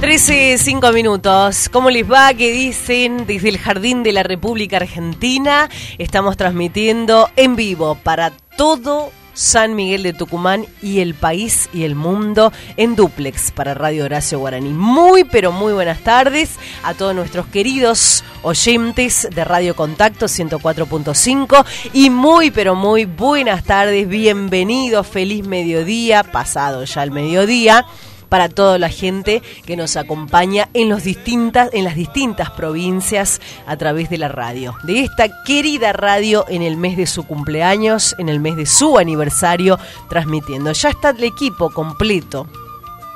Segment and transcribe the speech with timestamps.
[0.00, 1.70] 13, 5 minutos.
[1.72, 2.32] ¿Cómo les va?
[2.34, 3.26] ¿Qué dicen?
[3.26, 10.02] Desde el Jardín de la República Argentina estamos transmitiendo en vivo para todo San Miguel
[10.02, 14.70] de Tucumán y el país y el mundo en duplex para Radio Horacio Guaraní.
[14.70, 21.64] Muy, pero muy buenas tardes a todos nuestros queridos oyentes de Radio Contacto 104.5
[21.94, 27.86] y muy, pero muy buenas tardes, bienvenidos, feliz mediodía, pasado ya el mediodía
[28.36, 33.78] para toda la gente que nos acompaña en, los distintas, en las distintas provincias a
[33.78, 34.76] través de la radio.
[34.82, 38.98] De esta querida radio en el mes de su cumpleaños, en el mes de su
[38.98, 39.78] aniversario,
[40.10, 40.70] transmitiendo.
[40.72, 42.46] Ya está el equipo completo.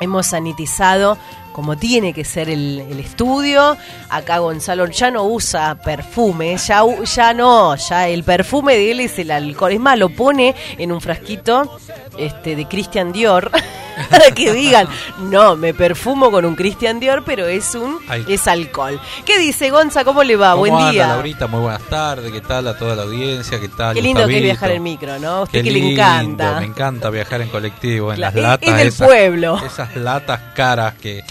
[0.00, 1.19] Hemos sanitizado
[1.52, 3.76] como tiene que ser el, estudio.
[4.08, 9.19] Acá Gonzalo ya no usa perfume, ya, ya no, ya el perfume de él es
[9.19, 9.72] el alcohol.
[9.72, 11.78] Es más, lo pone en un frasquito
[12.17, 13.50] este, de Christian Dior.
[14.11, 14.89] para que digan,
[15.19, 17.99] no, me perfumo con un Christian Dior, pero es un
[18.29, 19.01] es alcohol.
[19.25, 20.05] ¿Qué dice Gonza?
[20.05, 20.55] ¿Cómo le va?
[20.55, 21.09] Buen día.
[21.09, 22.33] Laurita, muy buenas tardes.
[22.33, 23.61] ¿Qué tal a toda la audiencia?
[23.61, 23.95] ¿Qué tal?
[23.95, 25.43] Qué lindo que es viajar en micro, ¿no?
[25.43, 26.61] Usted que le encanta.
[26.61, 28.69] Me encanta viajar en colectivo, en las latas.
[28.69, 29.61] En el pueblo.
[29.65, 31.25] Esas latas caras que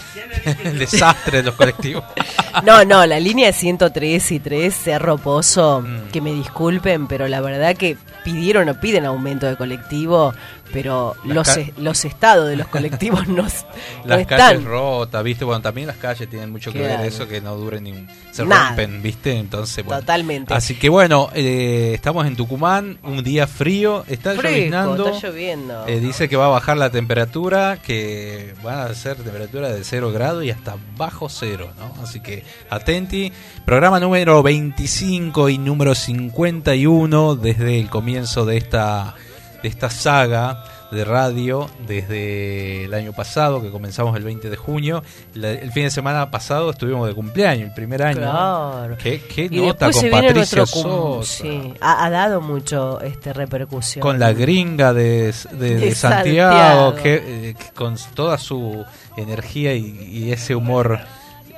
[0.64, 2.04] el desastre de los colectivos.
[2.64, 6.10] No, no, la línea 103 y 3, Cerro Pozo, mm.
[6.10, 10.34] que me disculpen, pero la verdad que pidieron o piden aumento de colectivo
[10.72, 13.46] pero los, los estados de los colectivos no,
[14.04, 15.44] las calles rotas, ¿viste?
[15.44, 19.02] Bueno, también las calles tienen mucho que ver eso, que no duren ni se rompen,
[19.02, 19.36] ¿viste?
[19.36, 20.00] Entonces, bueno.
[20.00, 20.54] Totalmente.
[20.54, 25.08] Así que bueno, eh, estamos en Tucumán, un día frío, está lloviznando.
[25.08, 25.86] Está lloviendo.
[25.86, 30.12] Eh, dice que va a bajar la temperatura, que van a ser temperatura de 0
[30.12, 32.02] grados y hasta bajo cero, ¿no?
[32.02, 33.32] Así que atenti.
[33.64, 39.14] Programa número 25 y número 51 desde el comienzo de esta
[39.62, 45.02] de esta saga de radio desde el año pasado, que comenzamos el 20 de junio.
[45.34, 48.18] el fin de semana pasado estuvimos de cumpleaños, el primer año.
[48.18, 48.96] Claro.
[48.98, 50.64] ¿Qué, nota con Patricia
[51.22, 54.02] Sí, ha, dado mucho este repercusión.
[54.02, 55.32] Con la gringa de,
[55.94, 58.84] Santiago, Que, eh, con toda su
[59.16, 61.00] energía y ese humor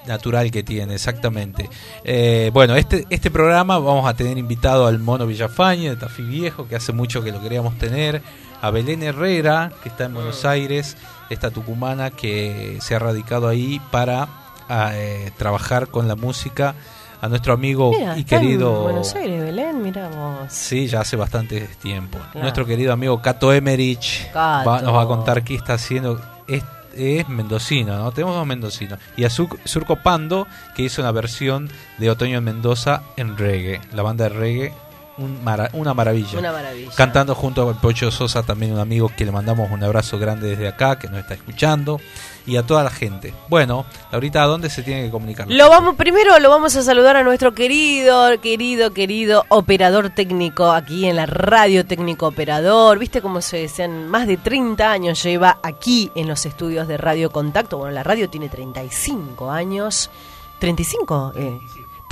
[0.06, 1.68] natural que tiene, exactamente.
[2.04, 6.66] Eh, bueno, este, este programa vamos a tener invitado al Mono Villafañe de Tafí Viejo,
[6.68, 8.22] que hace mucho que lo queríamos tener,
[8.60, 10.96] a Belén Herrera, que está en Buenos Aires,
[11.30, 14.28] esta tucumana que se ha radicado ahí para
[14.70, 16.74] eh, trabajar con la música.
[17.20, 18.78] A nuestro amigo y querido.
[18.78, 20.52] En Buenos Aires, Belén, miramos.
[20.52, 22.18] Sí, ya hace bastante tiempo.
[22.34, 26.20] Nuestro querido amigo Cato Emerich nos va a contar qué está haciendo.
[26.48, 28.12] Este es mendocino, ¿no?
[28.12, 28.98] Tenemos dos mendocinos.
[29.16, 33.80] Y a Surco Pando, que hizo una versión de Otoño en Mendoza en reggae.
[33.92, 34.72] La banda de reggae
[35.18, 36.38] una maravilla.
[36.38, 36.90] Una maravilla.
[36.96, 40.68] Cantando junto a Pocho Sosa, también un amigo que le mandamos un abrazo grande desde
[40.68, 42.00] acá, que nos está escuchando,
[42.46, 43.34] y a toda la gente.
[43.48, 45.46] Bueno, ahorita ¿a dónde se tiene que comunicar?
[45.50, 51.06] Lo vamos, primero lo vamos a saludar a nuestro querido, querido, querido operador técnico aquí
[51.06, 52.98] en la radio técnico operador.
[52.98, 54.08] ¿Viste cómo se decían?
[54.08, 57.78] Más de 30 años lleva aquí en los estudios de Radio Contacto.
[57.78, 60.10] Bueno, la radio tiene 35 años.
[60.58, 61.60] 35, eh.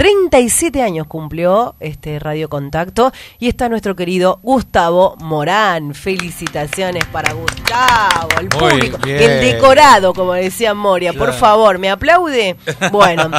[0.01, 5.93] 37 años cumplió este Radio Contacto y está nuestro querido Gustavo Morán.
[5.93, 11.13] Felicitaciones para Gustavo, el público, el decorado, como decía Moria.
[11.13, 12.57] Por favor, ¿me aplaude?
[12.91, 13.31] Bueno,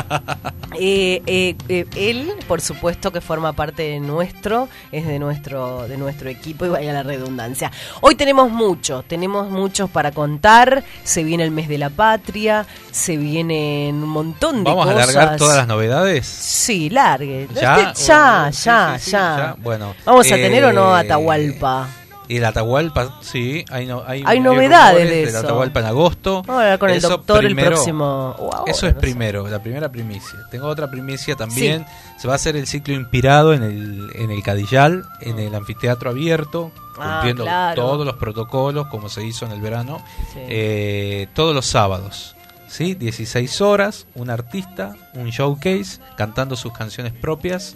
[0.79, 5.97] eh, eh, eh, él, por supuesto, que forma parte de nuestro, es de nuestro, de
[5.97, 7.71] nuestro equipo y vaya la redundancia.
[8.01, 10.83] Hoy tenemos mucho, tenemos muchos para contar.
[11.03, 14.75] Se viene el mes de la patria, se vienen un montón de cosas.
[14.75, 16.50] ¿Vamos a alargar todas las novedades?
[16.51, 17.48] Sí, largue.
[17.56, 17.94] ¿Ya?
[17.94, 19.56] Ya, ya, ya.
[19.57, 19.95] Bueno.
[20.06, 21.88] ¿Vamos a tener o no eh, Atahualpa?
[22.27, 25.39] Y el Atahualpa, sí, hay, no, hay, hay novedades de eso.
[25.39, 26.44] Atahualpa en agosto.
[26.45, 28.36] Vamos a hablar con el doctor el próximo.
[28.68, 30.39] eso es primero, la primera primicia.
[30.50, 31.86] Tengo otra primicia también.
[32.18, 36.09] Se va a hacer el ciclo inspirado en el, en el Cadillal, en el anfiteatro
[36.09, 37.45] abierto, ah, cumpliendo
[37.75, 40.01] todos los protocolos como se hizo en el verano,
[40.36, 42.36] eh, todos los sábados.
[42.71, 42.95] ¿Sí?
[42.95, 47.75] 16 horas, un artista, un showcase, cantando sus canciones propias.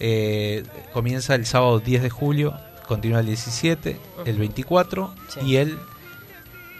[0.00, 2.54] Eh, comienza el sábado 10 de julio,
[2.86, 5.14] continúa el 17, el 24
[5.46, 5.78] y el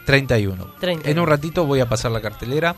[0.04, 0.74] 31.
[0.82, 2.74] En un ratito voy a pasar la cartelera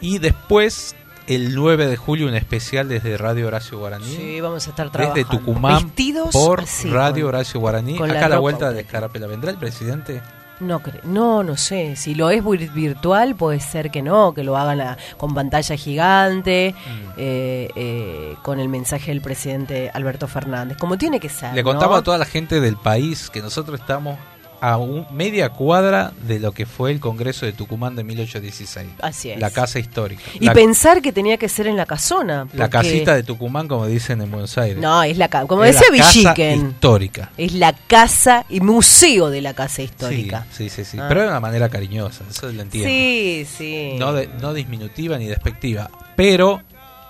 [0.00, 0.96] y después
[1.28, 4.14] el 9 de julio un especial desde Radio Horacio Guaraní.
[4.14, 5.14] Sí, vamos a estar trabajando.
[5.14, 5.92] Desde Tucumán
[6.32, 7.96] por Radio Horacio Guaraní.
[7.96, 9.26] Acá a la, vuelta de Escarapela.
[9.26, 10.20] ¿Vendrá el presidente?
[10.60, 11.96] No, no, no sé.
[11.96, 17.10] Si lo es virtual, puede ser que no, que lo hagan con pantalla gigante, mm.
[17.16, 21.54] eh, eh, con el mensaje del presidente Alberto Fernández, como tiene que ser.
[21.54, 24.18] Le contaba a toda la gente del país que nosotros estamos
[24.66, 24.78] a
[25.12, 28.88] media cuadra de lo que fue el Congreso de Tucumán de 1816.
[29.00, 29.38] Así es.
[29.38, 30.22] La casa histórica.
[30.40, 32.48] Y pensar que tenía que ser en la casona.
[32.52, 34.78] La casita de Tucumán, como dicen en Buenos Aires.
[34.78, 36.70] No, es la como decía Villiquen.
[36.70, 37.30] histórica.
[37.36, 40.48] Es la casa y museo de la casa histórica.
[40.50, 40.98] Sí, sí, sí.
[40.98, 41.06] Ah.
[41.06, 42.88] Pero de una manera cariñosa, eso lo entiendo.
[42.88, 43.94] Sí, sí.
[44.00, 45.88] No, no disminutiva ni despectiva.
[46.16, 46.60] Pero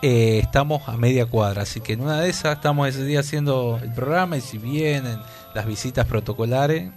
[0.02, 3.80] eh, estamos a media cuadra, así que en una de esas estamos ese día haciendo
[3.82, 5.18] el programa y si vienen
[5.54, 6.90] las visitas protocolares,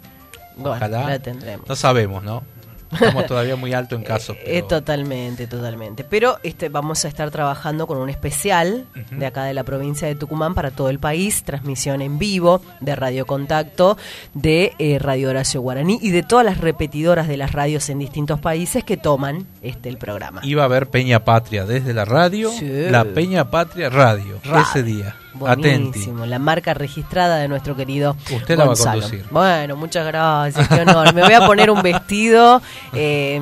[0.64, 1.20] Ojalá.
[1.20, 1.68] tendremos.
[1.68, 2.44] No sabemos, ¿no?
[2.92, 4.38] Estamos todavía muy alto en casos.
[4.50, 6.04] Eh, totalmente, totalmente.
[6.04, 10.16] Pero este, vamos a estar trabajando con un especial de acá de la provincia de
[10.16, 13.96] Tucumán para todo el país, transmisión en vivo de Radio Contacto,
[14.34, 18.40] de eh, Radio Horacio Guaraní y de todas las repetidoras de las radios en distintos
[18.40, 20.42] países que toman este el programa.
[20.44, 25.16] Iba a haber Peña Patria desde la radio, la Peña Patria radio, ese día.
[25.34, 29.26] Buenísimo, la marca registrada de nuestro querido Usted la va a conducir.
[29.30, 31.14] Bueno, muchas gracias, qué honor.
[31.14, 32.62] Me voy a poner un vestido.
[32.94, 33.40] Eh,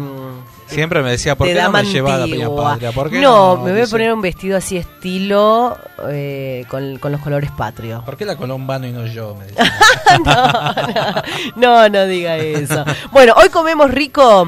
[0.67, 3.21] Siempre me decía, ¿por qué no me lleva a la Peña Patria?
[3.21, 5.77] no, me voy a poner un vestido así estilo
[6.09, 8.03] eh, con, los colores patrios.
[8.03, 9.37] ¿Por qué la Colombano y no yo?
[10.25, 11.23] no,
[11.55, 12.83] no, no diga eso.
[13.11, 14.47] Bueno, hoy comemos rico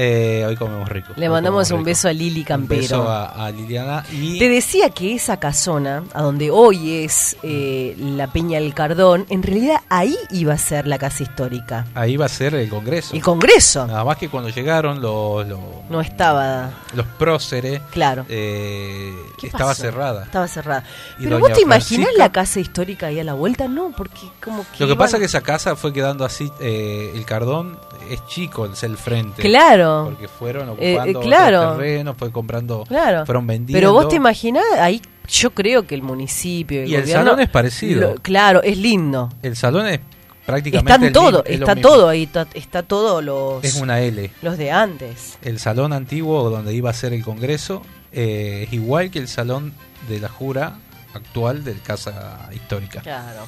[0.00, 1.12] eh, hoy comemos rico.
[1.16, 2.80] Le mandamos un beso a Lili Campero.
[2.80, 4.04] Un beso a, Liliana.
[4.12, 4.38] Y...
[4.38, 9.42] Te decía que esa casona, a donde hoy es eh, la Peña del Cardón, en
[9.42, 11.84] realidad ahí iba a ser la casa histórica.
[11.96, 13.16] Ahí iba a ser el Congreso.
[13.16, 13.88] El Congreso.
[13.88, 15.44] Nada más que cuando llegaron los...
[15.90, 16.70] no estaba...
[16.94, 17.80] Los próceres.
[17.90, 18.24] Claro.
[18.28, 19.12] Eh,
[19.42, 20.22] estaba cerrada.
[20.22, 20.84] Estaba cerrada.
[21.18, 23.92] Pero vos te imaginás la casa histórica ahí a la vuelta, ¿no?
[23.96, 24.78] Porque como que...
[24.78, 27.76] Lo que pasa es que esa casa fue quedando así, el Cardón
[28.10, 29.42] es chico, el frente.
[29.42, 30.06] Claro.
[30.10, 31.72] Porque fueron eh, ocupando eh, claro.
[31.72, 33.26] terrenos, fue comprando, claro.
[33.26, 33.78] fueron vendiendo.
[33.78, 36.84] Pero vos te imaginás, ahí yo creo que el municipio.
[36.84, 38.14] y el salón es parecido.
[38.22, 39.28] claro, es lindo.
[39.42, 40.00] El salón es
[40.46, 41.06] prácticamente.
[41.06, 43.64] Están todo, está todo ahí, está, todo los.
[43.64, 44.30] Es una L.
[44.42, 45.38] Los de antes.
[45.42, 49.74] El salón antiguo donde iba a ser el congreso eh, es igual que el salón
[50.08, 50.78] de la jura
[51.14, 53.00] actual del Casa Histórica.
[53.00, 53.46] Claro.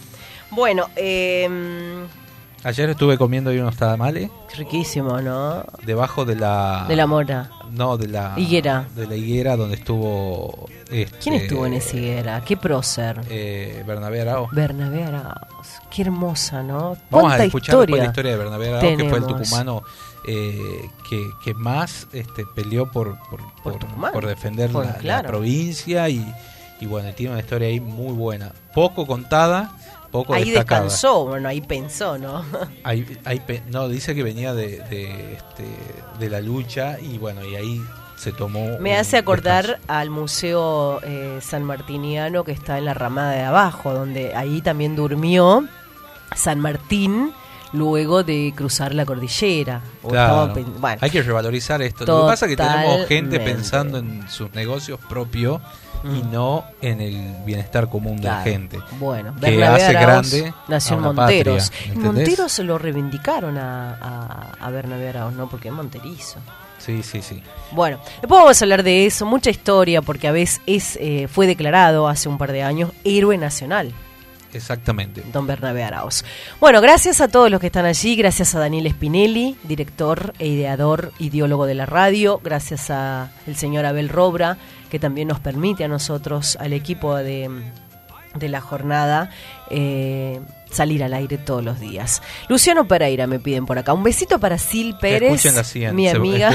[0.50, 1.48] Bueno, eh,
[2.62, 4.30] Ayer estuve comiendo ahí unos tamales.
[4.54, 5.64] Riquísimo, ¿no?
[5.86, 6.84] Debajo de la...
[6.86, 7.50] De la mora.
[7.70, 8.34] No, de la...
[8.36, 8.86] Higuera.
[8.94, 10.68] De la higuera donde estuvo...
[10.90, 12.44] Este, ¿Quién estuvo en esa higuera?
[12.44, 13.22] ¿Qué prócer?
[13.30, 14.50] Eh, Bernabé Arauz.
[14.52, 15.68] Bernabé Arauz.
[15.90, 16.98] Qué hermosa, ¿no?
[17.10, 19.82] Vamos a escuchar la historia de Bernabé Arauz, que fue el tucumano
[20.28, 23.78] eh, que, que, más este, peleó por, por,
[24.12, 24.70] por, defender
[25.02, 26.30] la, provincia y,
[26.78, 28.52] y bueno, tiene una historia ahí muy buena.
[28.74, 29.72] Poco contada
[30.28, 32.44] ahí descansó, bueno, ahí pensó, ¿no?
[32.84, 33.18] ahí,
[33.68, 35.64] no, dice que venía de, de, este,
[36.18, 37.80] de la lucha y bueno, y ahí
[38.16, 38.78] se tomó.
[38.80, 43.94] Me hace acordar al Museo eh, San Martiniano que está en la ramada de abajo,
[43.94, 45.66] donde ahí también durmió
[46.36, 47.32] San Martín
[47.72, 49.80] luego de cruzar la cordillera.
[50.06, 50.52] Claro.
[51.00, 52.04] Hay que revalorizar esto.
[52.04, 55.60] Lo que pasa es que tenemos gente pensando en sus negocios propios
[56.04, 58.78] y no en el bienestar común de la gente.
[58.98, 61.72] Bueno, que hace grande nació en Monteros.
[61.86, 65.48] en Monteros lo reivindicaron a, a, Bernabé Arauz, ¿no?
[65.48, 66.38] Porque es monterizo.
[66.78, 67.42] Sí, sí, sí.
[67.72, 71.46] Bueno, después vamos a hablar de eso, mucha historia, porque a veces es, eh, fue
[71.46, 73.92] declarado hace un par de años héroe nacional.
[74.52, 75.22] Exactamente.
[75.32, 76.24] Don Bernabé Arauz.
[76.60, 81.12] Bueno, gracias a todos los que están allí, gracias a Daniel Spinelli, director e ideador,
[81.18, 84.58] ideólogo de la radio, gracias a el señor Abel Robra,
[84.90, 87.48] que también nos permite a nosotros, al equipo de,
[88.34, 89.30] de la jornada,
[89.70, 92.22] eh, salir al aire todos los días.
[92.48, 93.92] Luciano Pereira me piden por acá.
[93.92, 95.44] Un besito para Sil Pérez,
[95.92, 96.50] mi amiga.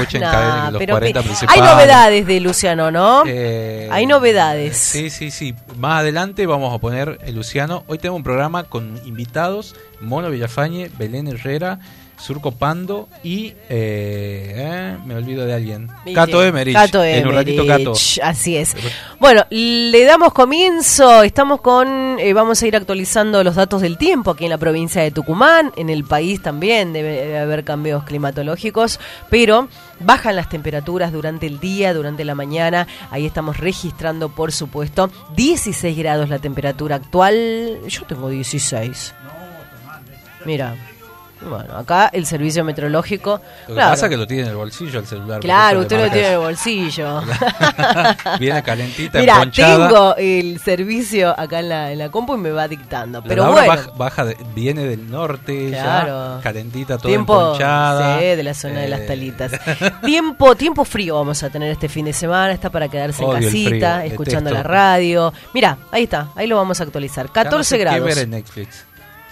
[0.78, 3.24] pero hay novedades de Luciano, ¿no?
[3.26, 4.76] Eh, hay novedades.
[4.76, 5.54] Sí, sí, sí.
[5.78, 7.84] Más adelante vamos a poner el Luciano.
[7.86, 11.78] Hoy tengo un programa con invitados, Mono Villafañe, Belén Herrera.
[12.18, 15.88] Surco Pando y eh, eh, me olvido de alguien.
[16.14, 16.74] Cato Emerich.
[16.74, 17.92] Cato En un ratito Cato.
[18.22, 18.74] Así es.
[19.20, 21.22] Bueno, le damos comienzo.
[21.22, 25.02] Estamos con, eh, vamos a ir actualizando los datos del tiempo aquí en la provincia
[25.02, 28.98] de Tucumán, en el país también debe haber cambios climatológicos,
[29.30, 29.68] pero
[30.00, 32.86] bajan las temperaturas durante el día, durante la mañana.
[33.10, 37.80] Ahí estamos registrando, por supuesto, 16 grados la temperatura actual.
[37.88, 39.14] Yo tengo 16.
[40.44, 40.76] Mira,
[41.40, 43.40] bueno, acá el servicio meteorológico.
[43.68, 45.40] Lo que pasa es que lo tiene en el bolsillo el celular.
[45.40, 47.22] Claro, usted lo tiene en el bolsillo.
[48.40, 52.66] Viene calentita, Mira, tengo el servicio acá en la, en la compu y me va
[52.68, 53.22] dictando.
[53.22, 53.74] Pero bueno.
[53.96, 59.06] Baja, viene del norte, ya, calentita, todo tiempo, Sí, de la zona de las eh.
[59.06, 59.52] talitas.
[60.04, 62.52] tiempo, tiempo frío vamos a tener este fin de semana.
[62.52, 65.32] Está para quedarse en casita, escuchando la radio.
[65.52, 67.30] Mira, ahí está, ahí lo vamos a actualizar.
[67.30, 68.04] 14 grados.
[68.04, 68.86] ver en Netflix.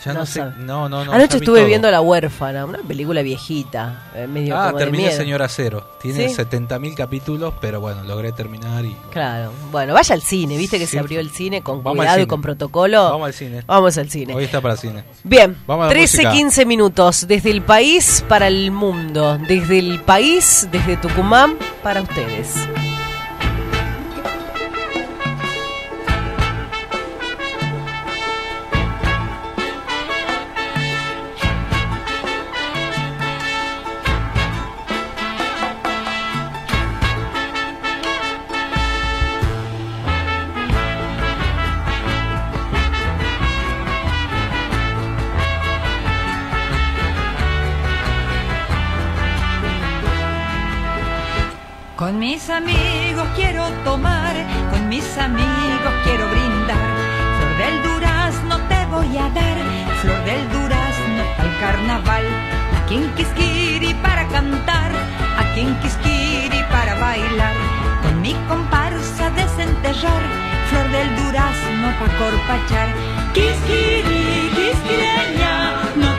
[0.05, 0.45] Ya no, sé.
[0.59, 1.13] No, no, no.
[1.13, 4.11] Anoche estuve viendo La Huérfana, una película viejita.
[4.15, 5.97] Eh, medio ah, terminé Señora Cero.
[6.01, 6.37] Tiene ¿Sí?
[6.37, 8.95] 70.000 capítulos, pero bueno, logré terminar y.
[9.11, 9.53] Claro.
[9.71, 10.59] Bueno, vaya al cine.
[10.59, 13.03] Viste que se abrió el cine con cuidado y con protocolo.
[13.05, 13.63] Vamos al cine.
[13.67, 14.35] Vamos al cine.
[14.35, 15.05] Hoy está para cine.
[15.23, 17.27] Bien, 13, 15 minutos.
[17.27, 19.39] Desde el país para el mundo.
[19.39, 22.55] Desde el país, desde Tucumán, para ustedes.
[52.55, 54.35] Amigos quiero tomar,
[54.71, 56.87] con mis amigos quiero brindar.
[57.37, 59.59] Flor del durazno te voy a dar,
[60.01, 62.25] flor del durazno para el carnaval.
[62.79, 64.93] Aquí en Quisquiri para cantar,
[65.37, 67.57] aquí en Quisquiri para bailar.
[68.03, 70.23] Con mi comparsa desenterrar,
[70.71, 72.89] flor del durazno para corpachar.
[73.33, 76.14] Quisquiri, quisquireña, no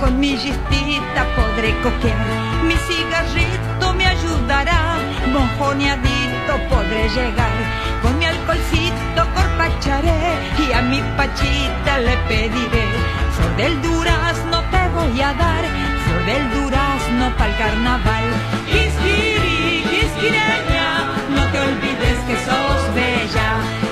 [0.00, 2.18] con mi gistita podré coquear.
[2.64, 4.96] Mi cigarrito me ayudará,
[5.32, 7.56] mojoneadito podré llegar.
[8.02, 10.18] Con mi alcoholcito corpacharé
[10.58, 12.86] y a mi pachita le pediré.
[13.36, 15.64] Flor del durazno te voy a dar,
[16.04, 18.26] flor del durazno pa'l carnaval.
[18.66, 20.88] Quisquiri, quisquireña,
[21.36, 23.83] no te olvides que sos bella.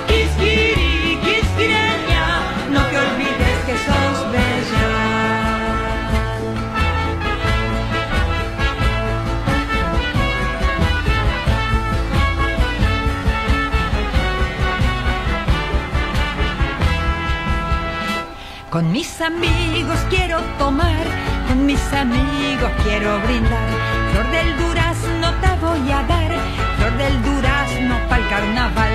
[18.72, 21.04] Con mis amigos quiero tomar,
[21.46, 23.68] con mis amigos quiero brindar.
[24.12, 26.32] Flor del durazno te voy a dar,
[26.78, 28.94] flor del durazno pa'l carnaval.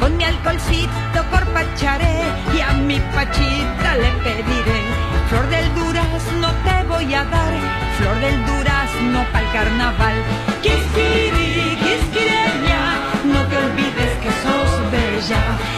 [0.00, 2.22] Con mi alcoholcito corpacharé
[2.56, 4.80] y a mi pachita le pediré.
[5.28, 7.52] Flor del durazno te voy a dar,
[7.98, 10.16] flor del durazno pa'l carnaval.
[10.62, 12.80] Quisquiri, quisquireña,
[13.26, 15.77] no te olvides que sos bella.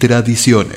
[0.00, 0.69] tradición.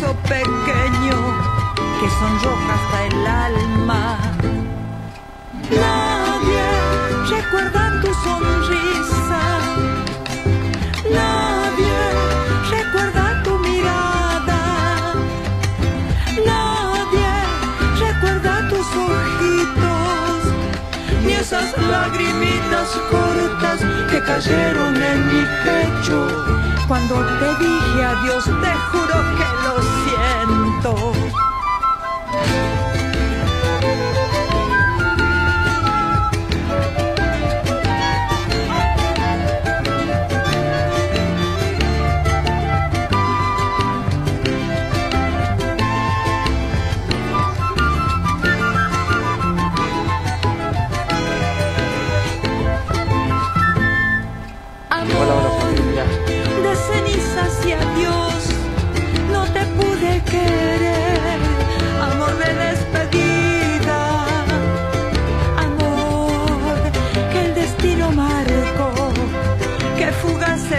[0.00, 1.16] beso pequeño
[2.00, 4.18] que sonroja hasta el alma.
[5.70, 6.66] Nadie
[7.28, 9.42] recuerda tu sonrisa.
[11.12, 11.98] Nadie
[12.70, 15.14] recuerda tu mirada.
[16.46, 17.32] Nadie
[17.98, 20.40] recuerda tus ojitos.
[21.24, 26.59] Ni esas lagrimitas cortas que cayeron en mi pecho
[26.90, 31.29] cuando te dije adiós, te juro que lo siento.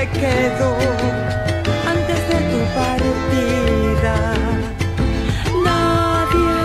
[0.08, 0.78] quedó
[1.88, 4.16] antes de tu partida.
[5.64, 6.58] Nadie,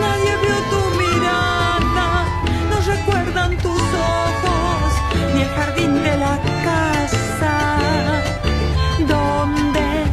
[0.00, 2.24] nadie vio tu mirada,
[2.70, 3.82] no recuerdan tus
[4.22, 4.92] ojos
[5.34, 6.38] ni el jardín de la
[6.68, 7.56] casa
[9.08, 10.04] donde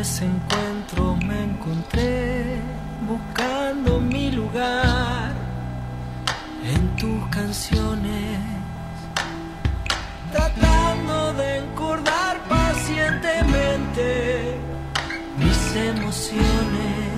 [0.00, 2.58] ese encuentro me encontré
[3.06, 5.34] buscando mi lugar
[6.64, 8.40] en tus canciones,
[10.32, 14.56] tratando de encordar pacientemente
[15.36, 17.12] mis emociones,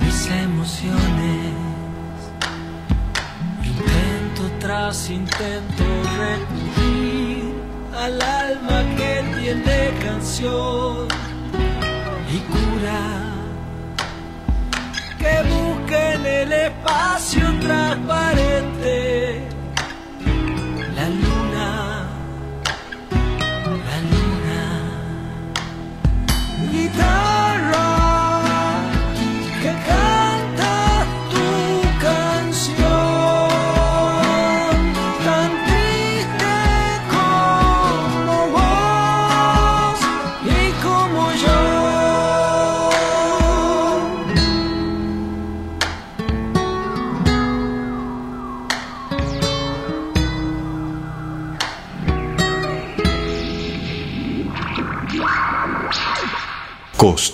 [0.00, 1.52] mis emociones.
[3.62, 5.84] Intento tras intento
[6.24, 7.52] recurrir
[7.94, 8.82] al alma
[9.48, 11.08] tiene canción
[12.30, 13.00] y cura.
[15.18, 19.07] Que busque en el espacio transparente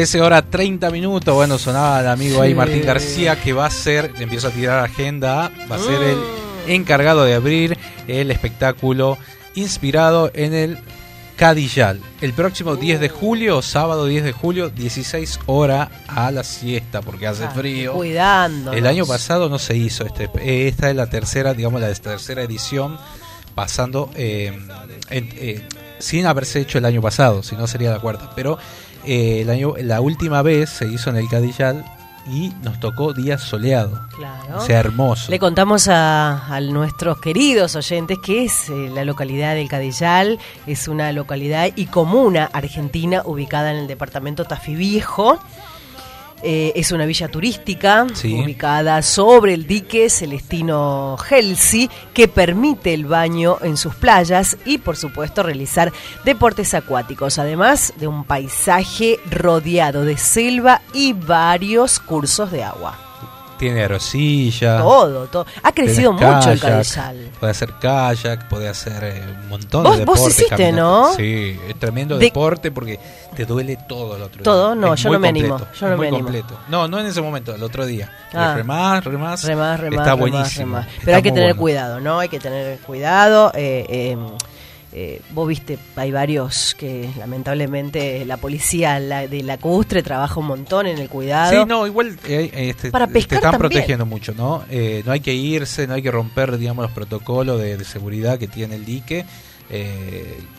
[0.00, 1.34] 13 horas 30 minutos.
[1.34, 5.52] Bueno, sonaba el amigo ahí Martín García que va a ser, empieza a tirar agenda,
[5.70, 6.22] va a ser el uh.
[6.68, 7.76] encargado de abrir
[8.08, 9.18] el espectáculo
[9.54, 10.78] inspirado en el
[11.36, 12.00] Cadillal.
[12.22, 13.02] El próximo 10 uh.
[13.02, 17.92] de julio, sábado 10 de julio, 16 horas a la siesta porque hace frío.
[17.92, 18.72] Cuidando.
[18.72, 22.42] El año pasado no se hizo este, eh, esta es la tercera, digamos la tercera
[22.42, 22.96] edición
[23.54, 24.58] pasando eh,
[25.10, 28.58] eh, sin haberse hecho el año pasado, si no sería la cuarta, pero
[29.04, 31.84] eh, el año, la última vez se hizo en el Cadillal
[32.26, 34.00] y nos tocó día soleado.
[34.16, 34.58] Claro.
[34.58, 35.30] O sea, hermoso.
[35.30, 40.88] Le contamos a, a nuestros queridos oyentes que es eh, la localidad del Cadillal, es
[40.88, 45.40] una localidad y comuna argentina ubicada en el departamento Tafí Viejo.
[46.42, 53.58] Eh, es una villa turística ubicada sobre el dique Celestino Helsi que permite el baño
[53.60, 55.92] en sus playas y por supuesto realizar
[56.24, 63.09] deportes acuáticos, además de un paisaje rodeado de selva y varios cursos de agua
[63.60, 64.78] tiene arosilla.
[64.78, 65.46] Todo, todo.
[65.62, 67.30] Ha crecido mucho el Cadillal.
[67.38, 70.24] Puede hacer kayak, puede hacer eh, un montón de deportes.
[70.24, 71.12] Vos hiciste, ¿no?
[71.14, 72.98] Sí, es tremendo deporte porque
[73.36, 74.74] te duele todo el otro ¿Todo?
[74.74, 75.60] No, yo no me animo.
[75.78, 76.24] Yo no me animo.
[76.24, 76.58] completo.
[76.68, 78.10] No, no en ese momento, el otro día.
[78.32, 78.54] Ah.
[78.56, 79.44] Remás, remás.
[79.44, 80.00] Remás, remás.
[80.00, 80.82] Está buenísimo.
[81.04, 82.18] Pero hay que tener cuidado, ¿no?
[82.18, 83.52] Hay que tener cuidado.
[83.54, 84.16] Eh, eh,
[84.92, 90.86] eh, vos viste, hay varios que lamentablemente la policía de la Custre trabaja un montón
[90.88, 91.52] en el cuidado.
[91.52, 94.64] Sí, no, igual eh, este, Para te están protegiendo mucho, ¿no?
[94.68, 98.48] Eh, no hay que irse, no hay que romper, digamos, los protocolos de, seguridad que
[98.48, 99.24] tiene el dique.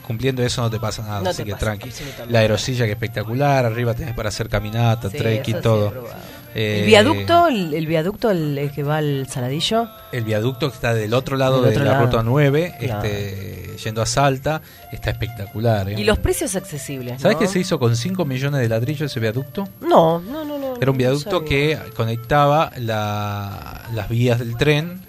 [0.08, 1.90] cumpliendo eso no te pasa nada, así que tranqui.
[2.30, 6.08] La aerosilla que es espectacular, arriba tenés para hacer caminata, trek y todo.
[6.54, 9.88] ¿El viaducto, el, viaducto el, que va al Saladillo?
[10.12, 14.62] El viaducto que está del otro lado de la ruta 9, este, yendo a Salta,
[14.92, 15.90] está espectacular.
[15.90, 15.96] ¿eh?
[16.00, 17.22] Y los precios accesibles.
[17.22, 19.68] ¿Sabes que se hizo con 5 millones de ladrillos ese viaducto?
[19.82, 20.58] No, no, no.
[20.58, 25.02] no Era un viaducto que conectaba las vías del tren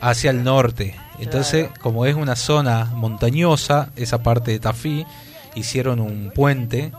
[0.00, 0.96] hacia el norte.
[1.18, 5.06] Entonces, como es una zona montañosa, esa parte de Tafí,
[5.54, 6.92] hicieron un puente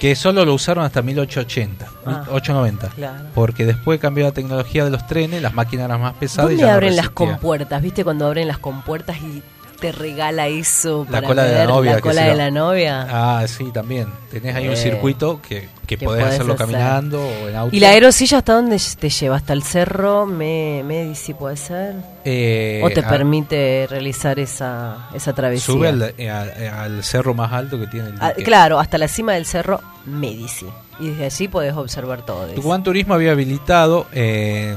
[0.00, 1.86] que solo lo usaron hasta 1880,
[2.30, 2.90] 890.
[3.02, 3.22] Ah.
[3.34, 6.74] Porque después cambió la tecnología de los trenes, las máquinas eran más pesadas y ya
[6.74, 7.80] abren las compuertas?
[7.82, 9.42] ¿Viste cuando abren las compuertas y
[9.76, 11.94] te regala eso la cola de la novia?
[11.94, 13.06] La cola de la novia.
[13.08, 14.08] Ah, sí, también.
[14.30, 17.76] Tenés ahí un eh, circuito que, que, podés, hacerlo caminando o en auto.
[17.76, 19.36] ¿Y la aerosilla hasta dónde te lleva?
[19.36, 21.94] ¿Hasta el cerro Me Medici puede ser?
[22.24, 25.66] Eh, ¿O te permite realizar esa, esa travesía?
[25.66, 29.34] Sube al, eh, al, cerro más alto que tiene el ah, Claro, hasta la cima
[29.34, 30.66] del cerro Medici.
[30.98, 32.46] Y desde allí podés observar todo.
[32.48, 34.06] Tucumán Turismo había habilitado...
[34.12, 34.76] Eh,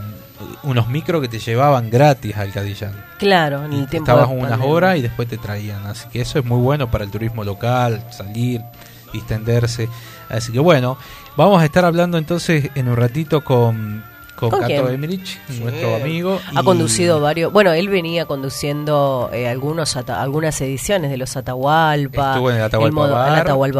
[0.63, 2.93] unos micros que te llevaban gratis al Cadillán.
[3.17, 4.11] Claro, en el tiempo.
[4.11, 5.85] Estabas unas horas y después te traían.
[5.85, 8.61] Así que eso es muy bueno para el turismo local, salir,
[9.13, 9.89] distenderse.
[10.29, 10.97] Así que bueno,
[11.35, 14.03] vamos a estar hablando entonces en un ratito con
[14.39, 16.39] con, Cato Emerich, nuestro amigo.
[16.55, 17.51] Ha conducido varios.
[17.51, 22.31] Bueno, él venía conduciendo eh, algunos algunas ediciones de los Atahualpa.
[22.31, 23.07] Estuvo en el Atahualpa,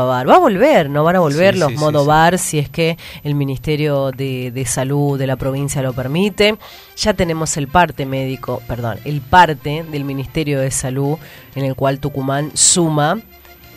[0.03, 0.29] bar.
[0.29, 4.11] Va a volver, no van a volver los modo bar si es que el Ministerio
[4.11, 6.57] de, de, Salud de la provincia lo permite.
[6.97, 11.17] Ya tenemos el parte médico, perdón, el parte del Ministerio de Salud
[11.55, 13.19] en el cual Tucumán suma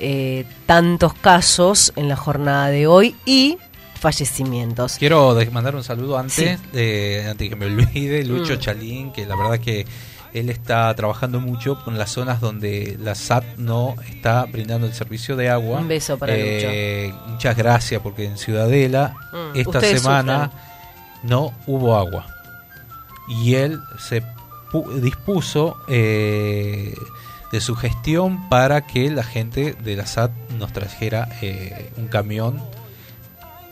[0.05, 3.59] eh, tantos casos en la jornada de hoy y
[4.03, 4.97] fallecimientos.
[4.99, 8.59] Quiero mandar un saludo antes, de, antes que me olvide, Lucho mm.
[8.59, 9.87] Chalín, que la verdad que
[10.33, 15.37] él está trabajando mucho con las zonas donde la SAT no está brindando el servicio
[15.37, 15.79] de agua.
[15.79, 20.51] Un beso para eh, Muchas gracias, porque en Ciudadela mm, esta semana
[21.23, 22.27] no hubo agua.
[23.29, 24.25] Y él se
[25.01, 26.93] dispuso eh,
[27.53, 32.61] de su gestión para que la gente de la SAT nos trajera eh, un camión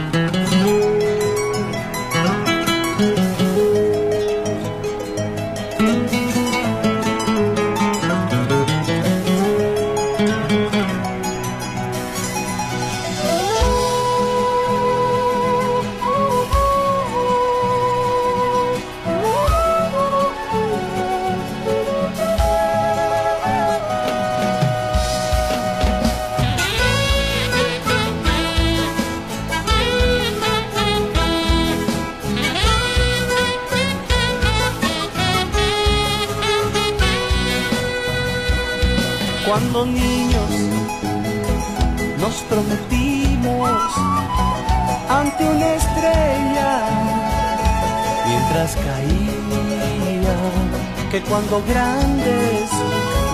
[51.34, 52.70] cuando grandes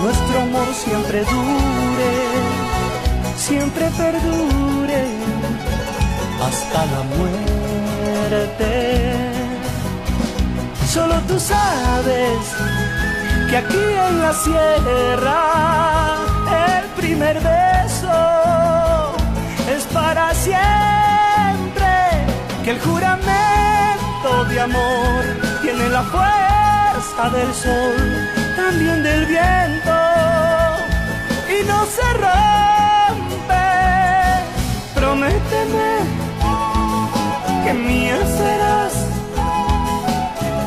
[0.01, 2.13] nuestro amor siempre dure,
[3.37, 5.03] siempre perdure
[6.47, 8.73] hasta la muerte.
[10.91, 12.39] Solo tú sabes
[13.51, 15.41] que aquí en la sierra
[16.79, 19.13] el primer beso
[19.75, 21.93] es para siempre,
[22.63, 25.23] que el juramento de amor
[25.61, 26.70] tiene la fuerza
[27.19, 29.91] del sol, también del viento
[31.47, 33.67] y no se rompe.
[34.95, 35.91] Prométeme
[37.63, 38.93] que mía serás.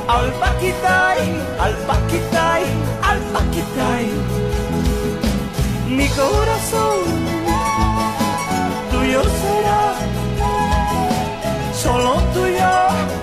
[0.07, 1.19] Al paquitay,
[1.59, 2.63] al paquitay,
[3.03, 4.13] al paquitay.
[5.89, 7.01] Mi corazón
[8.93, 9.95] tuyo será.
[11.73, 12.71] Solo tuyo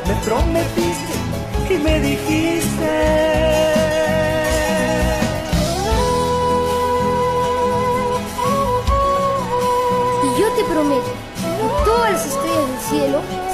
[0.06, 1.16] me prometiste
[1.70, 2.61] y me dijiste.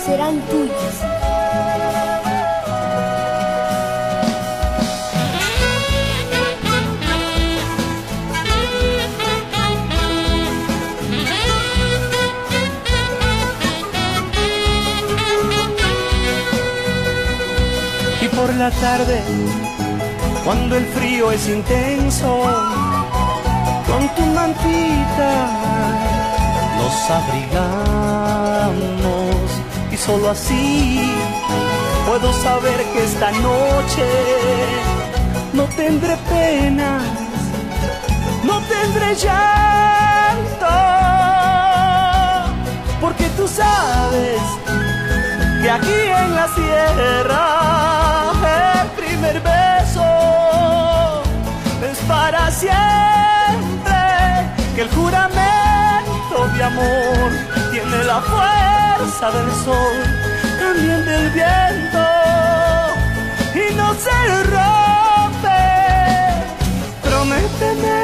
[0.07, 0.95] Serán tuyas.
[18.21, 19.21] Y por la tarde,
[20.45, 22.29] cuando el frío es intenso,
[23.87, 25.31] con tu mantita
[26.77, 28.57] nos abrigamos
[30.07, 31.13] solo así.
[32.07, 34.07] Puedo saber que esta noche
[35.53, 37.03] no tendré penas,
[38.43, 40.75] no tendré llanto,
[43.01, 44.41] porque tú sabes
[45.61, 47.45] que aquí en la sierra
[48.81, 50.07] el primer beso
[51.91, 54.01] es para siempre,
[54.73, 57.29] que el juramento de amor
[57.71, 58.21] tiene la
[58.97, 59.97] fuerza del sol,
[60.59, 62.05] también del viento
[63.53, 65.63] y no se rompe.
[67.03, 67.99] Prométeme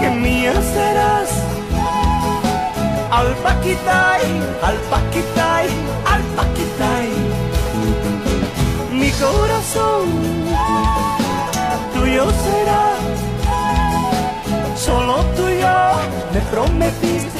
[0.00, 1.30] que mía serás.
[3.10, 4.22] Al paquitay,
[4.62, 5.68] al paquitay,
[6.12, 7.08] al paquitay.
[8.92, 10.02] Mi corazón
[11.94, 12.84] tuyo será
[14.76, 15.78] solo tú y yo
[16.32, 17.33] me prometiste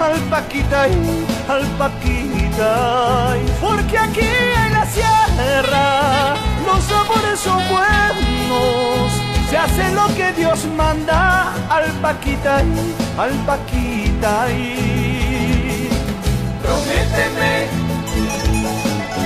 [0.00, 2.25] al paquita y al paquita,
[10.36, 12.62] Dios manda al paquita
[13.18, 14.46] al paquita
[16.62, 17.66] prométeme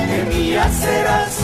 [0.06, 1.34] que mía serás.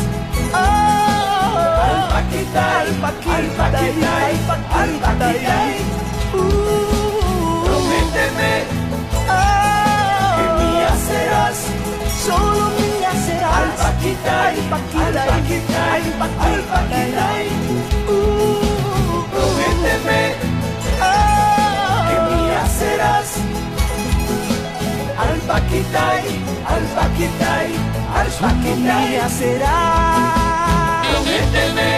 [0.52, 4.12] al paquita, al paquita, al paquita,
[4.80, 5.56] al paquita,
[7.64, 8.54] prométeme
[10.36, 11.58] que mía serás.
[12.24, 12.66] Solo
[13.58, 17.65] al paquita, al paquita, al paquita, al paquita,
[19.96, 20.34] prométeme
[22.08, 23.30] que mía serás.
[25.18, 26.04] Al paquita,
[26.66, 27.52] al paquita,
[28.14, 31.06] al paquita, mía serás.
[31.08, 31.90] Prométeme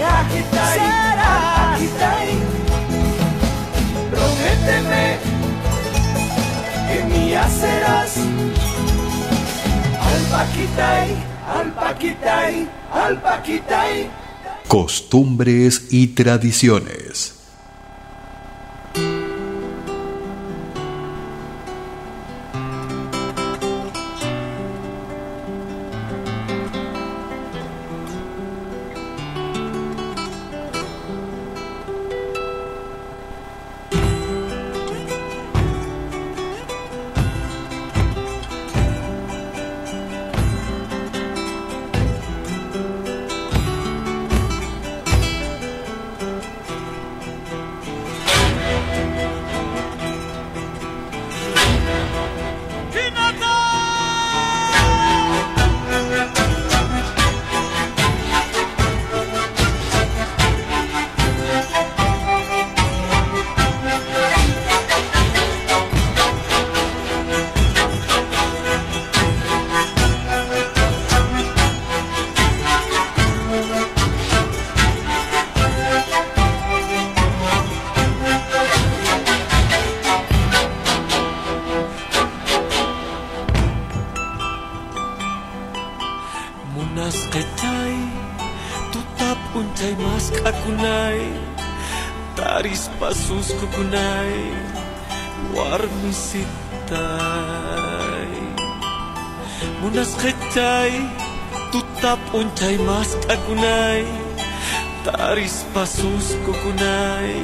[1.55, 2.29] paquitay.
[4.11, 5.17] Prométeme
[6.87, 8.17] que mía serás.
[10.01, 11.15] Al paquitay,
[11.55, 14.09] al paquitay, al paquitay.
[14.67, 17.34] Costumbres y tradiciones.
[105.75, 107.35] pasus kukunay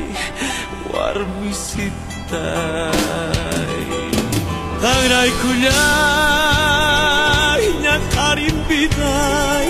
[0.87, 2.31] warmisitay.
[4.79, 5.73] Tangray kulay
[7.83, 9.67] nyan karimbiday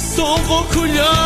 [0.00, 1.25] Songo kulay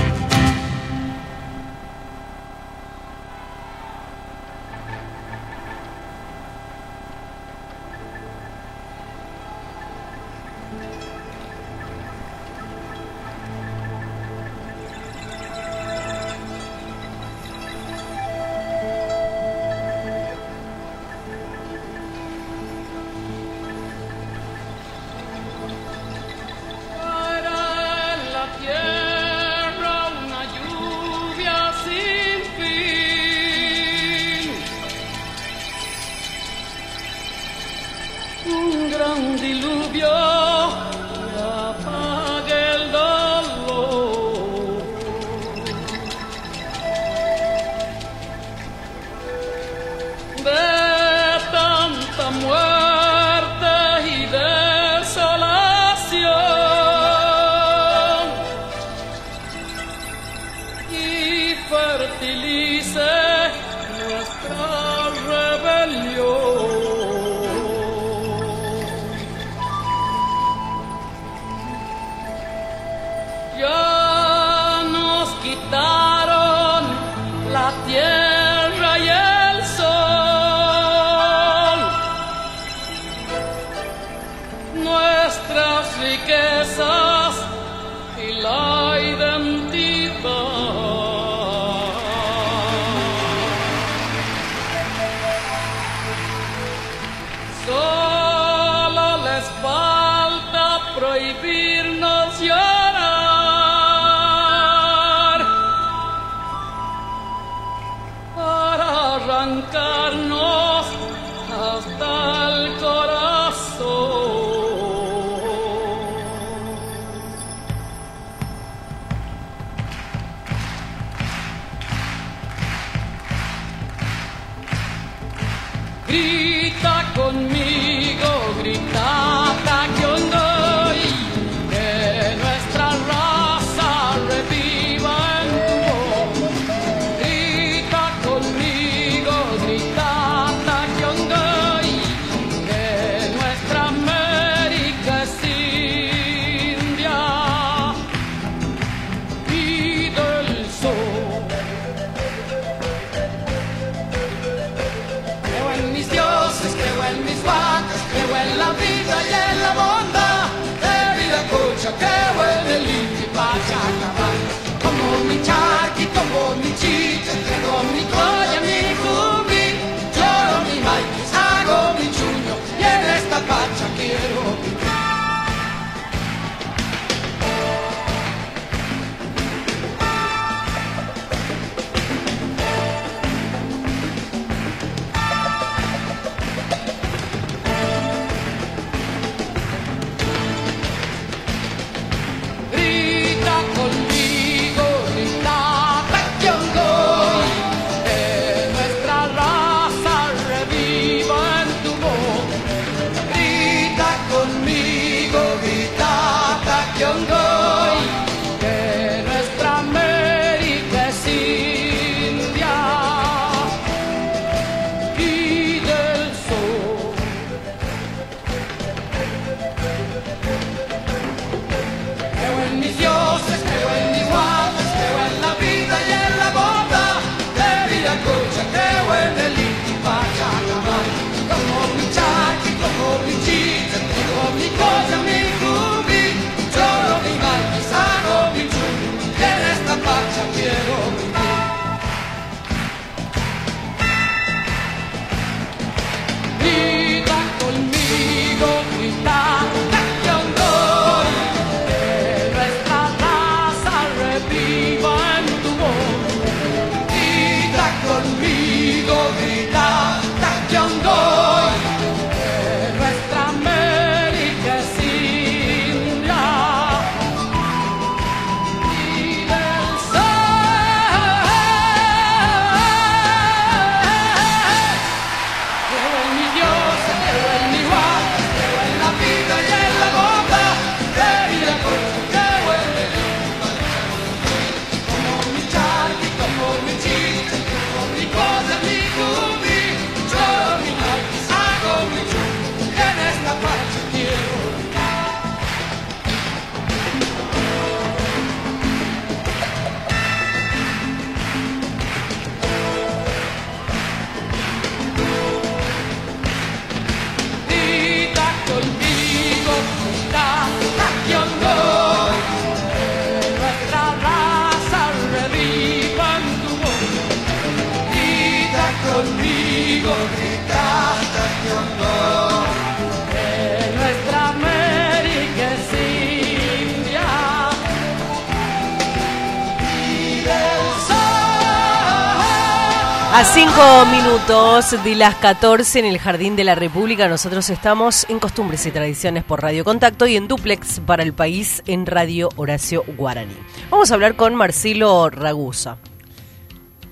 [333.41, 338.37] A cinco minutos de las 14 en el Jardín de la República, nosotros estamos en
[338.37, 343.03] Costumbres y Tradiciones por Radio Contacto y en Duplex para el país en Radio Horacio
[343.17, 343.55] Guaraní.
[343.89, 345.97] Vamos a hablar con Marcelo Ragusa.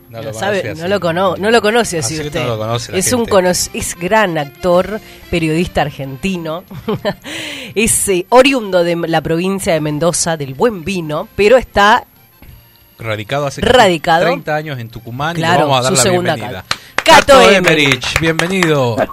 [0.09, 2.47] No lo, sabe, no lo, no lo conoce así, usted.
[2.93, 3.27] es un
[3.73, 5.01] es gran actor,
[5.31, 6.63] periodista argentino.
[7.75, 12.05] es eh, oriundo de la provincia de Mendoza, del buen vino, pero está
[12.99, 14.25] radicado hace radicado.
[14.25, 16.65] 30 años en Tucumán y vamos a dar la bienvenida.
[17.03, 18.95] Cato, Emerich, bienvenido.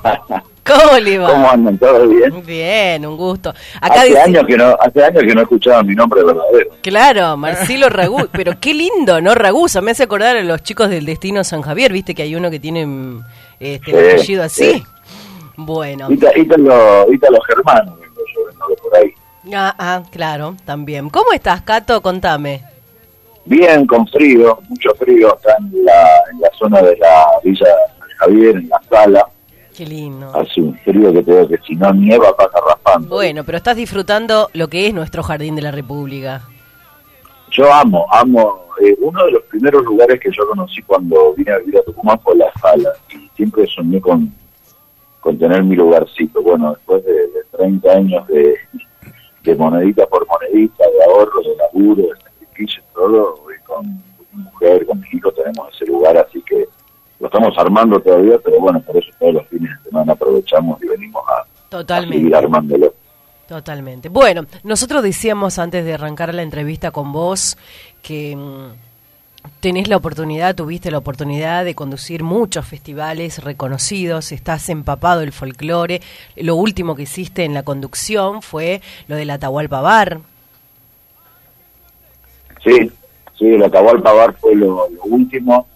[0.66, 1.30] ¿Cómo le va?
[1.30, 1.78] ¿Cómo andan?
[1.78, 2.44] ¿Todo bien?
[2.44, 3.54] Bien, un gusto.
[3.80, 6.70] hace, años que no, hace años que no escuchaba mi nombre verdadero.
[6.82, 8.28] Claro, Marcelo Ragú.
[8.32, 9.36] pero qué lindo, ¿no?
[9.36, 9.80] Ragusa.
[9.80, 11.92] Me hace acordar a los chicos del Destino San Javier.
[11.92, 13.22] ¿Viste que hay uno que tiene
[13.60, 14.82] este, el apellido así?
[15.56, 16.08] Bueno.
[16.10, 19.14] Ítalo, Ítalo Germán, yo por ahí.
[19.54, 21.10] Ah, ah, claro, también.
[21.10, 22.02] ¿Cómo estás, Cato?
[22.02, 22.75] Contame.
[23.46, 27.66] Bien, con frío, mucho frío acá en la, en la zona de la Villa
[27.96, 29.26] San Javier, en la sala.
[29.76, 30.34] Qué lindo.
[30.34, 33.08] Hace un frío que te que si no nieva pasa raspando.
[33.08, 36.42] Bueno, pero estás disfrutando lo que es nuestro Jardín de la República.
[37.52, 38.66] Yo amo, amo.
[38.82, 42.18] Eh, uno de los primeros lugares que yo conocí cuando vine a vivir a Tucumán
[42.20, 42.90] fue la sala.
[43.10, 44.32] Y siempre soñé con,
[45.20, 46.42] con tener mi lugarcito.
[46.42, 48.56] Bueno, después de, de 30 años de,
[49.44, 52.25] de monedita por monedita, de ahorro, de laburo, de
[52.94, 53.86] todo, y con
[54.32, 56.66] mi mujer, con mi hijo tenemos ese lugar, así que
[57.18, 60.88] lo estamos armando todavía, pero bueno, por eso todos los fines de semana aprovechamos y
[60.88, 62.16] venimos a, Totalmente.
[62.18, 62.94] seguir armándolo.
[63.48, 64.08] Totalmente.
[64.08, 67.56] Bueno, nosotros decíamos antes de arrancar la entrevista con vos
[68.02, 75.20] que mm, tenés la oportunidad, tuviste la oportunidad de conducir muchos festivales reconocidos, estás empapado
[75.20, 76.02] del folclore.
[76.34, 80.20] Lo último que hiciste en la conducción fue lo del Atahualpa Bar,
[82.66, 82.90] Sí,
[83.38, 85.68] sí, el Atahualpa Bar fue lo, último.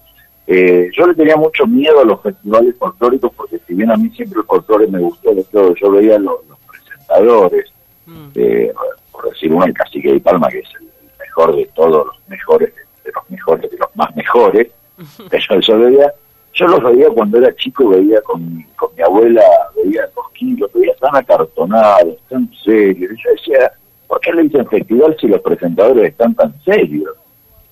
[0.47, 4.11] Eh, yo le tenía mucho miedo a los festivales folclóricos porque si bien a mí
[4.11, 7.73] siempre el folclore me gustó de todo, yo veía los, presentadores,
[8.07, 8.29] mm.
[8.35, 8.73] eh,
[9.13, 10.89] por decir uno, el Cacique de Palma, que es el
[11.21, 12.75] mejor de todos los mejores,
[13.05, 14.67] de los mejores, de los más mejores,
[15.31, 16.13] eso yo veía,
[16.55, 19.43] yo los veía cuando era chico, veía con, con mi abuela,
[19.77, 23.73] veía los los veía tan acartonados, tan serios, yo decía,
[24.11, 27.15] ¿Por qué le dicen festival si los presentadores están tan serios?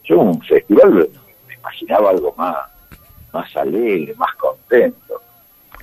[0.05, 1.09] Yo un festival
[1.49, 2.55] me imaginaba algo más,
[3.33, 5.21] más alegre, más contento.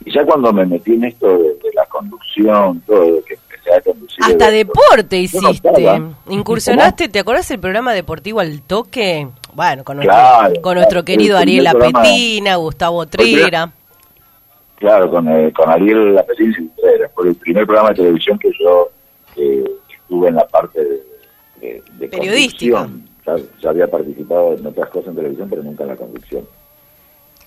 [0.05, 4.23] Y ya cuando me metí en esto de, la conducción, todo, que empecé a conducir...
[4.23, 6.01] Hasta deporte hiciste.
[6.29, 9.27] Incursionaste, ¿te acordás del programa deportivo Al Toque?
[9.53, 13.73] Bueno, con nuestro, con nuestro querido Ariel Apetina, Gustavo Trera.
[14.75, 17.09] Claro, con, eh, con Ariel Apetina y Trera.
[17.13, 18.89] Fue el primer programa de televisión que yo...
[19.35, 19.65] Eh,
[20.05, 20.83] estuve en la parte
[21.59, 22.87] de, de, periodística.
[23.59, 26.45] Ya, había participado en otras cosas en televisión, pero nunca en la conducción.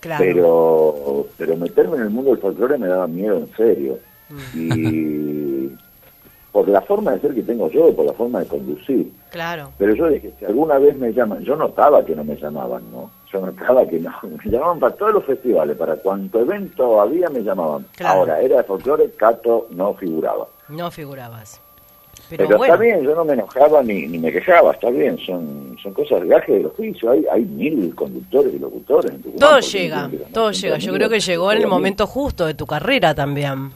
[0.00, 0.24] Claro.
[0.24, 3.98] Pero, pero meterme en el mundo del folclore me daba miedo en serio.
[4.30, 4.72] Mm.
[4.72, 5.72] Y
[6.52, 9.12] por la forma de ser que tengo yo, por la forma de conducir.
[9.30, 9.70] Claro.
[9.78, 13.10] Pero yo dije, si alguna vez me llaman, yo notaba que no me llamaban, ¿no?
[13.32, 17.42] Yo notaba que no, me llamaban para todos los festivales, para cuanto evento había me
[17.42, 17.86] llamaban.
[18.04, 20.48] Ahora, era de folclore, Cato no figuraba.
[20.68, 21.60] No figurabas.
[22.30, 25.94] Pero, está bien, yo no me enojaba ni, ni me quejaba, está bien, son, son
[25.94, 30.50] cosas de viaje del oficio, hay, hay mil conductores y locutores en Todo llega, todo
[30.52, 33.70] llega, yo creo que llegó en el momento justo de tu carrera también.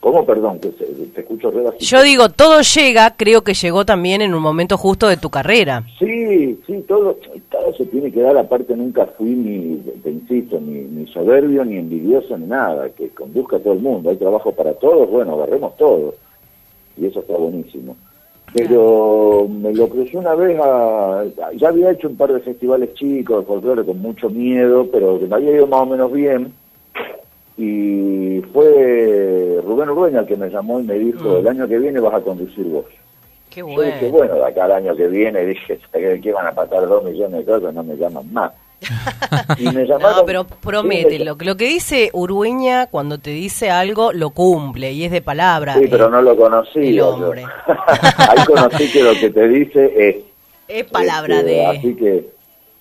[0.00, 0.26] ¿Cómo?
[0.26, 4.76] Perdón, que te escucho Yo digo, todo llega, creo que llegó también en un momento
[4.76, 5.84] justo de tu carrera.
[5.98, 7.16] Sí, sí, todo,
[7.48, 11.76] todo se tiene que dar, aparte nunca fui ni, te insisto, ni, ni soberbio, ni
[11.76, 15.76] envidioso, ni nada, que conduzca a todo el mundo, hay trabajo para todos, bueno, agarremos
[15.76, 16.16] todos
[16.96, 17.96] y eso está buenísimo.
[18.54, 21.24] Pero me lo crucé una vez, a,
[21.56, 25.26] ya había hecho un par de festivales chicos de folclore con mucho miedo, pero que
[25.26, 26.52] me había ido más o menos bien.
[27.56, 31.36] Y fue Rubén Urdueña el que me llamó y me dijo, mm.
[31.36, 32.86] el año que viene vas a conducir vos.
[33.48, 33.82] Qué bueno.
[33.82, 37.04] Yo dije, bueno, de acá al año que viene, dije, que van a patar dos
[37.04, 38.52] millones de cosas, no me llaman más.
[40.00, 45.10] no, pero promete, lo, que dice Urueña cuando te dice algo lo cumple y es
[45.10, 45.74] de palabra.
[45.74, 46.98] Sí, pero no lo conocí.
[47.00, 47.44] hombre.
[48.16, 50.16] Ahí conocí que lo que te dice es...
[50.68, 51.66] Es palabra este, de...
[51.66, 52.28] Así que,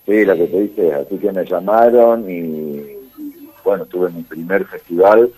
[0.05, 2.83] sí, lo que te dice así que me llamaron y,
[3.63, 5.31] bueno, tuve mi primer festival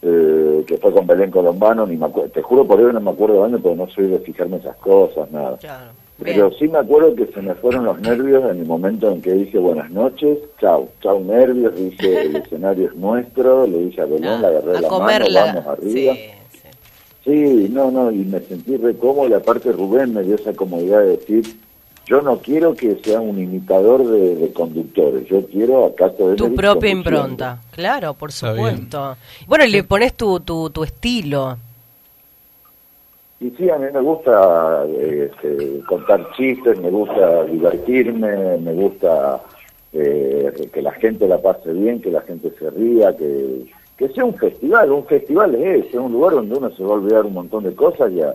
[0.00, 3.40] eh, que fue con Belén Colombano, ni me te juro por eso no me acuerdo
[3.40, 5.56] de año, pero no soy de fijarme esas cosas, nada.
[5.58, 5.90] Claro.
[6.20, 9.32] Pero sí me acuerdo que se me fueron los nervios en el momento en que
[9.32, 14.42] dije buenas noches, chau, chau nervios, dije el escenario es nuestro, le dije a Belén,
[14.42, 16.14] la agarré la mano, vamos arriba.
[17.24, 21.00] Sí, no, no, y me sentí re cómodo y aparte Rubén me dio esa comodidad
[21.00, 21.56] de decir,
[22.06, 26.90] yo no quiero que sea un imitador de, conductores, yo quiero acaso de Tu propia
[26.90, 29.16] impronta, claro, por supuesto.
[29.46, 31.58] Bueno, y le pones tu, tu, tu estilo.
[33.40, 39.40] Y sí, a mí me gusta este, contar chistes, me gusta divertirme, me gusta
[39.92, 43.66] eh, que la gente la pase bien, que la gente se ría, que,
[43.96, 44.90] que sea un festival.
[44.90, 47.74] Un festival es, es un lugar donde uno se va a olvidar un montón de
[47.74, 48.34] cosas y a,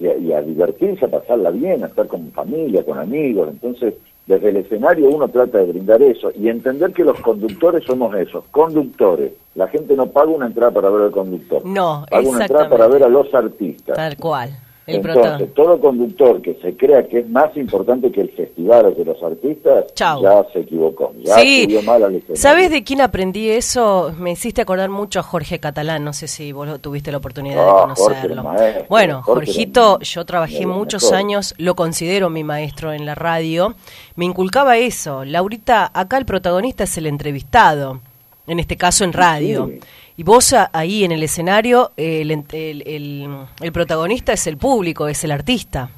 [0.00, 3.48] y a, divertirse, a pasarla bien, a estar con familia, con amigos.
[3.50, 3.94] Entonces,
[4.28, 8.44] desde el escenario uno trata de brindar eso y entender que los conductores somos esos,
[8.50, 9.32] conductores.
[9.54, 11.64] La gente no paga una entrada para ver al conductor.
[11.64, 13.96] No, paga una entrada para ver a los artistas.
[13.96, 14.50] Tal cual.
[14.88, 19.04] Entonces, todo conductor que se crea que es más importante que el festival o que
[19.04, 21.78] los artistas, ya se equivocó, ya sí.
[21.84, 24.14] mal al ¿Sabes de quién aprendí eso?
[24.18, 27.70] Me hiciste acordar mucho a Jorge Catalán, no sé si vos tuviste la oportunidad de
[27.70, 28.44] ah, conocerlo.
[28.88, 33.74] bueno, Jorgito, yo trabajé muchos años, lo considero mi maestro en la radio,
[34.16, 38.00] me inculcaba eso, Laurita, acá el protagonista es el entrevistado,
[38.46, 39.70] en este caso en radio.
[40.18, 45.90] Y vos ahí en el escenario, el, el, protagonista es el público, es el artista.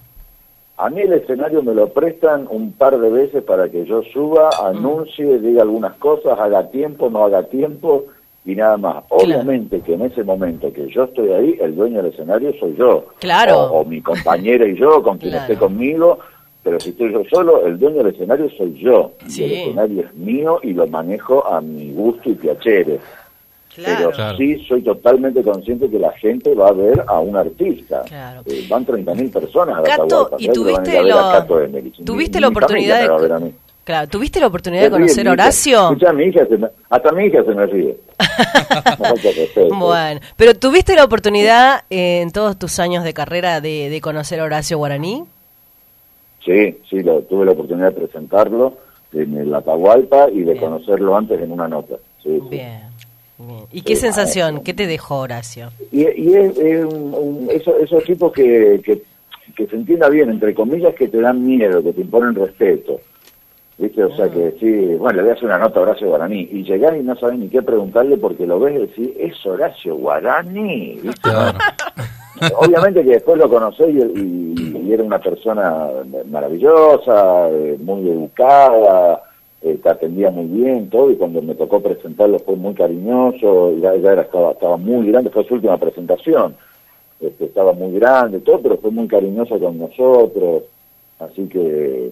[0.76, 4.50] A mí el escenario me lo prestan un par de veces para que yo suba,
[4.50, 4.66] mm.
[4.76, 8.04] anuncie, diga algunas cosas, haga tiempo, no haga tiempo
[8.44, 9.04] y nada más.
[9.08, 13.06] Obviamente que en ese momento que yo estoy ahí, el dueño del escenario soy yo.
[13.20, 13.72] Claro.
[13.72, 16.18] O, mi compañera y yo, con quien esté conmigo,
[16.62, 19.12] pero si estoy yo solo, el dueño del escenario soy yo.
[19.26, 23.00] Y el escenario es mío y lo manejo a mi gusto y piacere.
[23.76, 28.02] Pero sí soy totalmente consciente que la gente va a ver a un artista.
[28.46, 31.46] Eh, van 30.000 personas a Cato, ¿y tuviste, lo...
[32.04, 33.52] ¿tuviste la oportunidad de...
[33.84, 35.96] Claro, ¿tuviste la oportunidad de conocer a Horacio?
[36.14, 36.68] mi hija se me...
[36.90, 37.96] hasta mi hija se me ríe.
[39.70, 44.40] bueno, pero ¿tuviste la oportunidad eh, en todos tus años de carrera de, de conocer
[44.40, 45.24] a Horacio Guaraní?
[46.44, 48.74] Sí, sí, lo, tuve la oportunidad de presentarlo
[49.12, 51.96] en el Atahualpa y de conocerlo antes en una nota.
[52.22, 52.89] Sí, Bien.
[53.72, 54.62] ¿Y qué sensación?
[54.62, 55.70] ¿Qué te dejó Horacio?
[55.92, 61.82] Y, es, esos tipos que, que, se entienda bien, entre comillas, que te dan miedo,
[61.82, 63.00] que te imponen respeto.
[63.78, 64.04] ¿Viste?
[64.04, 64.58] O sea, que ah.
[64.60, 66.48] sí, bueno, le voy a hacer una nota a Horacio Guaraní.
[66.52, 69.96] Y llegás y no sabes ni qué preguntarle porque lo ves y decís, es Horacio
[69.96, 71.00] Guaraní.
[72.56, 75.88] Obviamente que después lo conocí y, y, era una persona
[76.30, 79.22] maravillosa, eh, muy educada,
[79.62, 83.94] eh, te atendía muy bien, todo, y cuando me tocó presentarlo fue muy cariñoso, ya,
[83.96, 86.56] ya era, estaba, estaba muy grande, fue su última presentación,
[87.20, 90.62] este, estaba muy grande, todo, pero fue muy cariñoso con nosotros,
[91.18, 92.10] así que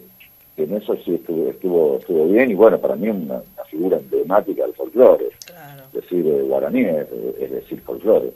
[0.58, 4.74] en eso sí estuvo, estuvo, bien, y bueno, para mí una, una figura emblemática del
[4.74, 8.30] folclore, es decir, eh, guaraní es, decir folclore.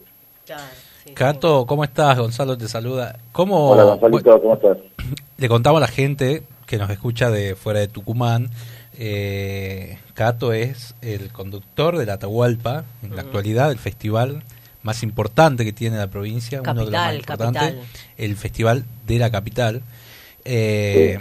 [1.15, 2.19] Cato, ¿cómo estás?
[2.19, 3.19] Gonzalo te saluda.
[3.33, 4.79] ¿Cómo, Hola Gonzalito, ¿cómo estás?
[5.37, 8.49] Le contaba a la gente que nos escucha de fuera de Tucumán
[8.99, 14.43] eh, Cato es el conductor de la Atahualpa, en la actualidad, el festival
[14.83, 17.75] más importante que tiene la provincia, uno de los más importantes,
[18.17, 19.83] el festival de la capital.
[20.45, 21.21] Eh,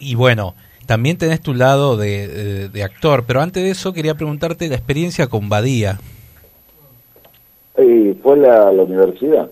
[0.00, 0.54] y bueno,
[0.86, 5.48] también tenés tu lado de, actor, pero antes de eso quería preguntarte la experiencia con
[5.48, 6.00] Badía.
[7.74, 9.48] fue la universidad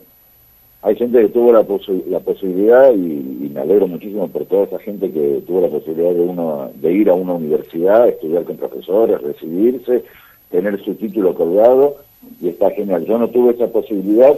[0.82, 1.64] hay gente que tuvo la,
[2.08, 6.20] la posibilidad y, me alegro muchísimo por toda esa gente que tuvo la posibilidad de
[6.20, 10.02] uno de ir a una universidad, estudiar con profesores, recibirse,
[10.50, 11.96] tener su título colgado
[12.40, 13.04] y está genial.
[13.04, 14.34] Yo no tuve esa posibilidad,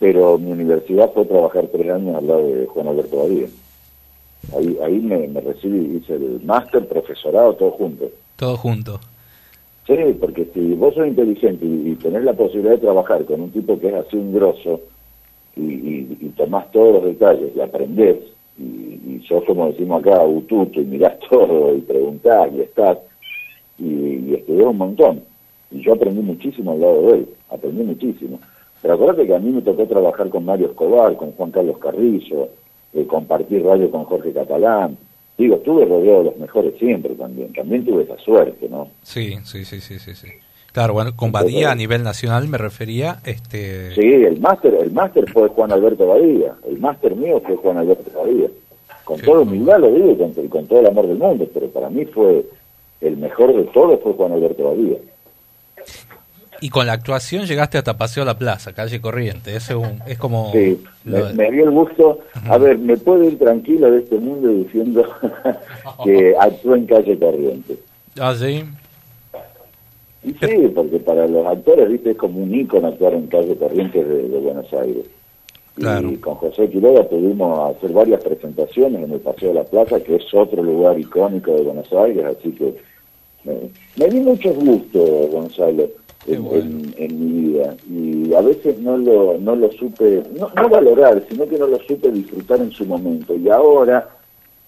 [0.00, 3.46] pero mi universidad fue trabajar tres años al lado de Juan Alberto Badía.
[4.56, 8.10] Ahí, ahí me, me recibí, hice el máster, profesorado, todo junto.
[8.36, 9.00] Todo junto.
[9.86, 13.50] Sí, porque si vos sos inteligente y, y tenés la posibilidad de trabajar con un
[13.52, 14.80] tipo que es así un grosso,
[15.58, 18.16] y, y, tomás todos los detalles y aprendés,
[18.58, 22.98] y, y yo como decimos acá, ututo, y mirás todo, y preguntás, y estás,
[23.78, 25.22] y, y un montón.
[25.70, 28.40] Y yo aprendí muchísimo al lado de él, aprendí muchísimo.
[28.80, 32.48] Pero acuérdate que a mí me tocó trabajar con Mario Escobar, con Juan Carlos Carrillo,
[32.94, 34.96] eh, compartir radio con Jorge Catalán.
[35.36, 37.52] Digo, estuve rodeado de los mejores siempre también.
[37.52, 38.88] También tuve esa suerte, ¿no?
[39.02, 40.14] Sí, sí, sí, sí, sí.
[40.14, 40.28] sí.
[40.72, 43.18] Claro, bueno, con Badía a nivel nacional me refería.
[43.24, 46.54] este Sí, el máster el máster fue Juan Alberto Badía.
[46.68, 48.48] El máster mío fue Juan Alberto Badía.
[49.04, 52.04] Con toda humildad lo digo, con, con todo el amor del mundo, pero para mí
[52.04, 52.44] fue
[53.00, 54.98] el mejor de todos fue Juan Alberto Badía.
[56.60, 59.54] Y con la actuación llegaste hasta Paseo La Plaza, calle Corriente.
[59.54, 60.50] es, un, es como.
[60.52, 62.18] Sí, me, dio el gusto.
[62.48, 65.08] A ver, me puedo ir tranquilo de este mundo diciendo
[66.04, 67.76] que actúo en calle Corriente.
[68.18, 68.64] Ah, sí.
[70.28, 74.06] Y sí, porque para los actores, viste, es como un ícono actuar en calle Corrientes
[74.06, 75.06] de, Buenos Aires.
[75.76, 80.16] Y con José Quiroga pudimos hacer varias presentaciones en el Paseo de la Plaza, que
[80.16, 82.74] es otro lugar icónico de Buenos Aires, así que
[83.96, 84.98] me, di mucho gusto,
[85.32, 85.88] Gonzalo,
[86.26, 87.76] en, mi vida.
[87.88, 91.78] Y a veces no lo, no lo supe, no, no valorar, sino que no lo
[91.84, 93.34] supe disfrutar en su momento.
[93.34, 94.17] Y ahora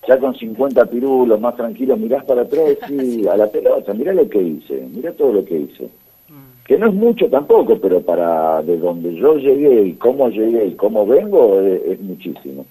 [0.07, 4.29] ya con 50 pirulos, más tranquilo, mirás para atrás y a la pelota, mirá lo
[4.29, 5.85] que hice, mirá todo lo que hice.
[6.29, 6.65] Mm.
[6.65, 10.75] Que no es mucho tampoco, pero para de donde yo llegué y cómo llegué y
[10.75, 12.65] cómo vengo es, muchísimo.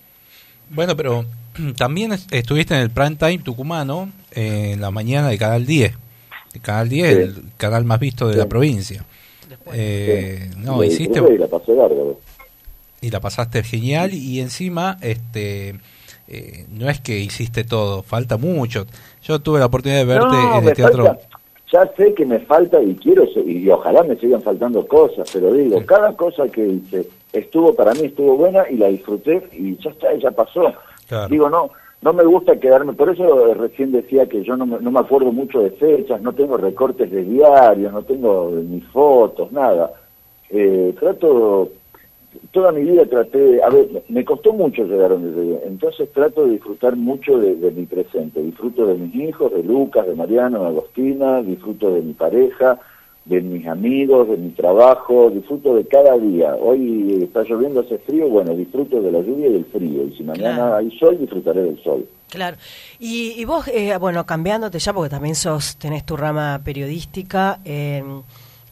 [0.69, 1.25] Bueno, pero
[1.77, 5.93] también estuviste en el prime time tucumano en la mañana de Canal 10.
[6.55, 9.05] El Canal 10 el canal más visto de la provincia.
[9.71, 11.21] Eh, no, hiciste...
[11.32, 11.73] Y la pasé
[13.01, 15.75] Y la pasaste genial y encima este
[16.32, 18.86] eh, no es que hiciste todo, falta mucho.
[19.23, 21.17] Yo tuve la oportunidad de verte en el teatro.
[21.71, 25.84] ya sé que me falta y quiero, y ojalá me sigan faltando cosas, pero digo,
[25.88, 30.13] cada cosa que hice estuvo para mí, estuvo buena y la disfruté y ya está,
[30.15, 30.71] ya pasó.
[31.30, 31.71] Digo, no,
[32.03, 35.32] no me gusta quedarme, por eso recién decía que yo no me, no me acuerdo
[35.32, 39.91] mucho de fechas, no tengo recortes de diarios, no tengo ni fotos, nada.
[40.51, 41.71] Eh, trato
[42.51, 46.45] toda mi vida traté, a ver, me costó mucho llegar a donde llegué, entonces trato
[46.45, 50.67] de disfrutar mucho de, mi presente, disfruto de mis hijos, de Lucas, de Mariano, de
[50.67, 52.80] Agostina, disfruto de mi pareja,
[53.25, 56.55] de mis amigos, de mi trabajo, disfruto de cada día.
[56.55, 60.23] Hoy está lloviendo, hace frío, bueno, disfruto de la lluvia y del frío, y si
[60.23, 62.07] mañana hay sol, disfrutaré del sol.
[62.30, 62.57] Claro.
[62.99, 68.03] Y, vos, eh, bueno, cambiándote ya, porque también sos, tenés tu rama periodística, eh,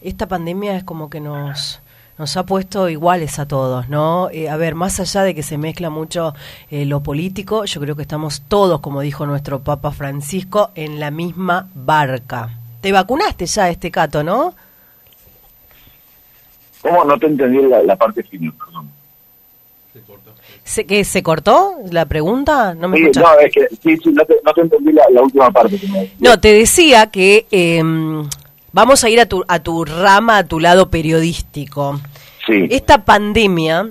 [0.00, 1.80] esta pandemia es como que nos
[2.18, 4.28] nos ha puesto iguales a todos, ¿no?
[4.30, 6.34] Eh, a ver, más allá de que se mezcla mucho
[6.70, 11.10] eh, lo político, yo creo que estamos todos, como dijo nuestro Papa Francisco, en la
[11.10, 12.50] misma barca.
[12.80, 14.54] Te vacunaste ya, este cato, ¿no?
[16.82, 17.04] ¿Cómo?
[17.04, 18.90] No te entendí la, parte final, perdón.
[19.92, 20.32] Se cortó.
[20.64, 22.74] ¿Se, ¿que ¿Se cortó la pregunta?
[22.74, 25.50] No me sí, no, es que sí, sí, no te, no te entendí la, última
[25.50, 25.80] parte.
[26.18, 28.28] no, te decía que em,
[28.72, 32.00] Vamos a ir a tu, a tu rama, a tu lado periodístico.
[32.48, 33.90] Esta pandemia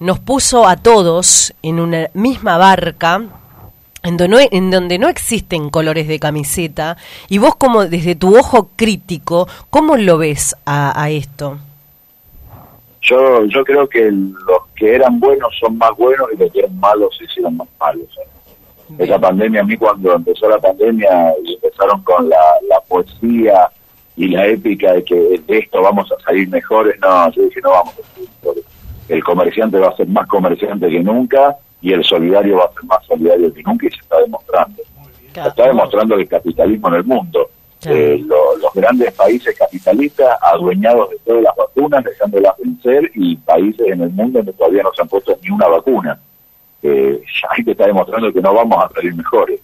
[0.00, 3.22] nos puso a todos en una misma barca
[4.02, 6.96] en donde, no, en donde no existen colores de camiseta
[7.28, 11.58] y vos como desde tu ojo crítico, ¿cómo lo ves a, esto?
[13.00, 16.78] Yo, yo creo que los que eran buenos son más buenos y los que eran
[16.78, 18.08] malos se hicieron más malos.
[18.98, 22.38] Esa pandemia, a mí cuando empezó la pandemia y empezaron con la,
[22.68, 23.70] la poesía
[24.16, 27.70] y la épica de que de esto vamos a salir mejores, no, yo dije no
[27.70, 28.64] vamos a salir mejores.
[29.08, 32.84] El comerciante va a ser más comerciante que nunca y el solidario va a ser
[32.84, 34.82] más solidario que nunca y se está demostrando.
[35.34, 37.50] Se está demostrando el capitalismo en el mundo.
[37.84, 44.02] Eh, los grandes países capitalistas adueñados de todas las vacunas, dejándolas vencer, y países en
[44.02, 46.20] el mundo donde todavía no se han puesto ni una vacuna.
[46.82, 49.60] Eh, ya te está demostrando que no vamos a salir mejores.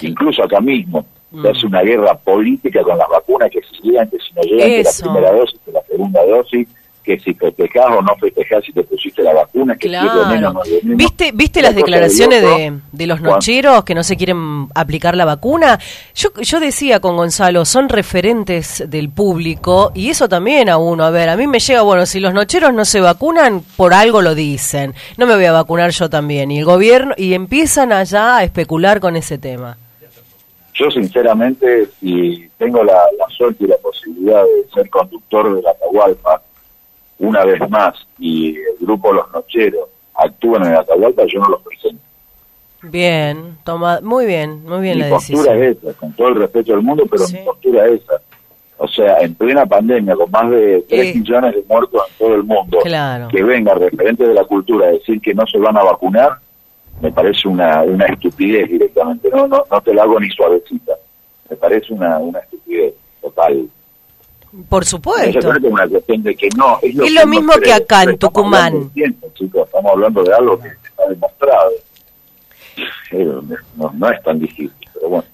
[0.00, 1.66] Incluso acá mismo, es mm.
[1.66, 4.90] una guerra política con las vacunas que si llegan, que si no llegan, que la
[5.00, 6.68] primera dosis, que la segunda dosis,
[7.02, 10.26] que si festejás o no festejás si te pusiste la vacuna, que claro.
[10.26, 10.62] menos, no
[10.96, 15.78] ¿Viste, ¿viste las declaraciones de, de, los nocheros que no se quieren aplicar la vacuna?
[16.14, 21.10] Yo, yo decía con Gonzalo, son referentes del público y eso también a uno, a
[21.10, 24.34] ver, a mí me llega, bueno, si los nocheros no se vacunan, por algo lo
[24.34, 28.44] dicen, no me voy a vacunar yo también, y el gobierno, y empiezan allá a
[28.44, 29.76] especular con ese tema.
[30.74, 32.98] Yo sinceramente, si tengo la,
[33.36, 36.42] suerte y la posibilidad de ser conductor de la Atahualpa
[37.20, 41.62] una vez más y el grupo Los Nocheros actúan en la Atahualpa, yo no los
[41.62, 42.02] presento.
[42.82, 46.82] Bien, toma, muy bien, muy bien mi postura es esa, con todo el respeto del
[46.82, 48.20] mundo, pero mi postura es esa.
[48.78, 52.34] O sea, en plena pandemia, con más de 3 eh, millones de muertos en todo
[52.34, 52.78] el mundo,
[53.30, 56.38] que venga referente de la cultura a decir que no se van a vacunar,
[57.02, 59.28] me parece una, una estupidez directamente.
[59.28, 60.94] No, no, no te la hago ni suavecita.
[61.50, 63.68] Me parece una, una estupidez total.
[64.68, 65.38] Por supuesto.
[65.38, 66.78] Es una cuestión de que no.
[66.82, 68.90] Es lo, mismo que acá en Tucumán.
[69.34, 71.70] chicos, estamos hablando de algo que está demostrado.
[73.76, 75.24] No, no es tan difícil, pero bueno.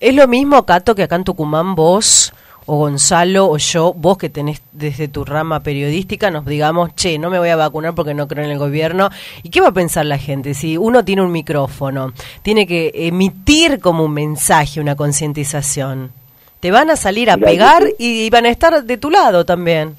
[0.00, 2.32] Es lo mismo, Cato, que acá en Tucumán vos
[2.66, 7.30] o Gonzalo o yo, vos que tenés desde tu rama periodística, nos digamos, che, no
[7.30, 9.10] me voy a vacunar porque no creo en el gobierno.
[9.42, 10.54] ¿Y qué va a pensar la gente?
[10.54, 12.12] Si uno tiene un micrófono,
[12.42, 16.21] tiene que emitir como un mensaje, una concientización.
[16.62, 19.96] Te van a salir a pegar y, van a estar de tu lado también.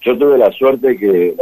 [0.00, 1.36] Yo tuve la suerte que,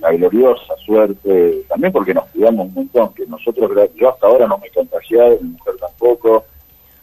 [0.00, 4.58] la, gloriosa suerte, también porque nos cuidamos un montón, que nosotros, yo hasta ahora no
[4.58, 6.44] me he contagiado, mi mujer tampoco,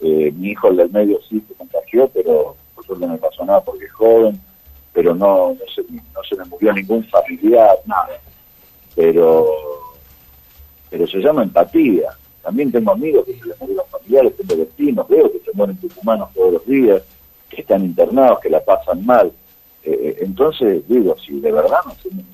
[0.01, 3.45] eh, mi hijo, el del medio, sí se contagió, pero por suerte no me pasó
[3.45, 4.37] nada porque es joven,
[4.91, 8.19] pero no, no, se, no se me murió ningún familiar, nada.
[8.97, 9.47] pero
[10.89, 12.09] pero se llama empatía.
[12.49, 16.33] También tengo amigos que se les murieron familiares, tengo vecinos, veo que se mueren tucumanos
[16.33, 17.03] todos los días,
[17.47, 19.31] que están internados, que la pasan mal.
[19.83, 22.25] Eh, eh, entonces, digo, si de verdad no hacemos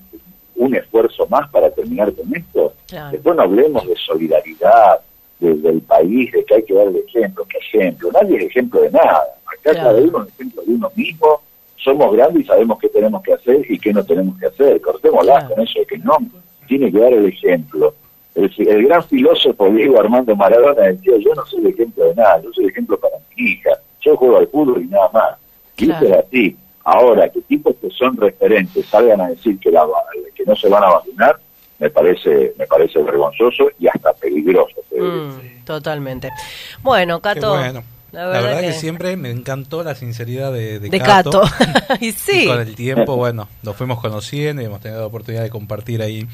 [0.55, 2.71] un esfuerzo más para terminar con esto,
[3.11, 5.01] después no hablemos de solidaridad
[5.41, 8.09] del país, de que hay que dar el ejemplo, ¿qué ejemplo?
[8.13, 9.21] Nadie es ejemplo de nada.
[9.45, 11.41] Acá cada uno es ejemplo de uno mismo,
[11.75, 14.79] somos grandes y sabemos qué tenemos que hacer y qué no tenemos que hacer.
[14.79, 16.17] Cortémoslas con eso de que no,
[16.69, 17.93] tiene que dar el ejemplo.
[18.35, 22.65] El, gran filósofo Diego Armando Maradona decía, yo no soy ejemplo de nada, yo soy
[22.65, 23.69] ejemplo para mi hija,
[24.01, 25.37] yo juego al fútbol y nada más.
[25.77, 26.57] Y eso es así.
[26.83, 29.85] Ahora, que tipos que son referentes salgan a decir que, la,
[30.35, 31.39] que no se van a vacunar,
[31.79, 34.75] me parece me parece vergonzoso y hasta peligroso.
[34.91, 36.31] Mm, totalmente.
[36.83, 37.57] Bueno, Cato.
[38.11, 38.71] La verdad, que...
[38.71, 41.43] siempre me encantó la sinceridad de, de, Cato.
[41.99, 42.47] y sí.
[42.47, 46.25] con el tiempo, bueno, nos fuimos conociendo y hemos tenido la oportunidad de compartir ahí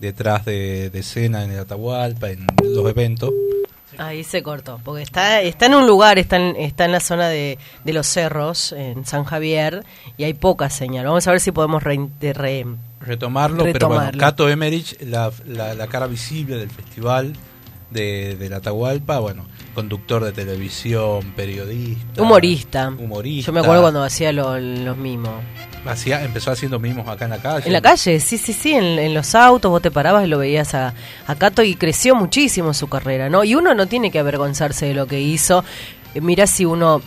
[0.00, 3.30] detrás de, de escena en el Atahualpa, en los eventos.
[3.98, 7.28] Ahí se cortó, porque está está en un lugar, está en, está en la zona
[7.28, 9.84] de, de los cerros, en San Javier,
[10.16, 11.04] y hay poca señal.
[11.06, 16.70] Vamos a ver si podemos retomarlo, pero bueno, Cato Emerich, la, la, cara visible del
[16.70, 17.34] festival
[17.90, 22.22] de, de la Atahualpa, bueno, conductor de televisión, periodista.
[22.22, 22.88] Humorista.
[22.88, 23.48] Humorista.
[23.48, 25.42] Yo me acuerdo cuando hacía los mimos.
[25.86, 27.66] Hacía, empezó haciendo mimos acá en la calle.
[27.66, 30.74] En la calle, sí, sí, sí, en, los autos vos te parabas y lo veías
[30.74, 30.94] a,
[31.26, 33.44] a, Cato y creció muchísimo su carrera, ¿no?
[33.44, 35.64] Y uno no tiene que avergonzarse de lo que hizo.
[36.14, 37.00] Eh, mira si uno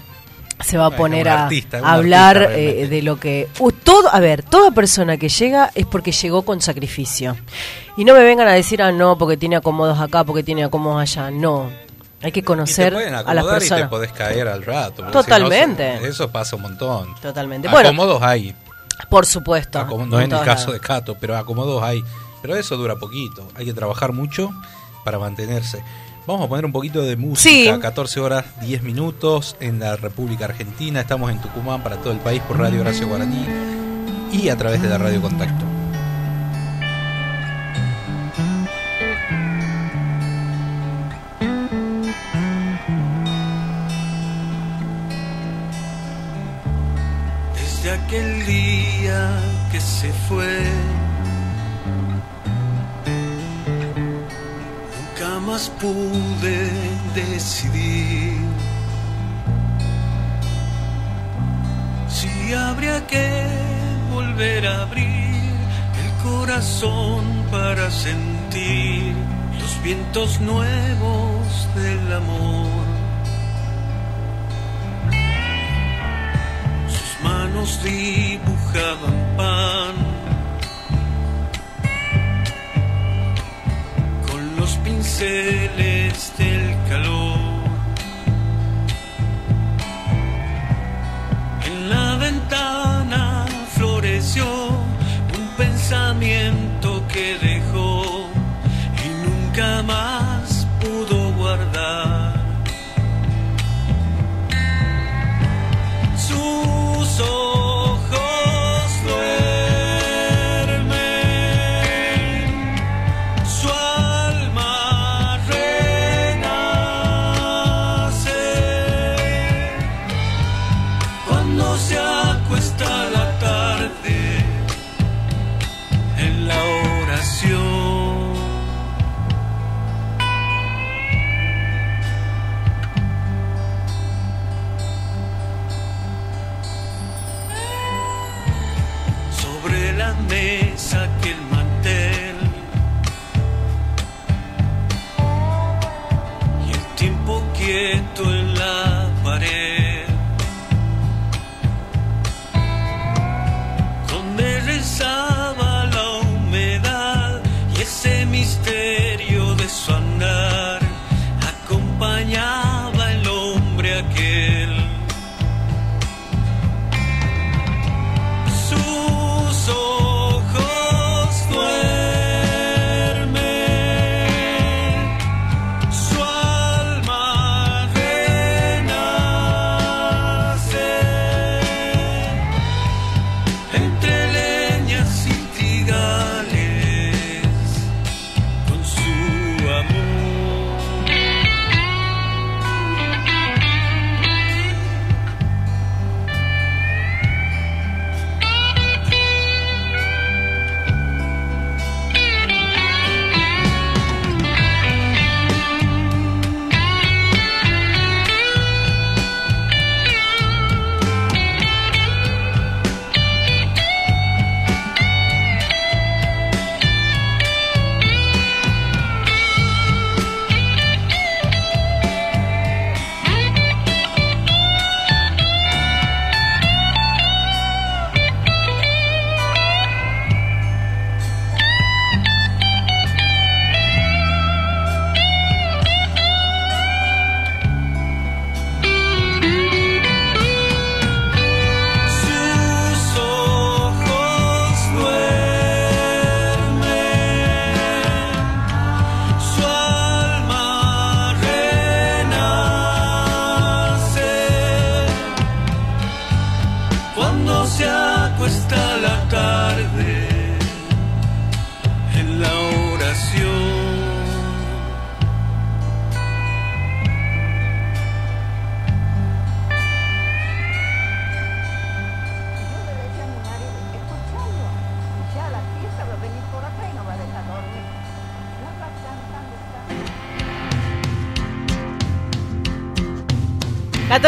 [0.63, 1.49] se va a poner a,
[1.83, 3.49] hablar eh, de lo que
[3.83, 7.35] todo a ver toda persona que llega es porque llegó con sacrificio
[7.97, 11.01] y no me vengan a decir ah no porque tiene acomodos acá porque tiene acomodos
[11.01, 11.69] allá no
[12.23, 13.81] hay que conocer a las personas.
[13.81, 15.03] Y te podés caer al rato.
[15.11, 16.07] Totalmente.
[16.07, 17.13] eso pasa un montón.
[17.21, 17.67] Totalmente.
[17.67, 18.55] Acomodos hay.
[19.09, 19.85] Por supuesto.
[20.05, 22.03] no en, el caso de Cato, pero acomodos hay.
[22.41, 23.47] Pero eso dura poquito.
[23.55, 24.51] Hay que trabajar mucho
[25.03, 25.83] para mantenerse.
[26.25, 27.79] Vamos a poner un poquito de música.
[27.79, 31.01] 14 horas 10 minutos en la República Argentina.
[31.01, 33.45] Estamos en Tucumán para todo el país por Radio Horacio Guaraní
[34.31, 35.72] y a través de la Radio Contacto.
[48.13, 49.41] Aquel día
[49.71, 50.59] que se fue.
[54.95, 56.69] Nunca más pude
[57.15, 58.37] decidir
[62.07, 63.47] si habría que
[64.13, 65.51] volver a abrir
[66.03, 69.15] el corazón para sentir
[69.59, 72.82] los vientos nuevos del amor.
[77.53, 79.95] Manos dibujaban pan.
[84.27, 87.37] Con los pinceles del calor.
[91.65, 94.45] En la ventana floreció
[95.37, 98.29] un pensamiento que dejó
[99.05, 100.22] y nunca más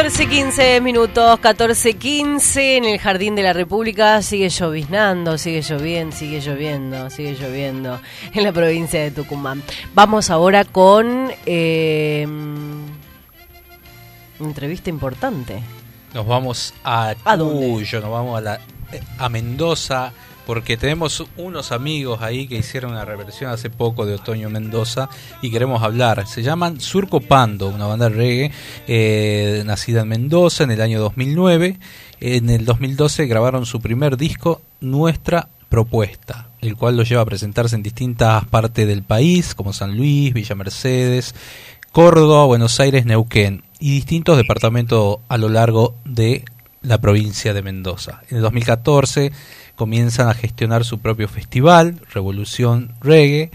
[0.05, 4.21] 14.15 minutos, 14.15 en el Jardín de la República.
[4.21, 7.99] Sigue lloviznando, sigue lloviendo, sigue lloviendo, sigue lloviendo
[8.31, 9.63] en la provincia de Tucumán.
[9.95, 12.87] Vamos ahora con eh, una
[14.47, 15.59] entrevista importante.
[16.13, 18.59] Nos vamos a, ¿A nos vamos a, la,
[19.17, 20.13] a Mendoza
[20.45, 25.09] porque tenemos unos amigos ahí que hicieron una reversión hace poco de Otoño Mendoza
[25.41, 26.27] y queremos hablar.
[26.27, 28.51] Se llaman Surco Pando, una banda reggae
[28.87, 31.79] eh, nacida en Mendoza en el año 2009.
[32.19, 37.75] En el 2012 grabaron su primer disco, Nuestra Propuesta, el cual los lleva a presentarse
[37.75, 41.35] en distintas partes del país, como San Luis, Villa Mercedes,
[41.91, 46.45] Córdoba, Buenos Aires, Neuquén y distintos departamentos a lo largo de
[46.81, 48.21] la provincia de Mendoza.
[48.29, 49.31] En el 2014
[49.75, 53.51] comienzan a gestionar su propio festival, Revolución Reggae,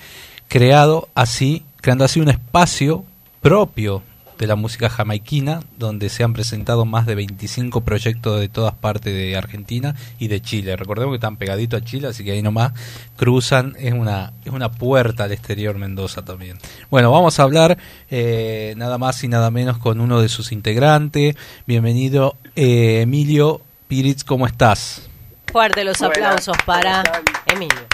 [0.48, 3.04] creado así, creando así un espacio
[3.40, 4.02] propio
[4.40, 9.12] de la música jamaiquina, donde se han presentado más de 25 proyectos de todas partes
[9.12, 10.76] de Argentina y de Chile.
[10.76, 12.72] Recordemos que están pegaditos a Chile, así que ahí nomás
[13.16, 16.56] cruzan, es una, es una puerta al exterior Mendoza también.
[16.90, 17.76] Bueno, vamos a hablar
[18.10, 21.36] eh, nada más y nada menos con uno de sus integrantes.
[21.66, 25.09] Bienvenido, eh, Emilio Piritz, ¿cómo estás?
[25.52, 27.02] Fuerte los aplausos para
[27.46, 27.86] Emilio.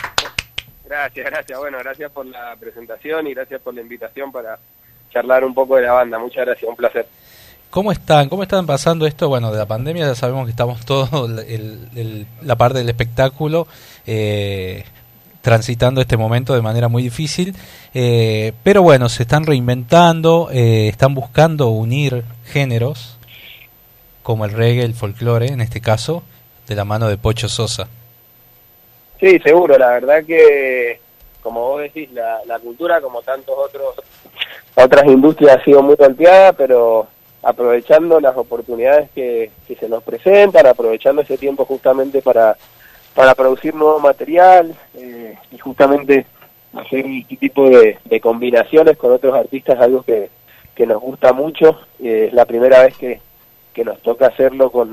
[0.85, 1.59] Gracias, gracias.
[1.59, 4.59] Bueno, gracias por la presentación y gracias por la invitación para
[5.11, 6.19] charlar un poco de la banda.
[6.19, 7.07] Muchas gracias, un placer.
[7.71, 8.29] ¿Cómo están?
[8.29, 9.29] ¿Cómo están pasando esto?
[9.29, 11.11] Bueno, de la pandemia ya sabemos que estamos todos,
[12.43, 13.67] la parte del espectáculo,
[14.07, 14.85] eh,
[15.41, 17.55] transitando este momento de manera muy difícil,
[17.95, 23.19] eh, pero bueno, se están reinventando, eh, están buscando unir géneros,
[24.23, 26.23] como el reggae, el folclore en este caso,
[26.67, 27.89] de la mano de Pocho Sosa.
[29.21, 31.01] Sí, seguro, la verdad que,
[31.43, 33.95] como vos decís, la, la cultura, como tantos otros
[34.75, 37.07] otras industrias, ha sido muy golpeada, pero
[37.43, 42.57] aprovechando las oportunidades que, que se nos presentan, aprovechando ese tiempo justamente para,
[43.15, 46.27] para producir nuevo material eh, y justamente
[46.75, 50.29] hacer este tipo de, de, combinaciones con otros artistas, algo que,
[50.75, 51.81] que nos gusta mucho.
[52.03, 53.21] Eh, es la primera vez que,
[53.73, 54.93] que nos toca hacerlo con,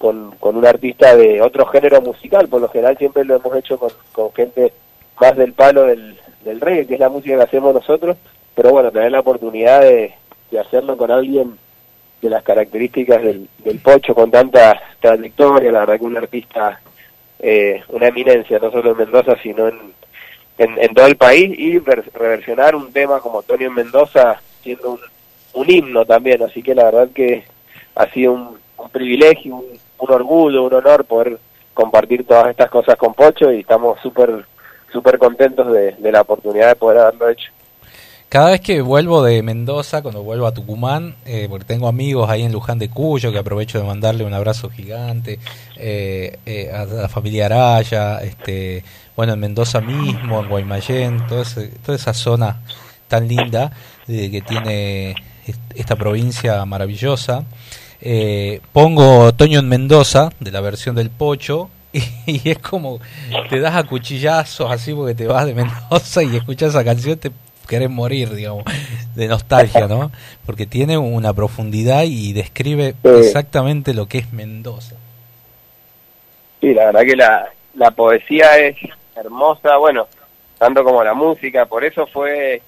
[0.00, 2.48] con, con un artista de otro género musical.
[2.48, 4.72] Por lo general siempre lo hemos hecho con, con gente
[5.20, 8.16] más del palo del, del reggae, que es la música que hacemos nosotros.
[8.54, 10.14] Pero bueno, tener la oportunidad de,
[10.50, 11.58] de hacerlo con alguien
[12.22, 16.80] de las características del, del Pocho, con tanta trayectoria, la verdad que un artista,
[17.38, 19.78] eh, una eminencia, no solo en Mendoza, sino en,
[20.58, 25.00] en, todo el país, y reversionar un tema como Antonio en Mendoza, siendo un,
[25.54, 27.44] un himno también, así que la verdad que
[27.94, 31.38] ha sido un, un privilegio, un, un orgullo, un honor poder
[31.74, 34.44] compartir todas estas cosas con Pocho y estamos súper
[34.92, 37.50] súper contentos de, la oportunidad de poder haberlo hecho.
[38.28, 42.42] Cada vez que vuelvo de Mendoza, cuando vuelvo a Tucumán, eh, porque tengo amigos ahí
[42.42, 45.40] en Luján de Cuyo, que aprovecho de mandarle un abrazo gigante,
[45.76, 48.84] eh, eh, a la familia Araya, este,
[49.16, 51.44] bueno, en Mendoza mismo, en Guaymallén, toda,
[51.84, 52.60] toda esa zona
[53.08, 53.72] tan linda
[54.06, 55.16] que tiene
[55.74, 57.44] esta provincia maravillosa.
[58.02, 63.00] Eh, pongo Otoño en Mendoza, de la versión del Pocho, y, y, es como
[63.48, 67.30] te das a cuchillazos así porque te vas de Mendoza y escuchas esa canción, te
[67.70, 68.64] querés morir, digamos,
[69.14, 70.10] de nostalgia, ¿no?
[70.44, 74.96] Porque tiene una profundidad y describe exactamente lo que es Mendoza.
[76.60, 78.76] Sí, la verdad que la, la poesía es
[79.14, 80.08] hermosa, bueno,
[80.58, 82.60] tanto como la música, por eso fue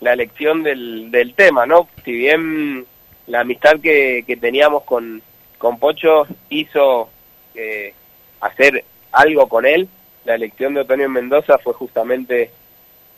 [0.00, 1.88] la elección del, del tema, ¿no?
[2.04, 2.84] Si bien
[3.28, 5.22] la amistad que, que teníamos con,
[5.58, 7.08] con Pocho hizo
[7.54, 7.94] eh,
[8.40, 9.88] hacer algo con él.
[10.24, 12.50] La elección de Otoño en Mendoza fue justamente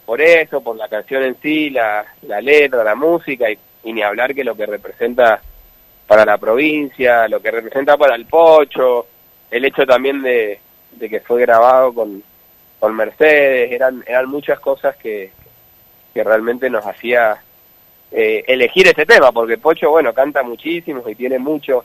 [0.04, 4.02] por eso, por la canción en sí, la, la letra, la música y, y, ni
[4.02, 5.40] hablar que lo que representa
[6.06, 9.06] para la provincia, lo que representa para el Pocho,
[9.50, 10.58] el hecho también de,
[10.92, 12.22] de que fue grabado con,
[12.80, 15.30] con Mercedes, eran, eran muchas cosas que,
[16.12, 17.40] que realmente nos hacía
[18.12, 21.84] eh, elegir este tema, porque Pocho, bueno, canta muchísimo y tiene muchos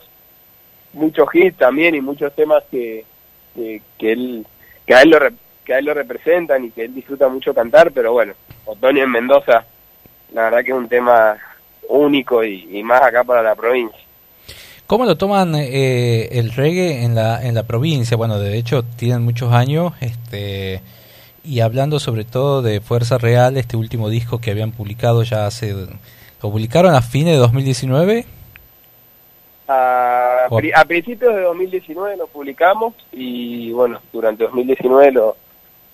[0.92, 3.04] muchos hits también y muchos temas que,
[3.54, 4.46] que, él
[4.86, 5.18] que a él lo
[5.64, 8.34] que a él lo representan y que él disfruta mucho cantar, pero bueno,
[8.64, 9.64] Otoño en Mendoza,
[10.32, 11.36] la verdad que es un tema
[11.88, 13.98] único y, y más acá para la provincia.
[14.86, 18.16] ¿Cómo lo toman eh, el reggae en la en la provincia?
[18.16, 20.80] Bueno, de hecho tienen muchos años, este
[21.42, 25.74] y hablando sobre todo de Fuerza Real, este último disco que habían publicado ya hace
[26.42, 28.26] ¿Lo publicaron a fines de 2019?
[29.68, 35.36] A, a principios de 2019 lo publicamos y bueno, durante 2019 lo,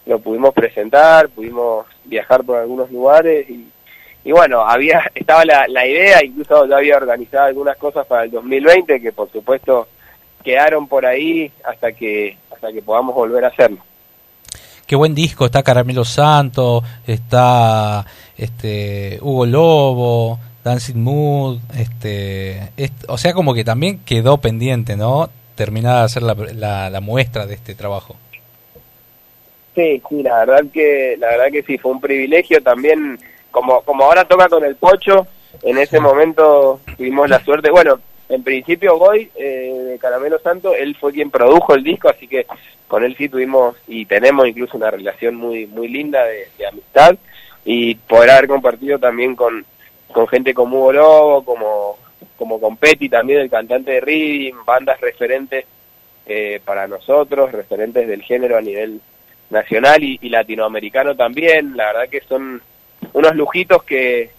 [0.07, 3.69] lo pudimos presentar, pudimos viajar por algunos lugares y,
[4.25, 8.31] y bueno, había estaba la, la idea, incluso yo había organizado algunas cosas para el
[8.31, 9.89] 2020 que por supuesto
[10.45, 13.79] quedaron por ahí hasta que hasta que podamos volver a hacerlo.
[14.87, 18.05] Qué buen disco, está Caramelo Santo, está
[18.37, 22.71] este Hugo Lobo, Dancing Mood, este,
[23.09, 25.29] o sea como que también quedó pendiente, ¿no?
[25.55, 28.17] Terminada de hacer la, la, muestra de este trabajo.
[29.75, 33.19] Sí, sí, la verdad que la verdad que sí fue un privilegio también
[33.51, 35.27] como como ahora toca con el Pocho,
[35.63, 40.97] en ese momento tuvimos la suerte, bueno, en principio Goy eh, de Caramelo Santo, él
[40.99, 42.47] fue quien produjo el disco, así que
[42.89, 47.17] con él sí tuvimos y tenemos incluso una relación muy muy linda de, amistad
[47.65, 49.65] y poder haber compartido también con,
[50.13, 51.99] con gente como Hugo Lobo, como,
[52.37, 55.65] como con Petty también, el cantante de Reading, bandas referentes
[56.27, 59.01] eh, para nosotros, referentes del género a nivel
[59.51, 61.77] nacional y, latinoamericano también.
[61.77, 62.61] La verdad que son
[63.13, 64.31] unos lujitos que,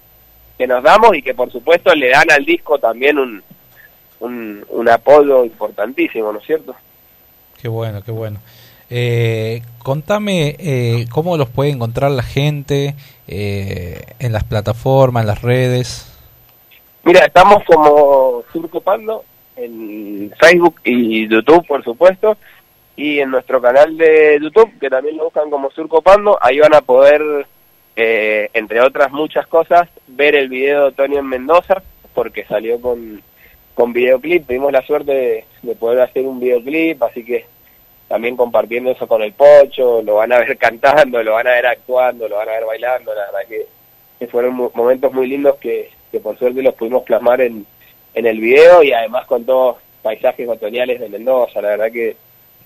[0.57, 3.43] que nos damos y que por supuesto le dan al disco también un,
[4.19, 6.75] un, un apoyo importantísimo, ¿no es cierto?
[7.61, 8.39] Qué bueno, qué bueno.
[8.89, 12.95] Eh, contame eh, cómo los puede encontrar la gente
[13.27, 16.09] eh, en las plataformas, en las redes.
[17.03, 19.23] Mira, estamos como Surco Pando
[19.55, 22.37] en Facebook y YouTube, por supuesto,
[22.95, 26.73] y en nuestro canal de YouTube, que también lo buscan como Surco Pando, ahí van
[26.73, 27.21] a poder,
[27.95, 31.83] eh, entre otras muchas cosas, ver el video de Tony en Mendoza,
[32.13, 33.21] porque salió con
[33.73, 34.45] con videoclip.
[34.47, 37.45] Tuvimos la suerte de, poder hacer un videoclip, así que
[38.07, 41.65] también compartiendo eso con el Pocho, lo van a ver cantando, lo van a ver
[41.67, 43.67] actuando, lo van a ver bailando, la verdad que,
[44.31, 47.65] fueron momentos muy lindos que, que, por suerte los pudimos plasmar en,
[48.13, 52.15] en el video y además con todos paisajes otoñales de Mendoza, la verdad que,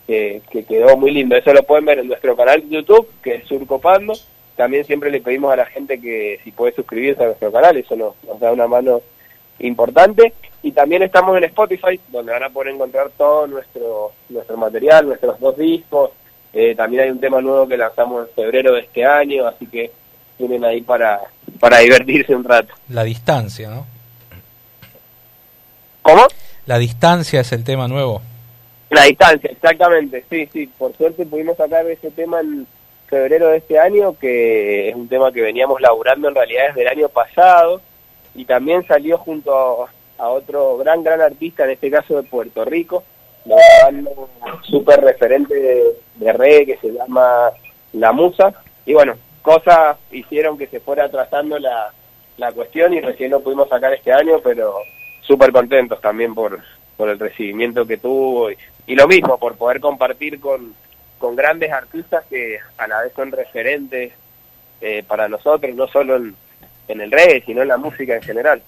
[0.05, 1.35] que, quedó muy lindo.
[1.35, 4.14] Eso lo pueden ver en nuestro canal de YouTube, que es Surcopando.
[4.55, 7.95] También siempre le pedimos a la gente que si puede suscribirse a nuestro canal, eso
[7.95, 9.01] nos da una mano
[9.60, 10.34] importante.
[10.64, 15.40] Y también estamos en Spotify, donde van a poder encontrar todo nuestro, nuestro material, nuestros
[15.40, 16.12] dos discos.
[16.54, 19.92] Eh, también hay un tema nuevo que lanzamos en febrero de este año, así que
[20.38, 21.22] tienen ahí para,
[21.60, 22.74] para divertirse un rato.
[22.90, 23.86] La distancia, ¿no?
[26.02, 26.24] ¿Cómo?
[26.66, 28.22] La distancia es el tema nuevo.
[28.90, 30.68] La distancia, exactamente, sí, sí.
[30.78, 32.66] Por suerte pudimos sacar ese tema en
[33.08, 36.88] febrero de este año, que es un tema que veníamos laburando en realidad desde el
[36.88, 37.82] año pasado
[38.38, 39.88] y también salió junto
[40.18, 43.03] a, otro gran, gran artista, en este caso de Puerto Rico,
[43.45, 44.09] un
[44.64, 45.55] súper referente
[46.15, 47.49] de, reggae que se llama
[47.93, 48.53] La Musa.
[48.85, 51.91] Y bueno, cosas hicieron que se fuera trazando la,
[52.38, 54.76] la cuestión y recién lo pudimos sacar este año, pero
[55.22, 56.59] súper contentos también por,
[56.95, 60.76] por el recibimiento que tuvo y, lo mismo, por poder compartir con,
[61.18, 64.14] con grandes artistas que a la vez son referentes
[64.80, 66.35] eh, para nosotros, no solo en,
[66.88, 68.61] en el reggae, sino en la música en general.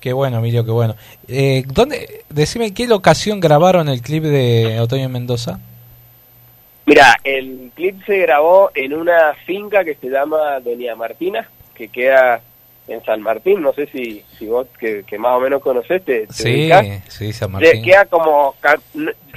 [0.00, 0.96] Qué bueno, Emilio, qué bueno.
[1.28, 5.58] Eh, ¿dónde, decime, ¿qué locación grabaron el clip de Otoño Mendoza?
[6.86, 12.42] Mira, el clip se grabó en una finca que se llama Doña Martina, que queda
[12.86, 16.26] en San Martín, no sé si, si vos que, más o menos conoceste.
[16.30, 16.70] sí,
[17.08, 17.82] sí, San Martín.
[17.82, 18.54] Queda como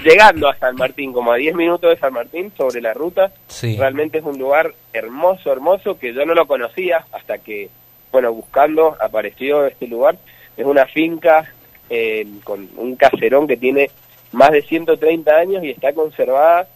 [0.04, 3.32] llegando a San Martín, como a 10 minutos de San Martín sobre la ruta.
[3.48, 3.78] Sí.
[3.78, 7.70] Realmente es un lugar hermoso, hermoso, que yo no lo conocía hasta que,
[8.12, 10.18] bueno, buscando apareció este lugar.
[10.58, 11.54] Es una finca
[11.90, 13.90] eh, con un caserón que tiene
[14.34, 16.68] más de 130 años y está conservada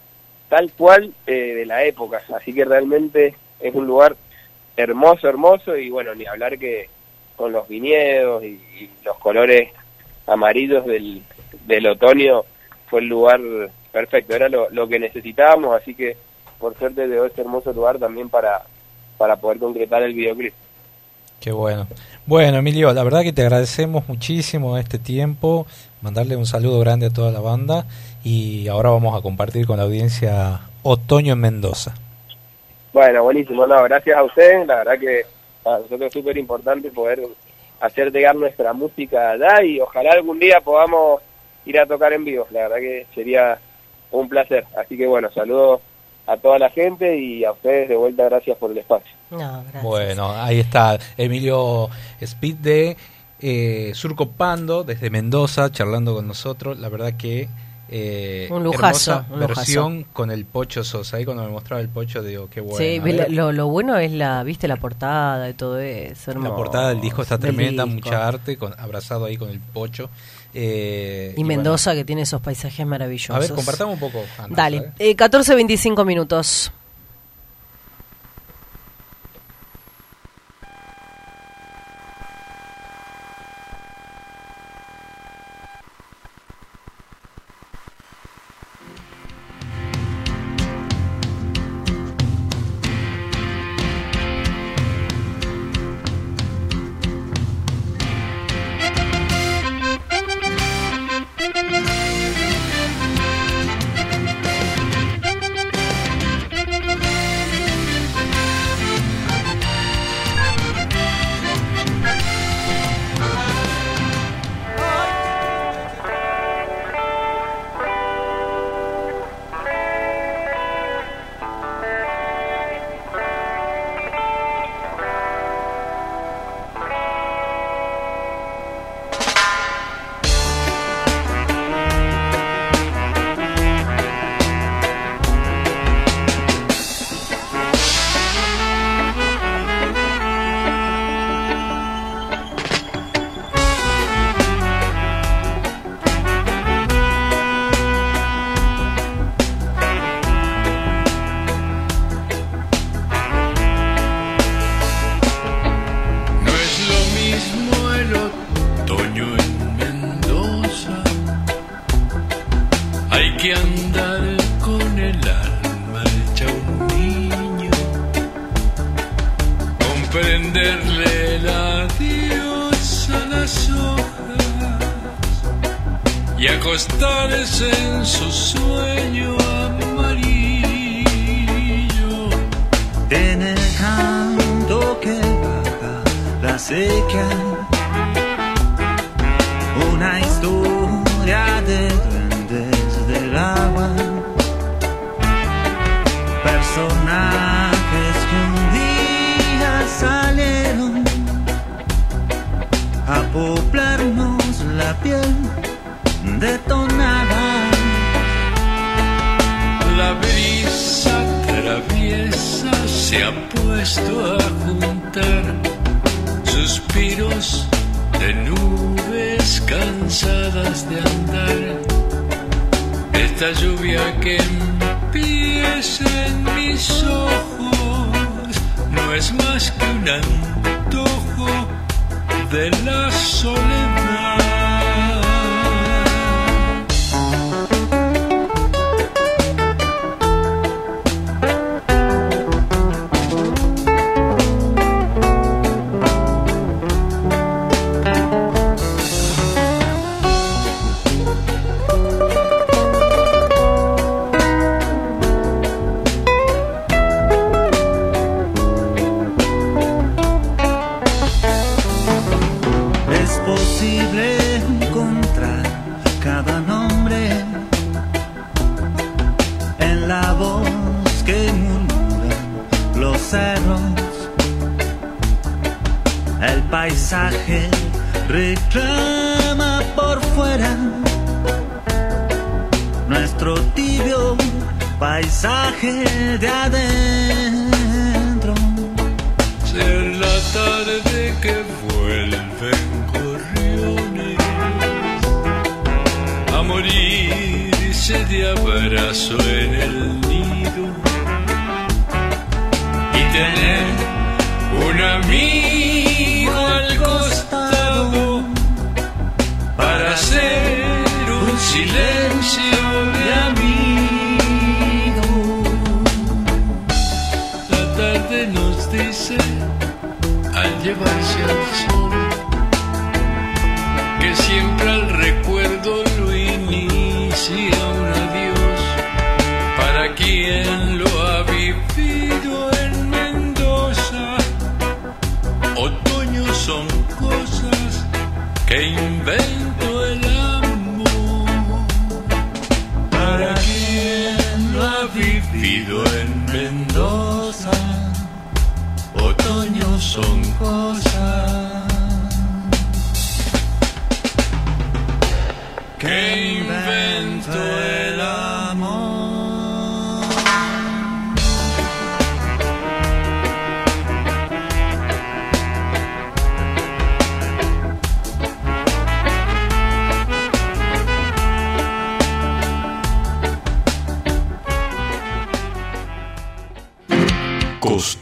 [0.48, 2.22] tal cual eh, de la época.
[2.34, 4.16] Así que realmente es un lugar
[4.76, 6.88] hermoso, hermoso, y bueno, ni hablar que
[7.36, 8.60] con los viñedos y,
[9.04, 9.70] los colores
[10.26, 11.22] amarillos del,
[11.66, 12.42] del, otoño
[12.88, 13.40] fue el lugar
[13.90, 16.16] perfecto, era lo, lo que necesitábamos, así que
[16.58, 18.62] por suerte de este hermoso lugar también para,
[19.18, 20.54] para poder concretar el videoclip.
[21.40, 21.88] Qué bueno.
[22.24, 25.66] Bueno, Emilio, la verdad que te agradecemos muchísimo este tiempo,
[26.00, 27.86] mandarle un saludo grande a toda la banda
[28.22, 31.94] y ahora vamos a compartir con la audiencia Otoño en Mendoza.
[32.92, 35.24] Bueno, buenísimo, no, gracias a usted, la verdad que
[35.62, 37.22] para nosotros es súper importante poder
[37.80, 41.22] hacer llegar nuestra música allá y ojalá algún día podamos
[41.64, 43.58] ir a tocar en vivo, la verdad que sería
[44.10, 45.80] un placer, así que bueno, saludos
[46.26, 49.10] a toda la gente y a ustedes de vuelta, gracias por el espacio.
[49.82, 51.88] bueno, ahí está Emilio
[52.20, 52.96] Speed de
[53.40, 57.48] eh, Surco Pando, desde Mendoza, charlando con nosotros, la verdad que
[57.94, 59.26] eh, un lujazo.
[59.36, 61.18] versión con el Pocho Sosa.
[61.18, 62.78] Ahí cuando me mostraba el Pocho digo, qué bueno.
[62.78, 62.98] Sí,
[63.28, 66.32] lo, bueno es la, viste la portada y todo eso.
[66.32, 70.08] La portada del disco está tremenda, mucha arte, con, abrazado ahí con el Pocho.
[70.54, 73.36] Eh, y, Mendoza que tiene esos paisajes maravillosos.
[73.36, 74.24] A ver, compartamos un poco.
[74.48, 76.72] Dale, eh, 14.25 minutos.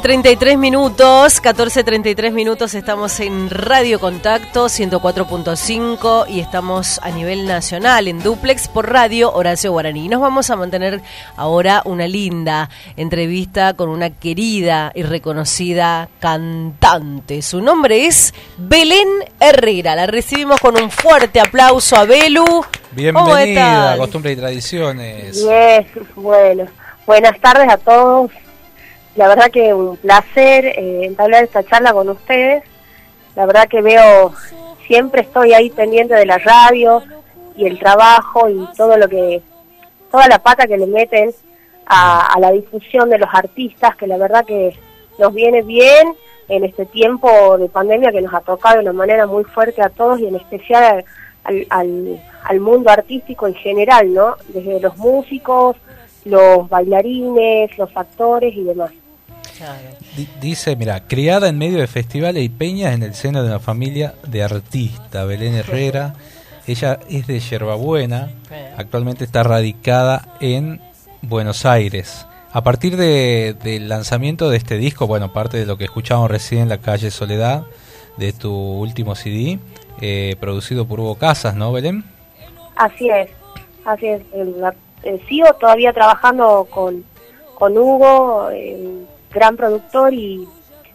[0.00, 8.22] 14.33 minutos, 14.33 minutos estamos en Radio Contacto 104.5 y estamos a nivel nacional en
[8.22, 10.08] duplex por radio Horacio Guaraní.
[10.08, 11.02] Nos vamos a mantener
[11.36, 17.42] ahora una linda entrevista con una querida y reconocida cantante.
[17.42, 19.08] Su nombre es Belén
[19.38, 19.96] Herrera.
[19.96, 22.46] La recibimos con un fuerte aplauso a Belu.
[22.46, 23.98] ¿Cómo Bienvenida a estás?
[23.98, 25.44] Costumbre y Tradiciones.
[25.44, 25.86] Bien,
[26.16, 26.64] bueno,
[27.04, 28.30] buenas tardes a todos.
[29.16, 32.62] La verdad que un placer eh, entablar esta charla con ustedes.
[33.34, 34.32] La verdad que veo,
[34.86, 37.02] siempre estoy ahí pendiente de la radio
[37.56, 39.42] y el trabajo y todo lo que,
[40.10, 41.32] toda la pata que le meten
[41.86, 44.76] a, a la difusión de los artistas, que la verdad que
[45.18, 46.14] nos viene bien
[46.48, 49.88] en este tiempo de pandemia que nos ha tocado de una manera muy fuerte a
[49.88, 51.04] todos y en especial
[51.44, 54.36] al, al, al mundo artístico en general, ¿no?
[54.48, 55.76] Desde los músicos,
[56.24, 58.90] los bailarines, los actores y demás.
[60.16, 63.60] Di- Dice, mira, criada en medio de festivales y peñas en el seno de una
[63.60, 66.14] familia de artistas, Belén Herrera.
[66.66, 68.30] Ella es de Yerbabuena,
[68.76, 70.80] actualmente está radicada en
[71.22, 72.26] Buenos Aires.
[72.52, 76.62] A partir de- del lanzamiento de este disco, bueno, parte de lo que escuchamos recién
[76.62, 77.64] en la calle Soledad,
[78.16, 79.58] de tu último CD,
[80.00, 82.04] eh, producido por Hugo Casas, ¿no, Belén?
[82.76, 83.30] Así es,
[83.84, 84.22] así es.
[85.02, 87.04] Eh, sigo todavía trabajando con,
[87.54, 90.46] con Hugo, eh, gran productor y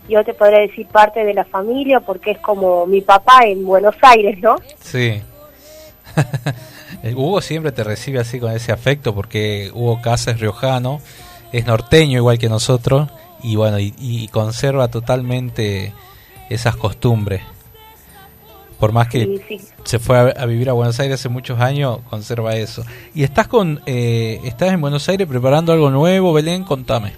[0.07, 3.95] yo te podría decir parte de la familia porque es como mi papá en Buenos
[4.01, 4.55] Aires, ¿no?
[4.79, 5.21] Sí.
[7.15, 11.01] Hugo siempre te recibe así con ese afecto porque Hugo Casa es riojano,
[11.51, 13.09] es norteño igual que nosotros
[13.43, 15.93] y bueno, y, y conserva totalmente
[16.49, 17.41] esas costumbres.
[18.79, 19.67] Por más que Sí, sí.
[19.85, 22.83] se fue a, a vivir a Buenos Aires hace muchos años, conserva eso.
[23.13, 27.13] Y estás con, eh, estás en Buenos Aires preparando algo nuevo, Belén, contame.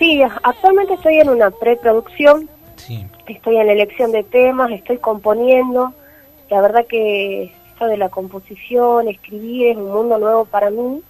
[0.00, 3.06] Sí, actualmente estoy en una preproducción, Sí.
[3.28, 5.92] estoy en la elección de temas, estoy componiendo.
[6.48, 11.02] La verdad que esto de la composición, escribir es un mundo nuevo para mí,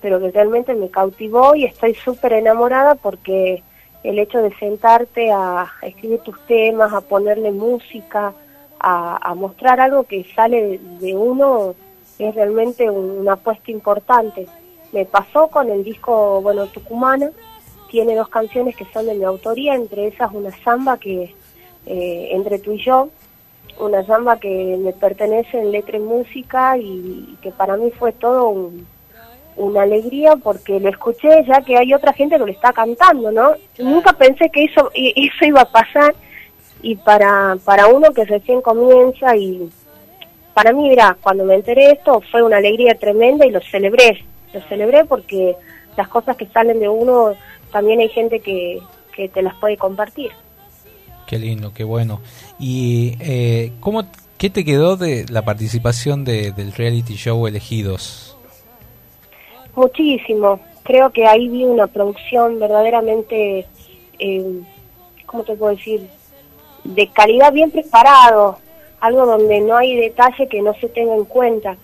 [0.00, 3.62] pero que realmente me cautivó y estoy súper enamorada porque
[4.02, 8.32] el hecho de sentarte a, escribir tus temas, a ponerle música,
[8.80, 11.74] a, a mostrar algo que sale de, de uno
[12.18, 14.46] es realmente un- una apuesta importante.
[14.92, 17.30] Me pasó con el disco, bueno, Tucumana,
[17.90, 21.34] tiene dos canciones que son de mi autoría, entre esas una samba que,
[21.86, 23.08] eh, entre tú y yo,
[23.78, 28.48] una samba que me pertenece en letra y música y, que para mí fue todo
[28.48, 28.86] un-
[29.56, 33.54] una alegría porque lo escuché ya que hay otra gente que lo está cantando, ¿no?
[33.78, 36.14] Nunca pensé que eso, eso iba a pasar
[36.82, 39.68] y para, para uno que recién comienza y
[40.54, 44.24] para mí, mira, cuando me enteré de esto fue una alegría tremenda y lo celebré,
[44.52, 45.56] lo celebré porque
[45.96, 47.34] las cosas que salen de uno
[47.70, 48.80] también hay gente que,
[49.14, 50.30] que te las puede compartir.
[51.26, 52.20] Qué lindo, qué bueno.
[52.58, 54.02] ¿Y eh, cómo,
[54.36, 58.36] qué te quedó de la participación de, del reality show Elegidos?
[59.76, 60.58] Muchísimo.
[60.82, 63.66] Creo que ahí vi una producción verdaderamente,
[64.18, 64.60] eh,
[65.26, 66.08] ¿cómo te puedo decir?
[66.82, 68.58] De calidad bien preparado,
[68.98, 71.76] algo donde no hay detalle que no se tenga en cuenta.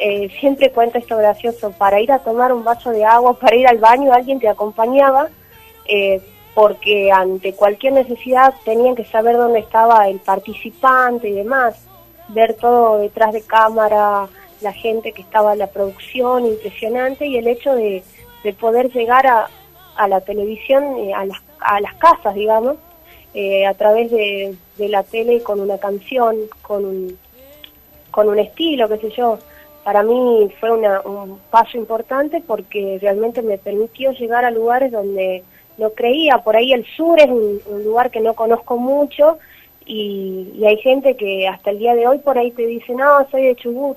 [0.00, 3.66] Eh, siempre cuento esto gracioso, para ir a tomar un vaso de agua, para ir
[3.66, 5.28] al baño, alguien te acompañaba,
[5.86, 6.20] eh,
[6.54, 11.84] porque ante cualquier necesidad tenían que saber dónde estaba el participante y demás,
[12.28, 14.28] ver todo detrás de cámara,
[14.60, 18.04] la gente que estaba en la producción, impresionante, y el hecho de,
[18.44, 19.48] de poder llegar a,
[19.96, 22.76] a la televisión, eh, a, las, a las casas, digamos,
[23.34, 27.18] eh, a través de, de la tele con una canción, con un,
[28.12, 29.38] con un estilo, qué sé yo.
[29.88, 35.42] Para mí fue una, un paso importante porque realmente me permitió llegar a lugares donde
[35.78, 36.36] no creía.
[36.44, 39.38] Por ahí el sur es un, un lugar que no conozco mucho
[39.86, 43.26] y, y hay gente que hasta el día de hoy por ahí te dice, no,
[43.30, 43.96] soy de Chubut,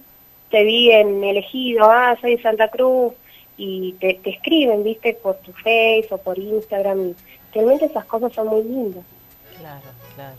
[0.50, 3.12] te vi en Elegido, ah, soy de Santa Cruz.
[3.58, 7.10] y te, escriben, viste, por tu Face o por Instagram.
[7.10, 7.16] Y
[7.54, 9.04] realmente esas cosas son muy lindas.
[9.60, 10.38] Claro, claro.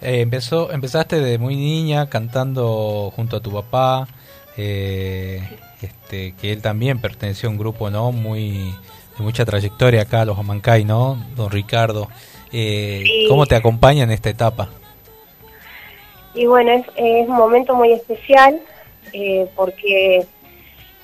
[0.00, 4.08] Eh, empezó, empezaste de muy niña cantando junto a tu papá,
[4.56, 5.40] eh,
[5.80, 8.12] este, que él también perteneció a un grupo, ¿no?
[8.12, 8.74] Muy
[9.16, 11.22] de mucha trayectoria acá, los Amancay, ¿no?
[11.36, 12.08] Don Ricardo.
[12.52, 14.68] Eh, ¿Cómo te acompaña en esta etapa?
[16.34, 18.60] Y bueno, es, es un momento muy especial
[19.12, 20.26] eh, porque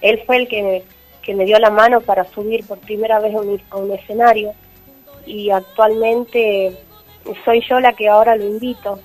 [0.01, 0.85] él fue el que,
[1.23, 4.53] que, me dio la mano para subir por primera vez a un, a un escenario
[5.27, 6.77] y actualmente
[7.45, 9.01] soy yo la que ahora lo invito.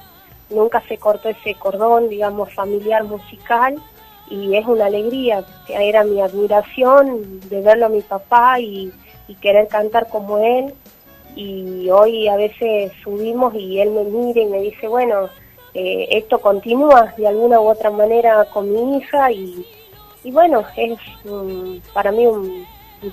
[0.49, 3.81] Nunca se cortó ese cordón, digamos, familiar musical
[4.29, 5.45] y es una alegría.
[5.67, 8.91] Era mi admiración de verlo a mi papá y,
[9.41, 10.73] querer cantar como él.
[11.35, 15.27] Y hoy a veces subimos y él me mira y me dice, bueno,
[15.73, 19.65] eh, esto continúa de alguna u otra manera con mi hija y,
[20.23, 20.99] y bueno, es
[21.93, 22.65] para mí un,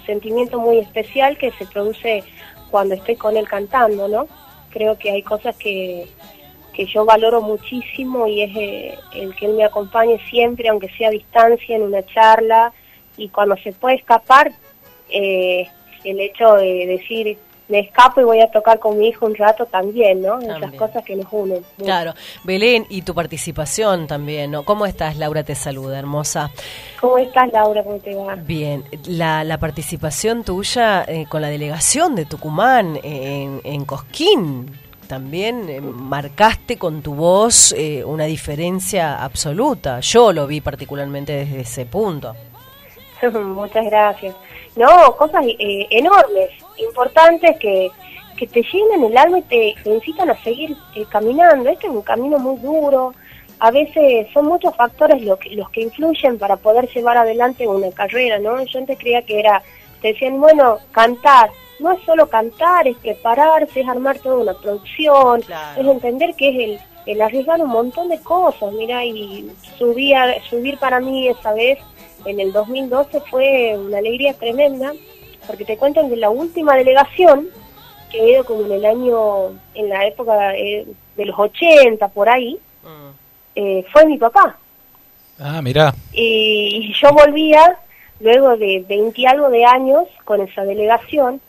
[0.06, 2.22] sentimiento muy especial que se produce
[2.70, 4.28] cuando estoy con él cantando, ¿no?
[4.70, 6.06] Creo que hay cosas que,
[6.74, 11.08] que yo valoro muchísimo y es eh, el que él me acompañe siempre, aunque sea
[11.08, 12.72] a distancia, en una charla,
[13.16, 14.52] y cuando se puede escapar,
[15.10, 15.66] eh,
[16.04, 17.38] el hecho de decir,
[17.70, 20.40] me escapo y voy a tocar con mi hijo un rato también, ¿no?
[20.40, 21.64] Esas cosas que nos unen.
[21.78, 22.14] Claro.
[22.44, 24.64] Belén, y tu participación también, ¿no?
[24.64, 25.16] ¿Cómo estás?
[25.16, 26.50] Laura te saluda, hermosa.
[27.00, 27.84] ¿Cómo estás, Laura?
[27.84, 28.34] ¿Cómo te va?
[28.34, 28.84] Bien.
[29.06, 34.66] La, la participación tuya eh, con la delegación de Tucumán en, en Cosquín,
[35.10, 39.98] también eh, marcaste con tu voz eh, una diferencia absoluta.
[39.98, 42.36] Yo lo vi particularmente desde ese punto.
[43.32, 44.36] Muchas gracias.
[44.76, 47.90] No, cosas eh, enormes, importantes que,
[48.36, 50.76] que te llenan el alma y te, incitan a seguir
[51.08, 51.68] caminando.
[51.68, 53.12] Este es un camino muy duro.
[53.58, 57.90] A veces son muchos factores los que, los que influyen para poder llevar adelante una
[57.90, 58.64] carrera, ¿no?
[58.64, 59.60] Yo antes creía que era,
[60.00, 61.50] te decían, bueno, cantar,
[61.80, 65.42] no es solo cantar, es prepararse, es armar toda una producción,
[65.76, 70.16] es entender que es el, el arriesgar un montón de cosas, mira, y subir,
[70.48, 71.78] subir para mí esa vez
[72.24, 74.92] en el 2012 fue una alegría tremenda,
[75.46, 77.48] porque te cuentan que la última delegación,
[78.10, 80.86] que he ido como en el año, en la época eh,
[81.16, 83.10] de los 80, por ahí, mm.
[83.54, 84.58] eh, fue mi papá.
[85.38, 85.94] Ah, mira.
[86.12, 87.78] Y, y yo volvía
[88.20, 91.40] luego de 20 algo de años con esa delegación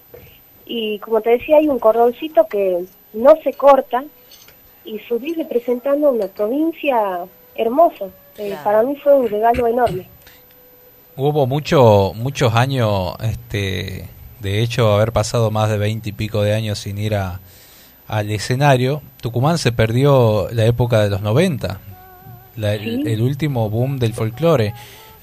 [0.66, 4.04] y como te decía hay un cordoncito que no se corta
[4.86, 7.26] y subir representando una provincia
[7.56, 8.06] hermosa.
[8.38, 10.08] Eh, para mí fue un regalo enorme.
[11.18, 14.08] Hubo mucho, muchos años, este,
[14.40, 17.42] de hecho, haber pasado más de veinte y pico de años sin ir a,
[18.08, 19.02] al escenario.
[19.22, 21.80] Tucumán se perdió la época de los 90,
[22.58, 24.74] el, último boom del folclore.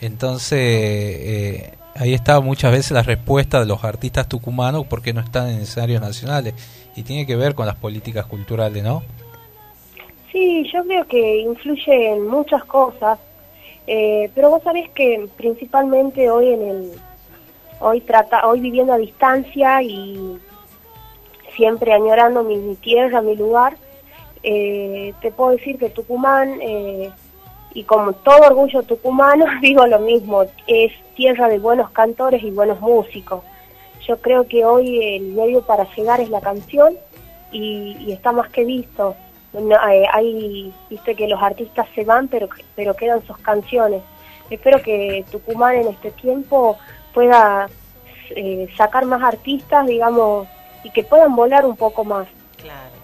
[0.01, 5.49] Entonces, eh, ahí está muchas veces la respuesta de los artistas tucumanos porque no están
[5.49, 6.55] en escenarios nacionales
[6.97, 9.03] y tiene que ver con las políticas culturales, ¿no?
[10.33, 13.19] Sí, yo creo que influye en muchas cosas,
[13.87, 16.93] eh, pero vos sabés que principalmente hoy en el
[17.81, 20.39] hoy trata hoy viviendo a distancia y
[21.57, 23.77] siempre añorando mi, tierra, mi lugar,
[24.43, 27.11] eh, te puedo decir que Tucumán eh,
[27.75, 32.81] y como todo orgullo tucumano digo lo mismo, es tierra de buenos cantores y buenos
[32.81, 33.43] músicos.
[34.07, 36.97] Yo creo que hoy el medio para llegar es la canción
[37.53, 39.15] y, está más que visto.
[39.55, 44.03] Eh, hay, viste que los artistas se van, pero, pero quedan sus canciones.
[44.51, 46.79] Espero que Tucumán en este tiempo
[47.13, 47.69] pueda
[48.31, 50.47] eh, sacar más artistas, digamos,
[50.85, 52.27] y que puedan volar un poco más.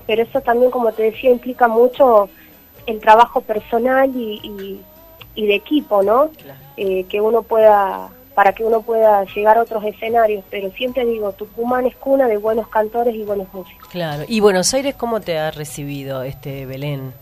[0.07, 2.29] Pero eso también, como te decía, implica mucho
[2.87, 4.81] el trabajo personal y,
[5.35, 6.31] y, de equipo, ¿no?
[6.77, 11.33] Eh, que uno pueda, para que uno pueda llegar a otros escenarios, pero siempre digo,
[11.33, 13.89] Tucumán es cuna de buenos cantores y buenos músicos.
[13.89, 17.13] Claro, ¿y Buenos Aires cómo te ha recibido este Belén?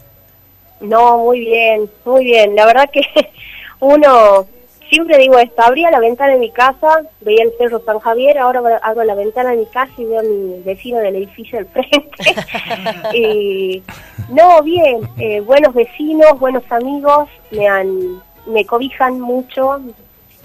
[0.81, 3.03] No, muy bien, muy bien, la verdad que
[3.81, 4.47] uno
[4.93, 8.61] siempre digo esto, abría la ventana de mi casa, veía el Cerro San Javier, ahora
[8.83, 12.35] abro la ventana de mi casa y veo a mi vecino del edificio del frente.
[13.17, 13.83] y,
[14.29, 19.81] no, bien, eh, buenos vecinos, buenos amigos, me han, me cobijan mucho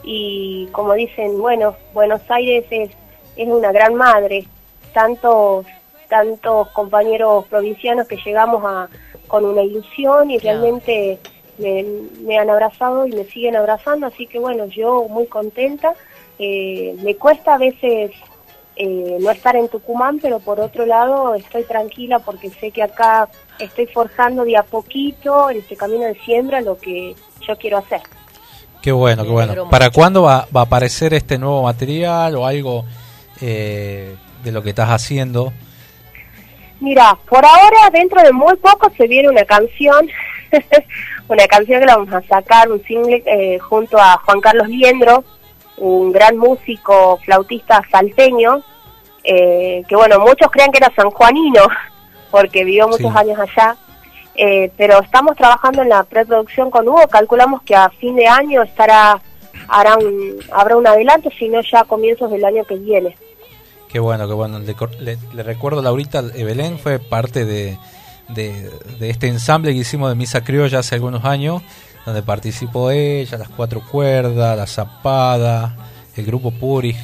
[0.04, 2.92] y como dicen, bueno, Buenos Aires es,
[3.36, 4.46] es una gran madre,
[4.94, 5.66] tantos,
[6.08, 8.88] tantos compañeros provincianos que llegamos a,
[9.28, 11.20] con una ilusión y realmente
[11.58, 15.94] me, han abrazado y me siguen abrazando, así que bueno, yo muy contenta.
[16.40, 18.12] Eh, me cuesta a veces
[18.76, 23.28] eh, no estar en Tucumán, pero por otro lado estoy tranquila porque sé que acá
[23.60, 27.16] estoy forjando de a poquito en este camino de siembra lo que
[27.48, 28.02] yo quiero hacer.
[28.82, 29.70] Qué bueno, qué bueno.
[29.70, 32.86] ¿Para cuándo va, va, a aparecer este nuevo material o algo
[33.42, 35.52] eh, de lo que estás haciendo?
[36.80, 40.08] Mira, por ahora, dentro de muy poco, se viene una canción,
[41.28, 45.24] una canción que la vamos a sacar, un single, eh, junto a Juan Carlos Liendro,
[45.78, 48.62] un gran músico flautista salteño,
[49.24, 51.64] eh, que bueno, muchos creen que era sanjuanino,
[52.32, 53.76] porque vivió muchos años allá,
[54.36, 58.62] eh, pero estamos trabajando en la preproducción con Hugo, calculamos que a fin de año
[58.64, 59.22] estará
[59.68, 63.18] hará un, habrá un adelanto, si no ya a comienzos del año que viene.
[63.90, 64.60] Qué bueno, qué bueno.
[64.60, 67.78] Le, le, recuerdo, Laurita Belén fue parte de,
[68.30, 68.70] de,
[69.02, 71.62] este ensamble que hicimos de Misa Criolla hace algunos años,
[72.06, 75.76] donde participó ella, las cuatro cuerdas, la zapada,
[76.16, 76.96] el grupo Puri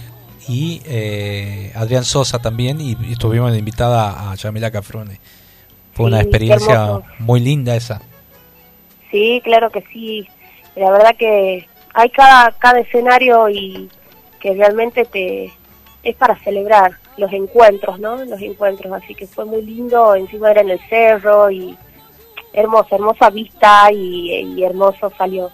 [0.48, 5.20] y eh, Adrián Sosa también, y, estuvimos invitada a Yamila Cafrone.
[5.94, 8.02] Fue una experiencia muy linda esa.
[9.12, 10.28] Sí, claro que sí.
[10.76, 13.90] La verdad que hay cada, cada escenario y
[14.40, 15.54] que realmente te,
[16.02, 18.24] es para celebrar los encuentros, ¿no?
[18.26, 21.78] Los encuentros, así que fue muy lindo, encima era en el cerro y
[22.54, 25.52] hermosa, hermosa vista y, hermoso salió.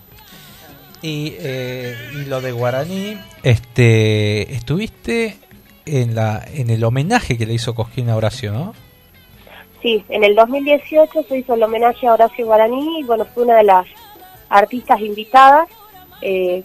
[1.02, 5.38] Y, eh, y lo de Guaraní, este, estuviste
[5.86, 8.74] en la en el homenaje que le hizo Cosquín a Horacio, ¿no?
[9.82, 13.56] Sí, en el 2018 se hizo el homenaje a Horacio Guaraní y bueno, fue una
[13.56, 13.86] de las
[14.50, 15.70] artistas invitadas.
[16.22, 16.64] Eh,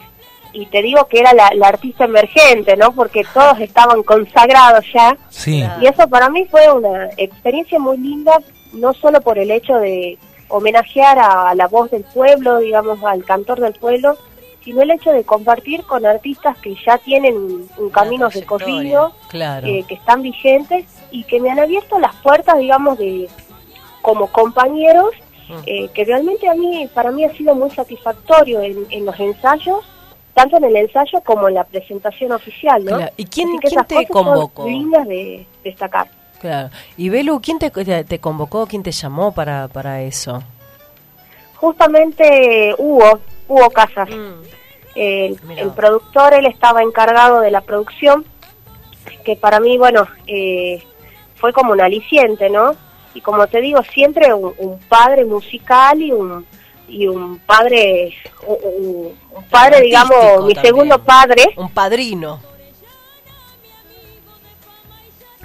[0.55, 2.93] y te digo que era la, artista emergente, ¿no?
[2.93, 5.16] Porque todos estaban consagrados ya.
[5.28, 5.64] Sí.
[5.81, 8.39] Y eso para mí fue una experiencia muy linda,
[8.72, 10.16] no solo por el hecho de
[10.48, 14.16] homenajear a, la voz del pueblo, digamos, al cantor del pueblo,
[14.62, 17.35] sino el hecho de compartir con artistas que ya tienen
[17.76, 19.66] un, camino recorrido, claro.
[19.66, 23.28] Eh, que están vigentes y que me han abierto las puertas, digamos, de
[24.02, 25.10] como compañeros,
[25.48, 25.55] mm.
[25.66, 29.85] eh, que realmente a mí, para mí ha sido muy satisfactorio en, en los ensayos
[30.35, 32.98] tanto en el ensayo como en la presentación oficial, ¿no?
[33.16, 34.65] ¿Y quién, te convocó?
[34.65, 36.09] Son de destacar.
[36.40, 36.70] Claro.
[36.97, 40.43] Y Belu, ¿quién te, te convocó, quién te llamó para, para eso?
[41.56, 44.11] Justamente Hugo, Hugo Casas.
[44.11, 44.43] Mm.
[44.97, 48.24] El, productor, él estaba encargado de la producción,
[49.24, 50.82] que para mí, bueno, eh,
[51.36, 52.77] fue como un aliciente, ¿no?
[53.12, 56.47] Y como te digo, siempre un padre musical y un
[56.89, 58.15] y un padre,
[58.47, 59.12] un,
[59.43, 61.44] padre, digamos, mi segundo padre.
[61.56, 62.40] Un padrino.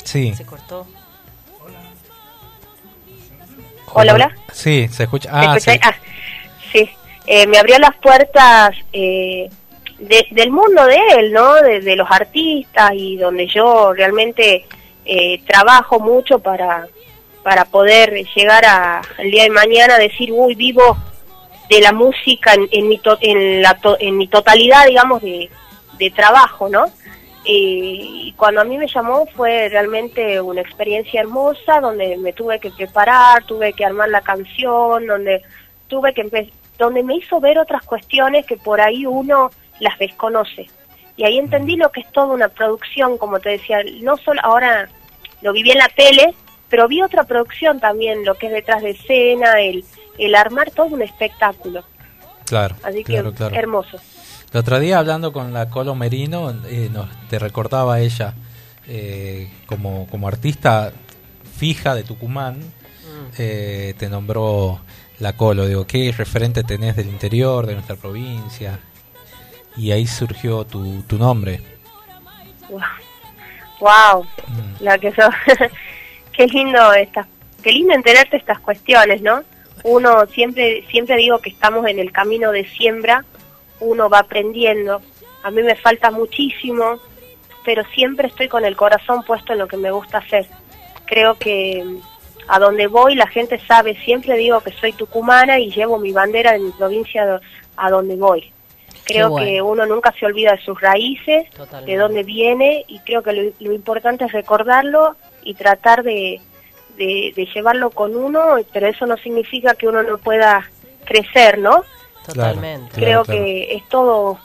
[0.04, 0.34] Sí.
[0.34, 0.88] Se cortó.
[3.94, 4.36] Hola, hola.
[4.54, 5.30] Sí, se escucha.
[5.32, 5.72] Ah, sí.
[5.82, 5.96] Ah,
[6.72, 6.90] sí.
[7.26, 9.50] Eh, me abrió las puertas eh,
[10.00, 11.56] del mundo de él, ¿no?
[11.56, 14.66] De, los artistas y donde yo realmente
[15.06, 16.88] eh, trabajo mucho para
[17.44, 20.98] para poder llegar a el día de mañana decir, uy, vivo
[21.70, 25.50] de la música en, en, mi, en, la en mi totalidad, digamos, de,
[25.98, 26.86] de trabajo, ¿no?
[27.52, 32.70] y cuando a mí me llamó fue realmente una experiencia hermosa, donde me tuve que
[32.70, 35.42] preparar, tuve que armar la canción, donde
[35.88, 40.68] tuve que donde me hizo ver otras cuestiones que por ahí uno las desconoce.
[41.18, 44.88] Y ahí entendí lo que es toda una producción, como te decía, no solo ahora
[45.42, 46.34] lo viví en la tele,
[46.70, 49.84] pero vi otra producción también, lo que es detrás de escena, el,
[50.20, 51.84] el armar todo un espectáculo.
[52.46, 52.76] Claro.
[52.84, 53.98] Así que hermoso.
[54.52, 58.34] El otro día hablando con la Colo Merino, eh, nos, te recordaba ella
[58.88, 60.92] eh, como, como artista
[61.58, 63.34] fija de Tucumán, mm.
[63.38, 64.80] eh, te nombró
[65.20, 65.68] la Colo.
[65.68, 68.80] Digo, ¿qué referente tenés del interior, de nuestra provincia?
[69.78, 71.62] Y ahí surgió tu, tu nombre.
[73.80, 74.84] Wow, mm.
[74.84, 75.14] la que
[76.34, 77.28] qué lindo esta,
[77.62, 79.44] qué lindo enterarte estas cuestiones, ¿no?
[79.84, 83.26] Uno siempre, siempre digo que estamos en el camino de siembra,
[83.80, 85.02] uno va aprendiendo,
[85.44, 87.00] a mí me falta muchísimo,
[87.64, 90.48] pero siempre estoy con el corazón puesto en lo que me gusta hacer.
[91.06, 91.98] Creo que mm,
[92.48, 96.54] a donde voy la gente sabe, siempre digo que soy tucumana y llevo mi bandera
[96.54, 97.40] de mi provincia
[97.78, 98.52] a donde voy.
[99.06, 101.48] Creo que uno nunca se olvida de sus raíces,
[101.84, 106.40] de dónde viene y creo que lo importante es recordarlo y tratar de,
[107.00, 110.70] de, llevarlo con uno, pero eso no significa que uno no pueda
[111.06, 111.84] crecer, ¿no?
[112.26, 112.92] Totalmente.
[112.94, 114.38] Creo que es todo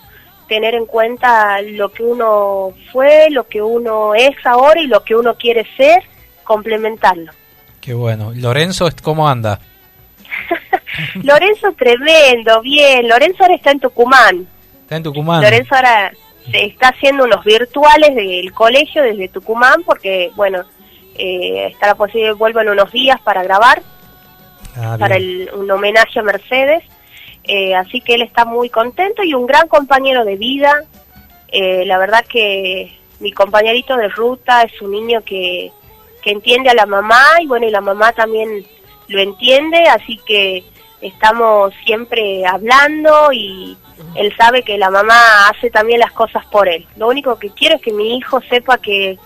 [0.48, 5.16] tener en cuenta lo que uno fue, lo que uno es ahora y lo que
[5.16, 6.02] uno quiere ser,
[6.44, 7.32] complementarlo.
[7.80, 8.32] Qué bueno.
[8.34, 9.58] Lorenzo, ¿cómo anda?
[11.22, 13.08] Lorenzo tremendo, bien.
[13.08, 14.46] Lorenzo ahora está en Tucumán.
[14.82, 15.42] Está en Tucumán.
[15.42, 16.12] Lorenzo ahora
[16.50, 20.64] se está haciendo unos virtuales del colegio desde Tucumán porque, bueno,
[21.16, 23.82] eh, está la posibilidad, vuelvo en unos días para grabar,
[24.76, 26.82] ah, para el, un homenaje a Mercedes.
[27.44, 30.84] Eh, así que él está muy contento y un gran compañero de vida.
[31.48, 35.70] Eh, la verdad que mi compañerito de ruta es un niño que,
[36.22, 38.66] que entiende a la mamá y bueno, y la mamá también
[39.08, 40.64] lo entiende, así que
[41.00, 43.76] estamos siempre hablando y
[44.14, 46.86] él sabe que la mamá hace también las cosas por él.
[46.96, 49.18] Lo único que quiero es que mi hijo sepa que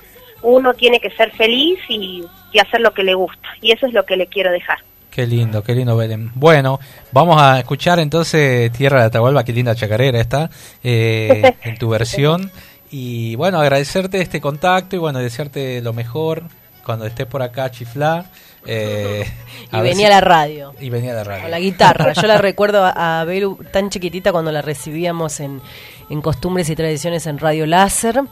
[0.42, 2.24] uno tiene que ser feliz y,
[2.60, 3.48] hacer lo que le gusta.
[3.60, 4.78] Y eso es lo que le quiero dejar.
[5.10, 6.32] Qué lindo, qué lindo Belén.
[6.34, 6.80] Bueno,
[7.12, 10.50] vamos a escuchar entonces Tierra de Atahualpa, qué linda chacarera está,
[10.82, 12.50] eh, en tu versión.
[12.90, 16.44] Y bueno, agradecerte este contacto y bueno, desearte lo mejor
[16.84, 18.24] cuando estés por acá, chiflá.
[18.66, 19.24] Eh,
[19.72, 20.74] y venía a la radio.
[20.80, 21.42] Y venía a la radio.
[21.42, 22.12] Con la guitarra.
[22.12, 25.60] Yo la recuerdo a, Belu tan chiquitita cuando la recibíamos en,
[26.08, 28.22] en Costumbres y Tradiciones en Radio Láser.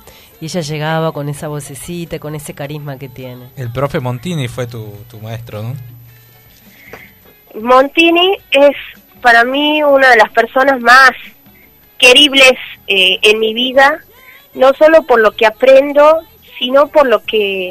[0.40, 3.48] Y ella llegaba con esa vocecita, con ese carisma que tiene.
[3.56, 5.74] El profe Montini fue tu, tu maestro, ¿no?
[7.60, 8.76] Montini es
[9.22, 11.10] para mí una de las personas más
[11.98, 12.52] queribles
[12.86, 14.00] eh, en mi vida,
[14.54, 16.20] no solo por lo que aprendo,
[16.58, 17.70] sino por lo que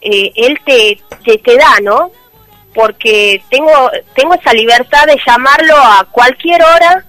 [0.00, 0.98] eh, él te,
[1.38, 2.10] te, da, ¿no?
[2.74, 7.04] Porque tengo, tengo esa libertad de llamarlo a cualquier hora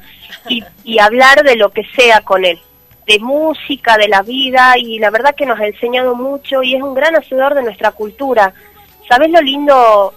[0.49, 2.59] y, y hablar de lo que sea con él,
[3.11, 6.81] de música, de la vida, y la verdad que nos ha enseñado mucho y es
[6.81, 8.53] un gran hacedor de nuestra cultura.
[9.09, 10.13] ¿Sabes lo lindo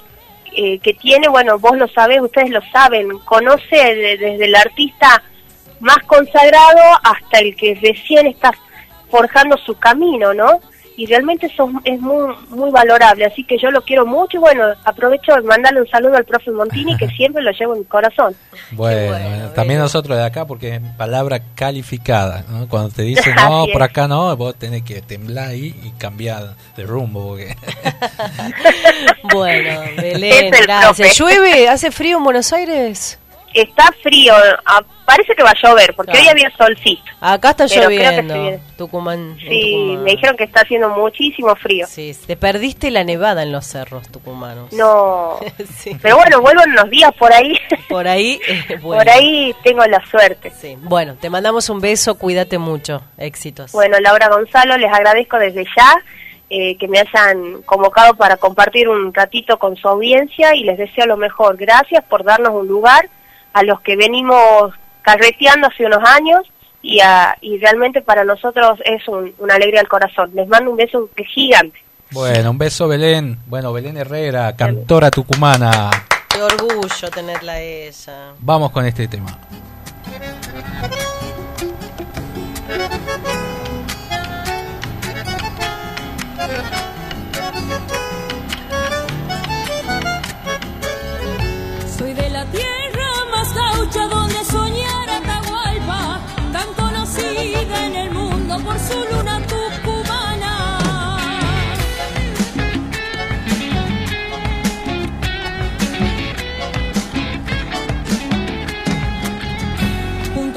[0.57, 1.29] eh, que tiene?
[1.29, 3.77] Bueno, vos lo sabés, ustedes lo saben, conoce
[4.19, 5.23] desde el artista
[5.81, 8.53] más consagrado hasta el que recién está
[9.11, 10.61] forjando su camino, ¿no?
[10.97, 14.65] Y realmente eso es muy, muy valorable, así que yo lo quiero mucho y bueno,
[14.85, 18.35] aprovecho de mandarle un saludo al profe Montini que siempre lo llevo en mi corazón.
[18.73, 24.07] Bueno, también nosotros de acá porque es palabra calificada, cuando te dicen no, por acá
[24.09, 27.37] no, vos tenés que temblar ahí y cambiar de rumbo.
[29.33, 31.19] bueno, Belén, gracias.
[31.19, 31.69] ¿Llueve?
[31.69, 33.19] ¿Hace frío en Buenos Aires?
[33.55, 34.35] está frío,
[34.67, 37.03] ah, parece que va a llover, porque hoy había solcito.
[37.21, 39.37] Acá está lloviendo, Tucumán.
[39.41, 41.87] Sí, me dijeron que está haciendo muchísimo frío.
[41.87, 44.73] Sí, te perdiste la nevada en los cerros tucumanos.
[44.73, 45.39] No,
[46.03, 47.59] pero bueno, vuelvo en unos días por ahí.
[47.89, 48.41] Por ahí,
[48.83, 50.51] Por ahí tengo la suerte.
[50.51, 53.73] Sí, bueno, te mandamos un beso, cuídate mucho, éxitos.
[53.73, 55.95] Bueno, Laura Gonzalo, les agradezco desde ya.
[56.51, 61.07] Eh, que me hayan convocado para compartir un ratito con su audiencia y les deseo
[61.07, 61.57] lo mejor.
[61.57, 63.09] Gracias por darnos un lugar
[63.55, 64.75] a los que venimos
[65.05, 66.41] carreteando hace unos años
[66.83, 66.99] y,
[67.41, 70.31] y realmente para nosotros es un, una alegría al corazón.
[70.35, 71.79] Les mando un beso gigante.
[72.11, 73.39] Bueno, un beso Belén.
[73.47, 75.91] Bueno, Belén Herrera, cantora tucumana.
[76.29, 78.33] Qué orgullo tenerla ella.
[78.41, 79.39] Vamos con este tema.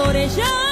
[0.08, 0.67] por ella.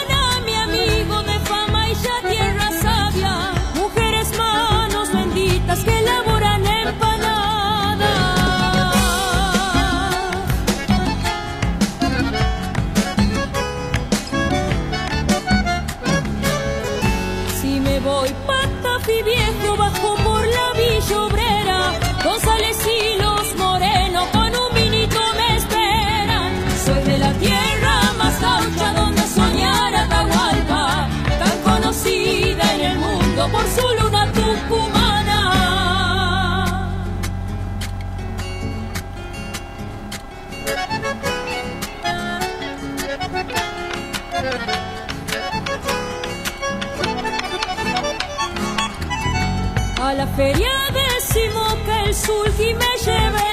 [50.36, 52.14] Feria decimos que el
[52.74, 53.45] me lleva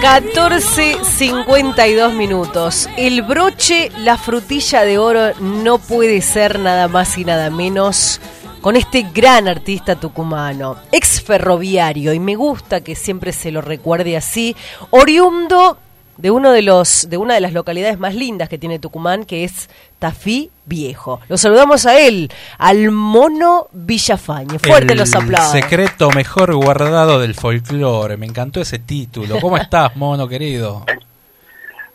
[0.00, 2.88] 14.52 minutos.
[2.96, 8.20] El broche, la frutilla de oro, no puede ser nada más y nada menos
[8.60, 14.16] con este gran artista tucumano, ex ferroviario, y me gusta que siempre se lo recuerde
[14.16, 14.54] así,
[14.90, 15.78] oriundo
[16.18, 19.44] de uno de los de una de las localidades más lindas que tiene Tucumán, que
[19.44, 21.20] es Tafí Viejo.
[21.28, 24.58] Lo saludamos a él, al mono Villafañe.
[24.58, 25.52] Fuerte los aplausos.
[25.52, 28.16] Secreto mejor guardado del folclore.
[28.16, 29.40] Me encantó ese título.
[29.40, 30.84] ¿Cómo estás, mono querido?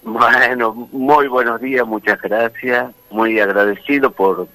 [0.04, 2.92] Bueno, muy buenos días, muchas gracias.
[3.12, 4.48] Muy agradecido por,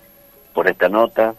[0.52, 1.34] por esta nota.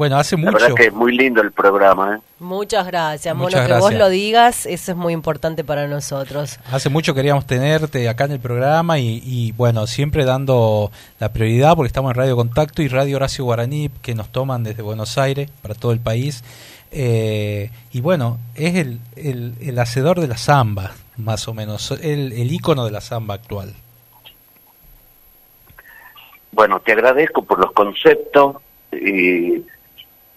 [0.00, 0.52] Bueno, hace mucho.
[0.52, 2.16] La verdad que es muy lindo el programa.
[2.16, 2.20] ¿eh?
[2.38, 3.50] Muchas gracias, Mono.
[3.50, 6.58] que vos lo digas, eso es muy importante para nosotros.
[6.72, 11.88] Hace mucho queríamos tenerte acá en el programa y, bueno, siempre dando la prioridad porque
[11.88, 15.74] estamos en Radio Contacto y Radio Horacio Guaraní que nos toman desde Buenos Aires para
[15.74, 16.44] todo el país.
[16.92, 22.50] Eh, y bueno, es el, el, hacedor de la samba, más o menos, el, el
[22.50, 23.74] ícono de la samba actual.
[26.52, 28.56] Bueno, te agradezco por los conceptos
[28.92, 29.62] y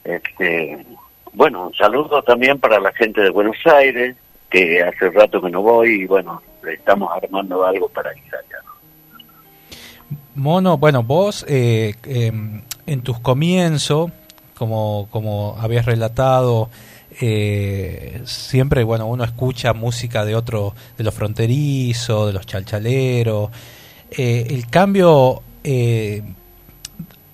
[0.03, 0.85] este,
[1.33, 4.15] bueno, un saludo también para la gente de Buenos Aires,
[4.49, 8.59] que hace rato que no voy y bueno, estamos armando algo para ir allá.
[10.35, 14.11] Mono, bueno, vos eh, em, en tus comienzos,
[14.55, 16.69] como, como habías relatado,
[17.19, 23.49] eh, siempre, bueno, uno escucha música de otro, de los fronterizos, de los chalchaleros.
[24.11, 25.41] Eh, el cambio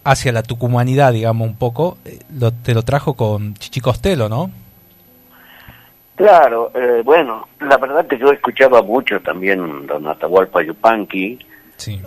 [0.10, 4.50] hacia la tucumanidad, digamos, un poco, eh, lo, te lo trajo con Chichi Costello, ¿no?
[6.16, 11.38] Claro, eh, bueno, la verdad que yo escuchaba mucho también Don Atahualpa Yupanqui,
[11.78, 12.02] sí.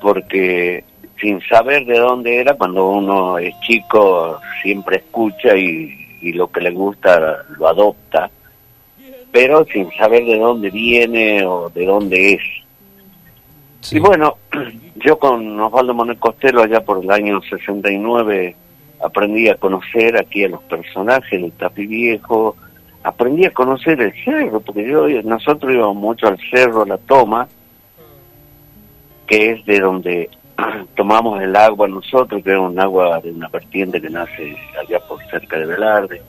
[0.00, 0.84] porque
[1.20, 6.60] sin saber de dónde era, cuando uno es chico siempre escucha y, y lo que
[6.60, 8.30] le gusta lo adopta,
[9.32, 12.42] pero sin saber de dónde viene o de dónde es.
[13.90, 14.38] Y bueno,
[14.96, 18.56] yo con Osvaldo Manuel Costello allá por el año 69
[19.02, 22.56] aprendí a conocer aquí a los personajes del Tapi Viejo,
[23.02, 27.46] aprendí a conocer el cerro, porque yo nosotros íbamos mucho al cerro La Toma,
[29.26, 30.30] que es de donde
[30.96, 35.22] tomamos el agua nosotros, que es un agua de una vertiente que nace allá por
[35.26, 36.22] cerca de Velarde,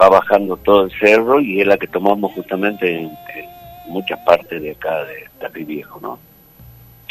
[0.00, 3.57] va bajando todo el cerro y es la que tomamos justamente en, en
[3.88, 6.18] muchas partes de acá de Tapi Viejo, ¿no?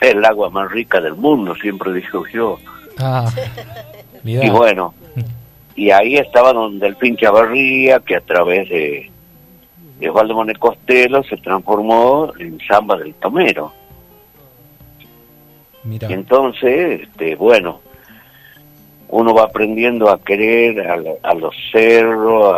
[0.02, 2.58] es el agua más rica del mundo, siempre dijo yo.
[3.00, 3.30] Ah,
[4.24, 4.94] y bueno,
[5.76, 9.12] y ahí estaba donde el pinche Barría, que a través de,
[10.00, 13.74] de Valdemone Costello se transformó en Samba del Tomero.
[15.84, 16.10] Mira.
[16.10, 17.82] Y entonces, este, bueno,
[19.10, 20.82] uno va aprendiendo a querer
[21.24, 22.56] a, los cerros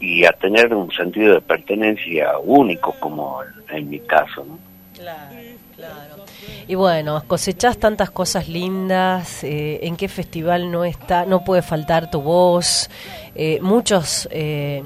[0.00, 4.58] y a tener un sentido de pertenencia único, como en mi caso, ¿no?
[4.94, 5.34] Claro.
[5.76, 6.24] Claro.
[6.66, 12.10] Y bueno, cosechás tantas cosas lindas, eh, en qué festival no está, no puede faltar
[12.10, 12.90] tu voz.
[13.36, 14.82] Eh, muchos eh,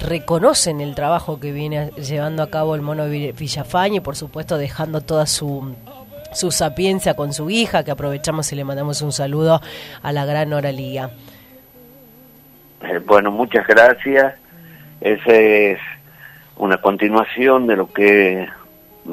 [0.00, 5.02] reconocen el trabajo que viene llevando a cabo el mono Villafañe y por supuesto dejando
[5.02, 5.74] toda su
[6.32, 9.60] su sapiencia con su hija, que aprovechamos y le mandamos un saludo
[10.02, 11.10] a la gran Oralía.
[13.06, 14.34] Bueno, muchas gracias.
[15.00, 15.78] Esa es
[16.56, 18.48] una continuación de lo que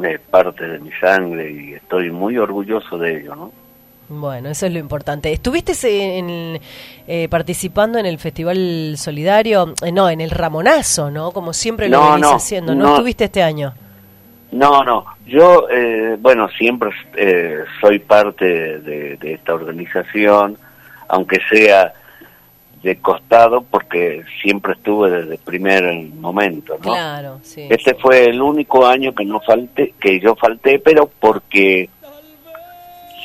[0.04, 3.52] es parte de mi sangre y estoy muy orgulloso de ello, ¿no?
[4.10, 5.34] Bueno, eso es lo importante.
[5.34, 6.62] ¿Estuviste en,
[7.08, 9.74] eh, participando en el Festival Solidario?
[9.84, 11.32] Eh, no, en el Ramonazo, ¿no?
[11.32, 12.74] Como siempre lo venís haciendo.
[12.74, 13.74] ¿No, estuviste este año?
[14.52, 15.06] No, no.
[15.26, 16.92] Yo, eh, bueno, siempre
[17.82, 20.58] soy parte de, esta organización,
[21.10, 21.94] aunque sea
[22.84, 25.84] de costado porque siempre estuve desde el primer
[26.14, 26.92] momento, ¿no?
[26.92, 27.68] Claro, sí.
[27.70, 31.90] Este fue el único año que no falté, que yo falté, pero porque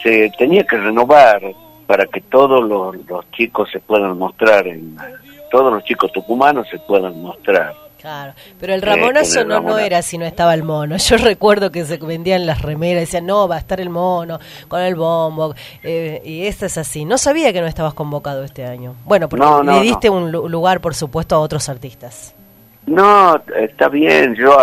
[0.02, 1.42] se tenía que renovar
[1.86, 4.96] para que todos los, los chicos se puedan mostrar, en,
[5.50, 7.74] todos los chicos tucumanos se puedan mostrar.
[8.02, 10.96] Claro, pero el Ramonazo no, no era si no estaba el mono.
[10.98, 14.82] Yo recuerdo que se vendían las remeras, decían, no, va a estar el mono con
[14.82, 15.54] el bombo.
[15.84, 17.04] Eh, y esto es así.
[17.04, 18.96] No sabía que no estabas convocado este año.
[19.04, 22.34] Bueno, porque le diste un lugar, por supuesto, a otros artistas.
[22.86, 24.34] No, está bien.
[24.34, 24.58] Yo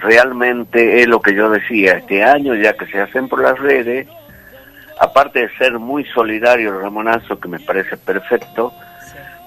[0.00, 1.94] realmente es lo que yo decía.
[1.94, 4.06] Este año, ya que se hacen por las redes,
[5.00, 8.72] aparte de ser muy solidario el Ramonazo, que me parece perfecto,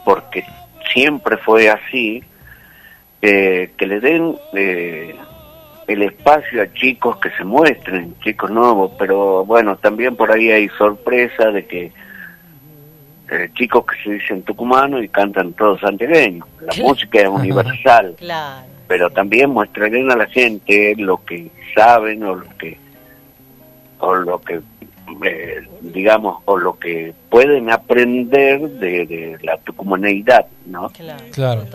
[0.03, 0.43] porque
[0.93, 2.23] siempre fue así,
[3.21, 5.15] que le den eh,
[5.87, 10.67] el espacio a chicos que se muestren, chicos nuevos, pero bueno, también por ahí hay
[10.69, 11.91] sorpresa de que
[13.29, 16.47] eh, chicos que se dicen tucumanos y cantan todos santiagueños.
[16.61, 18.15] La música es universal,
[18.87, 22.77] pero también muestrarán a la gente lo que saben o lo que
[23.99, 24.61] o lo que
[25.25, 30.89] eh, digamos, o lo que pueden aprender de, la tucumaneidad, ¿no?
[31.31, 31.65] Claro,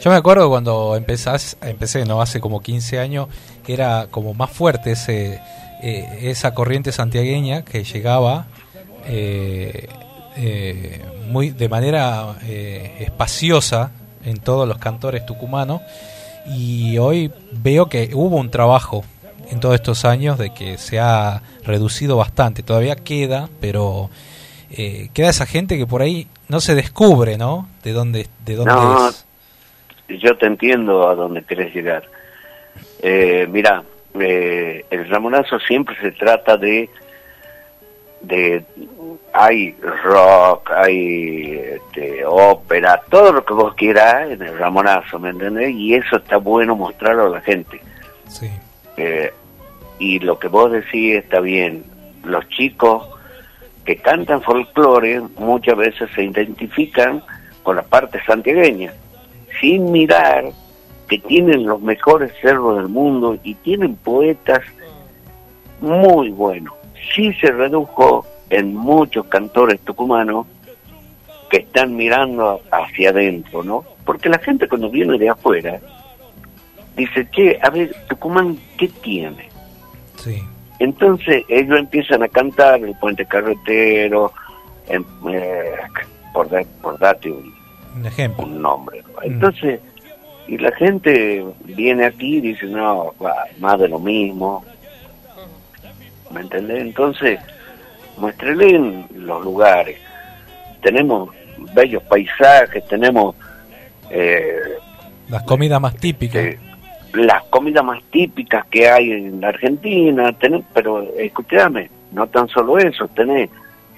[0.00, 2.20] Yo me acuerdo cuando empezás, empecé, ¿no?
[2.20, 3.28] Hace como 15 años,
[3.66, 5.40] era como más fuerte ese,
[5.82, 8.46] eh, esa corriente santiagueña que llegaba
[9.06, 9.88] eh,
[11.28, 12.36] muy de manera
[13.00, 13.90] espaciosa
[14.24, 15.80] en todos los cantores tucumanos
[16.46, 19.04] y hoy veo que hubo un trabajo
[19.50, 22.62] en todos estos años de que se ha reducido bastante.
[22.62, 24.10] Todavía queda, pero
[24.70, 27.68] eh, queda esa gente que por ahí no se descubre, ¿no?
[27.82, 29.10] De dónde, de dónde no,
[30.08, 32.04] Yo te entiendo a dónde querés llegar.
[33.02, 33.82] Eh, mira,
[34.18, 36.88] eh, el Ramonazo siempre se trata de
[38.20, 38.64] de
[39.32, 45.70] hay rock, hay este, ópera, todo lo que vos quieras en el Ramonazo, ¿me entendés?
[45.70, 47.80] Y eso está bueno mostrarlo a la gente.
[48.28, 48.50] Sí.
[48.96, 49.32] Eh,
[49.98, 51.84] y lo que vos decís está bien.
[52.24, 53.08] Los chicos
[53.84, 57.22] que cantan folclore muchas veces se identifican
[57.62, 58.92] con la parte santiagueña,
[59.60, 60.44] sin mirar
[61.08, 64.60] que tienen los mejores cerros del mundo y tienen poetas
[65.80, 66.74] muy buenos.
[67.14, 70.46] Sí se redujo en muchos cantores tucumanos
[71.48, 73.84] que están mirando hacia adentro, ¿no?
[74.04, 75.80] Porque la gente cuando viene de afuera
[76.96, 79.48] dice, che, a ver, Tucumán, ¿qué tiene?
[80.16, 80.42] Sí.
[80.78, 84.32] Entonces ellos empiezan a cantar el puente carretero,
[84.88, 85.00] eh,
[86.32, 86.48] por,
[86.82, 88.44] por darte un, ejemplo.
[88.44, 89.02] un nombre.
[89.02, 89.32] Mm.
[89.32, 89.80] Entonces,
[90.48, 93.14] y la gente viene aquí y dice, no,
[93.58, 94.64] más de lo mismo.
[96.32, 96.82] ¿Me entendés?
[96.82, 97.40] Entonces,
[98.16, 99.98] muéstrele los lugares.
[100.82, 101.30] Tenemos
[101.74, 103.34] bellos paisajes, tenemos...
[104.10, 104.60] Eh,
[105.28, 106.44] las comidas más típicas.
[106.44, 106.58] Eh,
[107.16, 112.78] las comidas más típicas que hay en la Argentina, tenés, pero escúchame, no tan solo
[112.78, 113.50] eso, tenés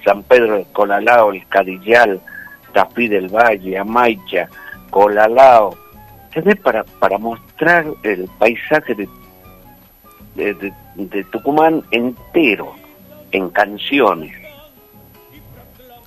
[0.03, 2.19] San Pedro de Colalao, el Cadillal,
[2.73, 4.47] Tafí del Valle, Amaicha,
[4.89, 5.75] Colalao,
[6.33, 10.53] tenés para, para mostrar el paisaje de,
[10.95, 12.73] de, Tucumán entero,
[13.31, 14.33] en canciones.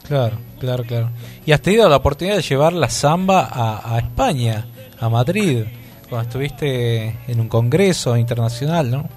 [0.08, 1.10] Claro, claro, claro.
[1.46, 4.66] ¿Y has tenido la oportunidad de llevar la samba a España,
[4.98, 5.64] a Madrid?
[6.12, 9.08] Cuando estuviste en un congreso internacional, ¿no?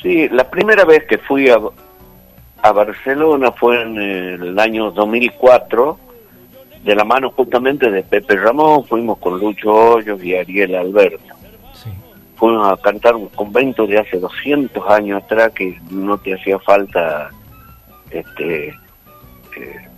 [0.00, 1.58] Sí, la primera vez que fui a,
[2.62, 5.98] a Barcelona fue en el año 2004,
[6.84, 11.34] de la mano justamente de Pepe Ramón, fuimos con Lucho Hoyos y Ariel Alberto.
[12.36, 17.28] Fuimos a cantar un convento de hace 200 años atrás que no te hacía falta
[18.10, 19.88] este eh,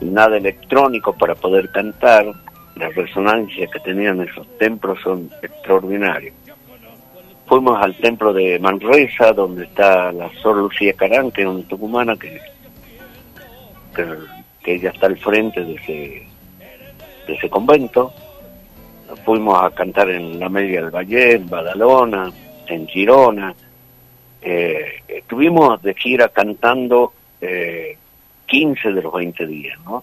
[0.00, 2.32] nada electrónico para poder cantar
[2.76, 6.34] las resonancias que tenían esos templos son extraordinarios.
[7.46, 12.16] Fuimos al templo de Manresa, donde está la Sor Lucía Carán, que es una tucumana
[12.16, 12.40] que,
[13.94, 16.26] que, ella está al frente de ese,
[17.26, 18.12] de ese convento.
[19.24, 22.32] Fuimos a cantar en la Media del Valle, en Badalona,
[22.66, 23.54] en Girona.
[24.40, 27.98] Eh, estuvimos de gira cantando eh,
[28.46, 30.02] 15 de los 20 días, ¿no?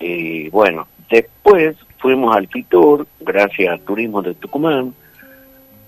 [0.00, 4.94] Y bueno, Después fuimos al Fitur, gracias al Turismo de Tucumán,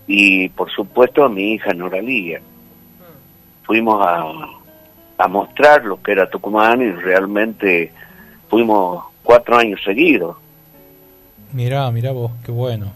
[0.07, 2.41] y por supuesto a mi hija Noralía.
[3.63, 4.25] Fuimos a,
[5.19, 7.93] a mostrar lo que era Tucumán y realmente
[8.49, 10.37] fuimos cuatro años seguidos.
[11.53, 12.93] Mirá, mirá vos, qué bueno.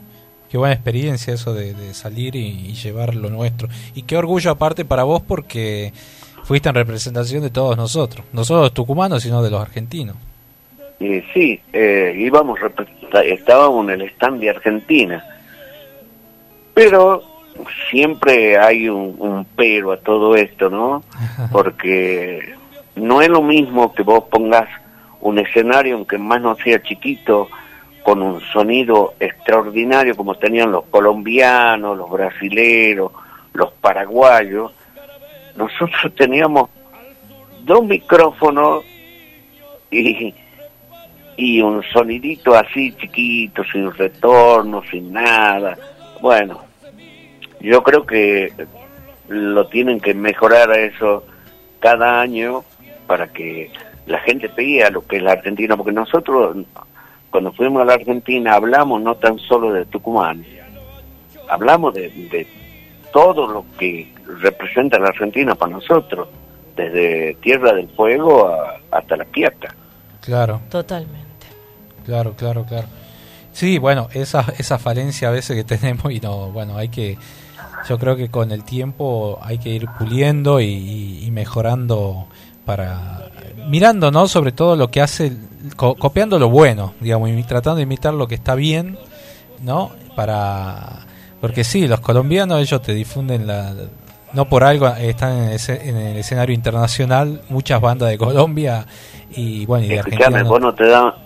[0.48, 3.68] Qué buena experiencia eso de, salir y, llevar lo nuestro.
[3.94, 5.92] Y qué orgullo aparte para vos porque
[6.44, 8.24] fuiste en representación de todos nosotros.
[8.32, 10.16] No solo los tucumanos, sino de los argentinos
[10.98, 12.58] sí, eh, íbamos,
[13.24, 15.24] estábamos en el stand de Argentina,
[16.72, 17.22] pero
[17.90, 21.02] siempre hay un, pero a todo esto, ¿no?
[21.52, 22.54] Porque
[22.96, 24.68] no es lo mismo que vos pongas
[25.20, 27.48] un escenario, aunque más no sea chiquito,
[28.02, 33.12] con un sonido extraordinario como tenían los colombianos, los brasileros,
[33.54, 34.72] los paraguayos.
[35.56, 36.68] Nosotros teníamos
[37.62, 38.84] dos micrófonos
[39.90, 40.34] y
[41.36, 45.76] y un sonidito así chiquito, sin retorno, sin nada.
[46.20, 46.62] Bueno,
[47.60, 48.52] yo creo que
[49.28, 51.24] lo tienen que mejorar a eso
[51.80, 52.64] cada año
[53.06, 53.70] para que
[54.06, 56.56] la gente vea lo que es la Argentina, porque nosotros
[57.30, 60.44] cuando fuimos a la Argentina hablamos no tan solo de Tucumán,
[61.48, 62.46] hablamos de, de
[63.12, 66.28] todo lo que representa la Argentina para nosotros,
[66.76, 68.52] desde Tierra del Fuego
[68.90, 69.74] hasta la Quiaca.
[70.20, 70.60] Claro.
[70.68, 71.23] Totalmente.
[72.04, 72.86] Claro, claro, claro.
[73.52, 77.18] Sí, bueno, esa, esa falencia a veces que tenemos y no, bueno, hay que
[77.88, 82.26] yo creo que con el tiempo hay que ir puliendo y, mejorando
[82.64, 83.28] para
[83.68, 85.32] mirando no sobre todo lo que hace
[85.76, 88.98] copiando lo bueno digamos y tratando de imitar lo que está bien
[89.62, 91.00] no para
[91.40, 93.74] porque sí los colombianos ellos te difunden la
[94.32, 98.86] no por algo están en el, escenario internacional muchas bandas de Colombia
[99.30, 100.42] y bueno y de Argentina.
[100.44, 101.23] vos no te da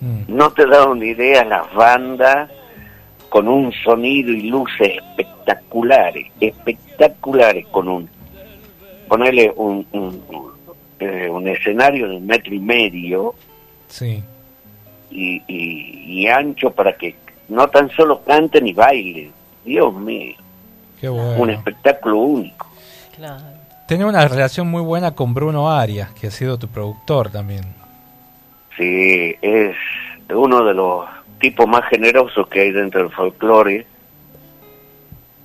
[0.00, 0.22] mm.
[0.28, 2.50] no te da una idea las bandas
[3.28, 8.08] con un sonido y luces espectaculares, espectaculares, con un,
[9.06, 10.22] ponerle un, un,
[10.98, 13.34] eh, escenario de un metro y medio
[13.86, 14.22] sí.
[15.10, 17.16] y, y, ancho para que
[17.48, 19.32] no tan solo canten y bailen,
[19.64, 20.34] Dios mío,
[21.02, 22.66] un espectáculo único.
[23.14, 23.44] Claro.
[23.86, 27.77] Tiene una relación muy buena con Bruno Arias, que ha sido tu productor también.
[28.78, 29.76] Sí, es
[30.30, 31.04] uno de los
[31.40, 33.86] tipo más generoso que hay dentro del folclore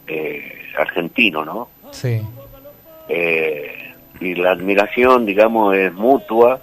[0.08, 1.70] eh, argentino, ¿no?
[1.92, 2.22] Sí.
[3.10, 6.62] Eh, y la admiración, digamos, es mutua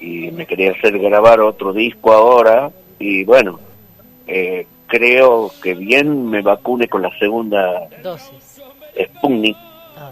[0.00, 3.60] y me quería hacer grabar otro disco ahora y bueno,
[4.26, 8.62] eh, creo que bien me vacune con la segunda dosis.
[8.98, 9.56] Sputnik.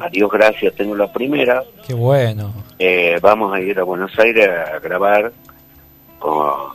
[0.01, 0.07] Ah.
[0.07, 1.63] Adiós, gracias, tengo la primera.
[1.87, 2.53] Qué bueno.
[3.21, 5.33] vamos a ir a Buenos Aires a grabar
[6.19, 6.75] con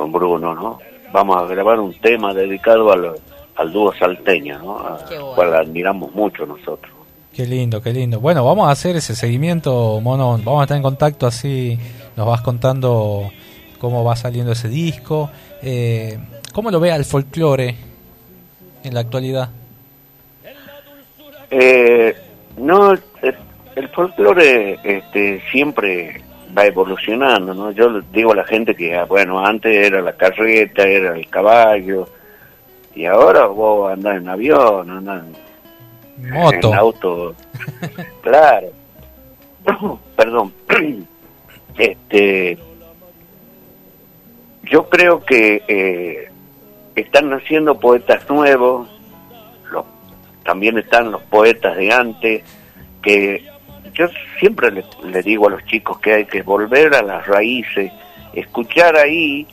[0.00, 0.78] con Bruno, ¿no?
[1.12, 3.16] Vamos a grabar un tema dedicado al,
[3.56, 4.78] al dúo salteño, ¿no?
[4.78, 6.90] Al cual admiramos mucho nosotros.
[7.34, 8.18] Qué lindo, qué lindo.
[8.18, 10.38] Bueno, vamos a hacer ese seguimiento, Mono.
[10.42, 11.78] Vamos a estar en contacto así,
[12.16, 13.30] nos vas contando
[13.78, 15.30] cómo va saliendo ese disco.
[15.62, 16.18] Eh,
[16.54, 17.76] ¿Cómo lo ve el folclore
[18.82, 19.50] en la actualidad?
[21.50, 22.16] Eh,
[22.56, 26.22] no, el, folclore este, siempre
[26.56, 27.70] va evolucionando, ¿no?
[27.72, 32.06] Yo digo a la gente que, ah, bueno, antes era la carreta, era el caballo,
[32.94, 35.24] y ahora vos andás en avión, andás
[36.22, 37.34] en, auto.
[38.22, 38.68] claro.
[40.16, 40.52] Perdón.
[41.78, 42.58] este
[44.64, 46.30] Yo creo que eh,
[46.94, 48.89] están naciendo poetas nuevos,
[50.44, 52.42] también están los poetas de antes,
[53.02, 53.44] que
[53.92, 54.06] yo
[54.38, 57.92] siempre le, digo a los chicos que hay que volver a las raíces,
[58.32, 59.46] escuchar ahí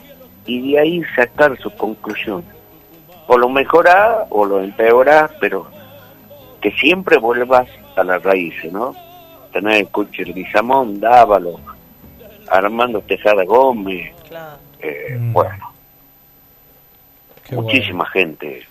[0.46, 2.44] y de ahí sacar su conclusión.
[3.28, 5.70] O lo mejorás o lo empeorás, pero
[6.62, 8.96] que siempre vuelvas a las raíces, ¿no?
[9.52, 11.60] Tener escucha el Guizamón, Dávalo,
[12.50, 14.14] Armando Tejada Gómez,
[14.80, 15.34] eh, mm.
[15.34, 15.74] bueno,
[17.52, 18.66] muchísima gente.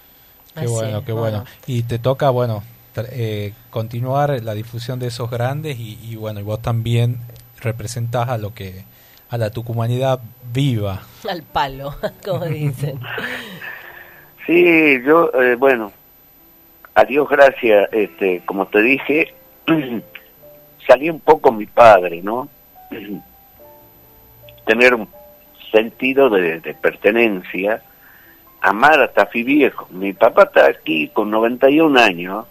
[0.58, 1.44] Qué bueno, qué bueno.
[1.66, 2.62] Y te toca, bueno,
[3.10, 7.18] eh, continuar la difusión de esos grandes y, bueno, y vos también
[7.60, 8.84] representás a lo que
[9.28, 10.20] a la tucumanidad
[10.52, 11.02] viva.
[11.28, 13.00] Al palo, como dicen.
[14.46, 15.92] sí, yo, eh, bueno,
[16.94, 19.34] a Dios gracias, este, como te dije,
[20.86, 22.48] salí un poco mi padre, ¿no?
[24.66, 25.08] Tener un
[25.70, 27.82] sentido de, de pertenencia,
[28.66, 29.86] amar a Tafi Viejo.
[29.90, 32.46] Mi papá está aquí con 91 años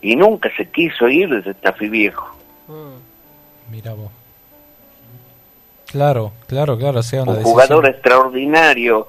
[0.00, 2.28] y nunca se quiso ir desde Tafí Viejo.
[2.66, 3.70] Mm.
[3.70, 4.10] Mira vos.
[5.86, 7.02] Claro, claro, claro.
[7.02, 9.06] Sea un jugador extraordinario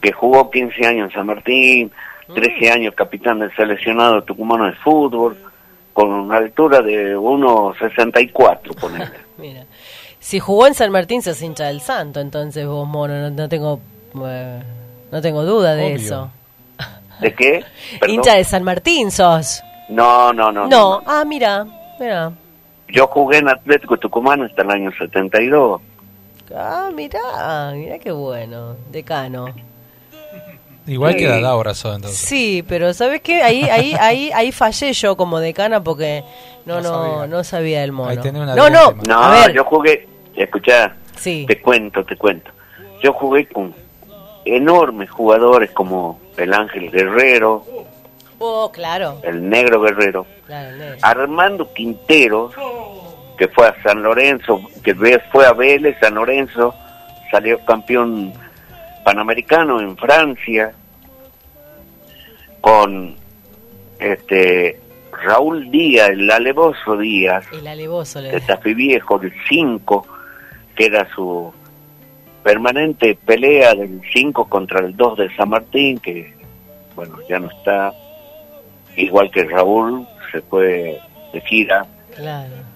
[0.00, 1.92] que jugó 15 años en San Martín,
[2.34, 2.72] 13 mm.
[2.72, 5.36] años capitán del seleccionado tucumano de fútbol,
[5.92, 9.18] con una altura de 1,64, ponerle.
[9.36, 9.66] Mira,
[10.18, 13.80] si jugó en San Martín se hincha del santo, entonces vos, mono, no, tengo
[14.14, 16.30] no tengo duda de eso.
[17.20, 17.64] ¿De qué?
[18.06, 19.62] Hincha de San Martín sos.
[19.88, 20.66] No, no, no.
[20.68, 21.66] No, ah, mira,
[21.98, 22.32] mira.
[22.88, 25.80] Yo jugué en Atlético Tucumán hasta el año 72.
[26.54, 29.54] Ah, mira, mira qué bueno, decano.
[30.86, 32.18] Igual que da abrazo entonces.
[32.18, 33.42] Sí, pero ¿sabes qué?
[33.42, 36.24] Ahí, ahí, ahí, ahí fallé yo como decana porque
[36.64, 38.14] no, no, no sabía, del mono.
[38.56, 39.52] no, no, no, a ver.
[39.54, 41.44] yo jugué, escuchá, sí.
[41.46, 42.50] te cuento, te cuento.
[43.02, 43.74] Yo jugué con
[44.44, 47.64] enormes jugadores como el Ángel Guerrero,
[48.38, 49.18] Oh, claro.
[49.24, 50.26] El negro guerrero.
[51.02, 52.50] Armando Quintero,
[53.36, 54.94] que fue a San Lorenzo, que
[55.32, 56.74] fue a Vélez, San Lorenzo,
[57.30, 58.32] salió campeón
[59.04, 60.72] panamericano en Francia,
[62.60, 63.16] con
[63.98, 70.06] este Raúl Díaz, el alevoso Díaz, el alevoso, de Tafi Viejo, del 5,
[70.76, 71.52] que era su
[72.42, 76.34] permanente pelea del 5 contra el 2 de San Martín, que
[76.94, 77.92] bueno, ya no está
[78.96, 81.00] igual que Raúl, se fue
[81.32, 81.86] de gira.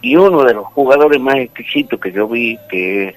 [0.00, 3.16] Y uno de los jugadores más exquisitos que yo vi, que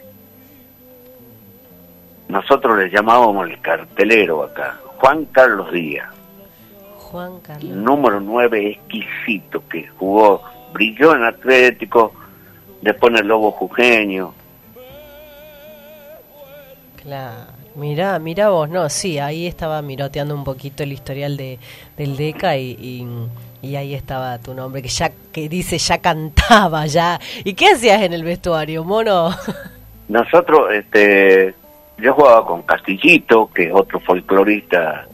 [2.28, 6.10] nosotros le llamábamos el cartelero acá, Juan Carlos Díaz.
[6.98, 7.76] Juan Carlos.
[7.76, 10.42] Número 9 exquisito que jugó,
[10.74, 12.14] brilló en Atlético,
[12.82, 14.34] después en el Lobo Jujeño.
[17.06, 17.66] Claro.
[17.76, 21.60] Mirá, mirá vos, no, sí, ahí estaba miroteando un poquito el historial de,
[21.98, 23.06] del DECA y,
[23.62, 27.20] y, ahí estaba tu nombre, que ya que dice ya cantaba, ya.
[27.44, 29.30] ¿Y qué hacías en el vestuario, mono?
[30.08, 31.54] Nosotros, este,
[31.98, 35.06] yo jugaba con Castillito, que es otro folclorista.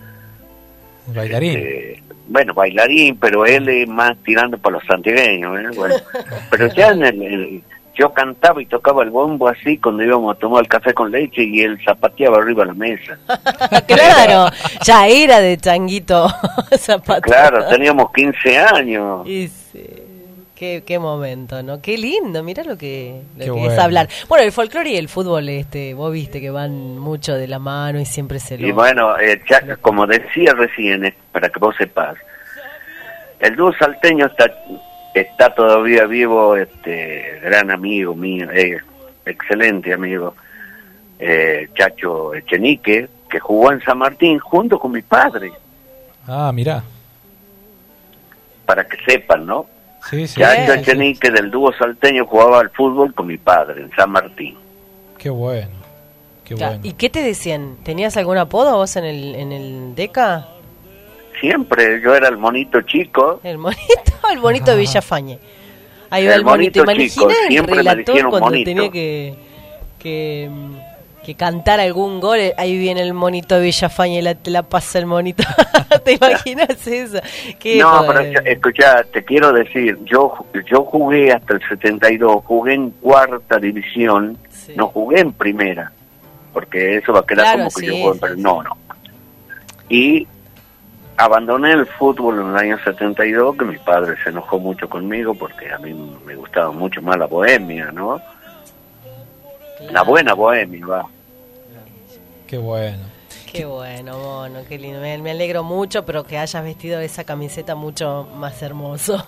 [1.07, 1.57] Bailarín.
[1.57, 5.75] Este, bueno, bailarín, pero él es más tirando para los santiagueños, ¿eh?
[5.75, 5.95] bueno,
[6.51, 7.63] pero ya en el
[8.01, 11.43] yo cantaba y tocaba el bombo así cuando íbamos a tomar el café con leche
[11.43, 13.19] y él zapateaba arriba de la mesa.
[13.87, 14.51] claro,
[14.83, 16.27] ya era de changuito
[16.77, 17.21] zapateado.
[17.21, 19.27] Claro, teníamos 15 años.
[19.27, 19.85] Y sí.
[20.55, 21.81] Qué, qué, momento, ¿no?
[21.81, 24.07] Qué lindo, mira lo que, lo que es hablar.
[24.27, 27.99] Bueno, el folclore y el fútbol, este, vos viste que van mucho de la mano
[27.99, 28.67] y siempre se lo...
[28.67, 29.41] Y bueno, eh,
[29.81, 32.15] como decía recién, eh, para que vos sepas,
[33.39, 34.51] el dúo salteño está
[35.13, 38.79] está todavía vivo este gran amigo mío, eh,
[39.25, 40.35] excelente amigo,
[41.19, 45.51] eh, Chacho Echenique, que jugó en San Martín junto con mi padre.
[46.27, 46.83] Ah, mira.
[48.65, 49.65] Para que sepan, ¿no?
[50.09, 50.39] Sí, sí.
[50.39, 54.57] Chacho Echenique del dúo salteño jugaba al fútbol con mi padre en San Martín.
[55.17, 55.81] Qué bueno.
[56.43, 56.79] Qué bueno.
[56.83, 57.77] ¿Y qué te decían?
[57.83, 60.47] ¿Tenías algún apodo vos en el, en el DECA?
[61.41, 63.41] Siempre, yo era el monito chico.
[63.43, 65.39] El monito, el monito de Villafañe.
[66.09, 66.85] Ahí va el, monito.
[66.93, 68.65] chico, siempre me cuando monito.
[68.65, 69.33] tenía que,
[69.97, 70.49] que,
[71.25, 74.99] que, cantar algún gol, ahí viene el monito de Villafañe y la, te la pasa
[74.99, 75.43] el monito.
[76.05, 77.21] ¿Te imaginas eso?
[77.79, 83.57] no, pero escucha, te quiero decir, yo yo jugué hasta el 72, jugué en cuarta
[83.57, 84.37] división,
[84.75, 85.91] no jugué en primera,
[86.53, 88.77] porque eso va a quedar como que yo jugué, pero no, no.
[89.89, 90.27] Y
[91.23, 95.71] abandoné el fútbol en el año 72, que mi padre se enojó mucho conmigo porque
[95.71, 95.93] a mí
[96.25, 98.19] me gustaba mucho más la bohemia, ¿no?
[99.91, 101.05] La buena bohemia, va.
[102.47, 103.11] Qué bueno.
[103.51, 105.01] Qué bueno, mono, qué lindo.
[105.01, 109.25] Me, alegro mucho, pero que hayas vestido esa camiseta mucho más hermoso.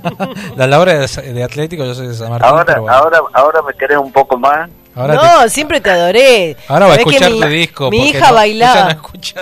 [0.56, 2.46] la Laura de, Atlético, yo soy de San Martín.
[2.46, 6.56] Ahora, ahora, ahora me querés un poco más no, siempre te adoré.
[6.68, 7.90] Ahora va a escuchar mi, disco.
[7.90, 8.98] Mi hija bailaba.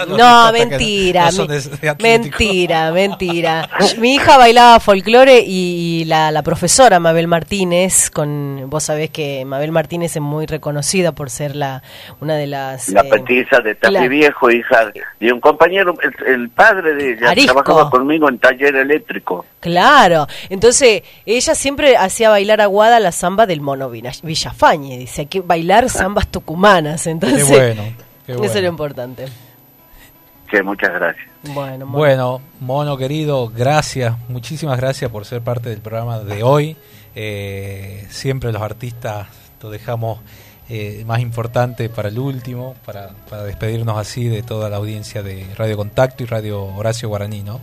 [0.09, 1.29] No, mentira.
[2.01, 3.69] mentira, mentira.
[3.99, 9.73] mi hija bailaba folclore y la, la, profesora Mabel Martínez, con vos sabés que Mabel
[9.73, 11.83] Martínez es muy reconocida por ser la
[12.21, 12.89] una de las.
[12.89, 14.87] La eh, petiza de Tapi Viejo, hija
[15.21, 15.95] de un compañero,
[16.27, 19.45] el, padre de ella, trabajaba conmigo en taller eléctrico.
[19.61, 20.27] Claro.
[20.49, 24.99] Entonces, ella siempre hacía bailar aguada la samba del mono Villafañe.
[24.99, 27.83] Dice que bailar zambas tucumanas, entonces qué bueno,
[28.45, 29.27] eso es lo importante.
[30.51, 31.27] Sí, muchas gracias.
[31.55, 31.99] Bueno, mono.
[31.99, 36.77] bueno, mono querido, gracias, muchísimas gracias por ser parte del programa de hoy.
[37.15, 39.29] Eh, siempre los artistas
[39.63, 40.21] lo dejamos
[40.69, 45.47] eh, más importante para el último, para, para despedirnos así de toda la audiencia de
[45.57, 47.61] Radio Contacto y Radio Horacio Guaraní, ¿no?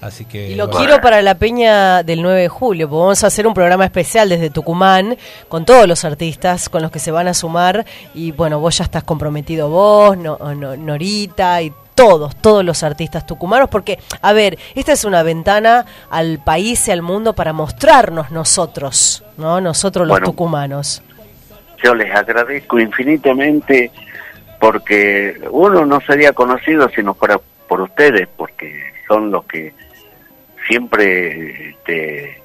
[0.00, 3.26] Así que, y lo quiero para la peña del 9 de julio, porque vamos a
[3.26, 5.16] hacer un programa especial desde Tucumán
[5.48, 8.84] con todos los artistas con los que se van a sumar y bueno, vos ya
[8.84, 14.92] estás comprometido vos, no, Norita y todos, todos los artistas tucumanos, porque, a ver, esta
[14.92, 19.60] es una ventana al país y al mundo para mostrarnos nosotros, ¿no?
[19.60, 21.02] Nosotros los tucumanos.
[21.82, 23.90] Yo les agradezco infinitamente
[24.58, 29.74] porque uno no sería conocido si no fuera por ustedes, porque son los que
[30.70, 32.40] siempre este,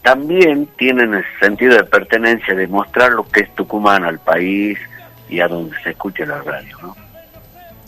[0.00, 4.78] también tienen el sentido de pertenencia, de mostrar lo que es Tucumán al país
[5.28, 6.96] y a donde se escuche la radio, ¿no?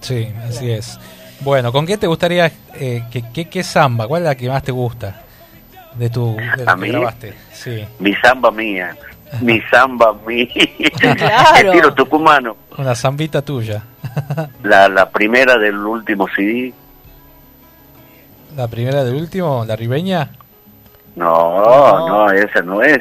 [0.01, 1.01] Sí, así es.
[1.41, 4.73] Bueno, ¿con qué te gustaría, eh, que, qué, samba, cuál es la que más te
[4.73, 5.23] gusta
[5.95, 6.89] de tu de ¿A mí?
[6.89, 7.33] grabaste?
[7.53, 7.87] Sí.
[8.01, 8.95] Mi samba mía,
[9.41, 10.47] mi samba mía,
[10.99, 11.73] claro.
[11.73, 12.57] estilo tucumano.
[12.77, 13.83] Una zambita tuya.
[14.63, 16.75] la, la primera del último CD.
[18.57, 19.65] ¿La primera del último?
[19.67, 20.31] ¿La ribeña?
[21.17, 23.01] No, no, esa no es.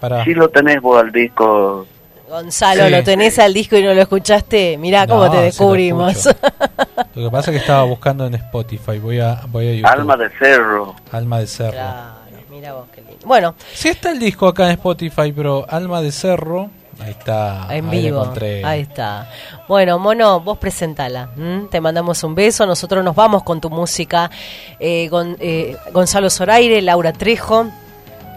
[0.00, 0.24] Para.
[0.24, 1.86] Si lo tenés vos al disco.
[2.28, 4.78] Gonzalo, ¿lo tenés al disco y no lo escuchaste?
[4.78, 6.26] Mirá cómo te descubrimos.
[7.14, 8.98] Lo, que pasa es que estaba buscando en Spotify.
[8.98, 9.90] Voy a, voy a YouTube.
[9.90, 10.96] Alma de Cerro.
[11.10, 11.72] Alma de Cerro.
[11.72, 12.14] Claro,
[12.48, 13.26] mira vos qué lindo.
[13.26, 13.54] Bueno.
[13.74, 16.70] Sí está el disco acá en Spotify, pero Alma de Cerro
[17.02, 17.66] Ahí está.
[17.70, 18.32] En vivo.
[18.64, 19.28] Ahí está.
[19.66, 21.30] Bueno, Mono, vos presentala.
[21.70, 22.66] Te mandamos un beso.
[22.66, 24.30] Nosotros nos vamos con tu música.
[24.78, 25.10] Eh,
[25.40, 27.66] eh, Gonzalo Zoraire, Laura Trejo,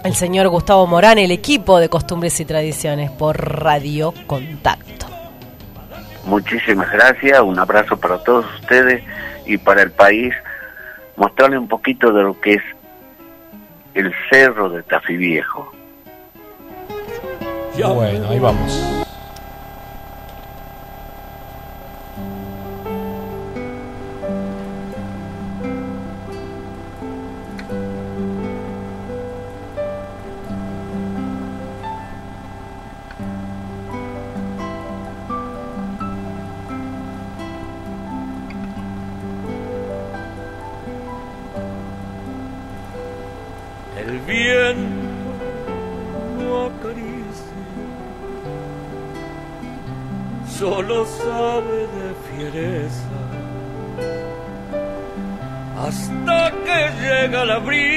[0.04, 5.06] el señor Gustavo Morán, el equipo de Costumbres y Tradiciones por Radio Contacto.
[6.26, 9.04] muchísimas gracias, un abrazo para todos ustedes
[9.46, 10.34] y para el país,
[11.16, 12.64] mostrarle un poquito de lo que es
[13.94, 15.75] el cerro de Tafí Viejo.
[17.84, 19.06] Bueno, ahí vamos.
[57.56, 57.95] every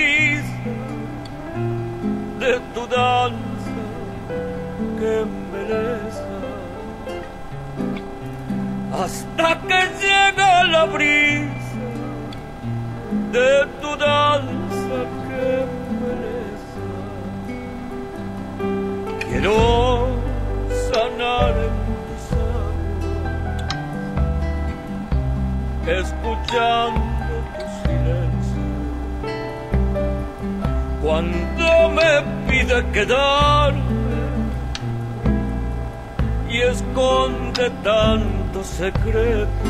[32.78, 33.82] a quedarme
[36.48, 39.67] y esconde tanto secreto.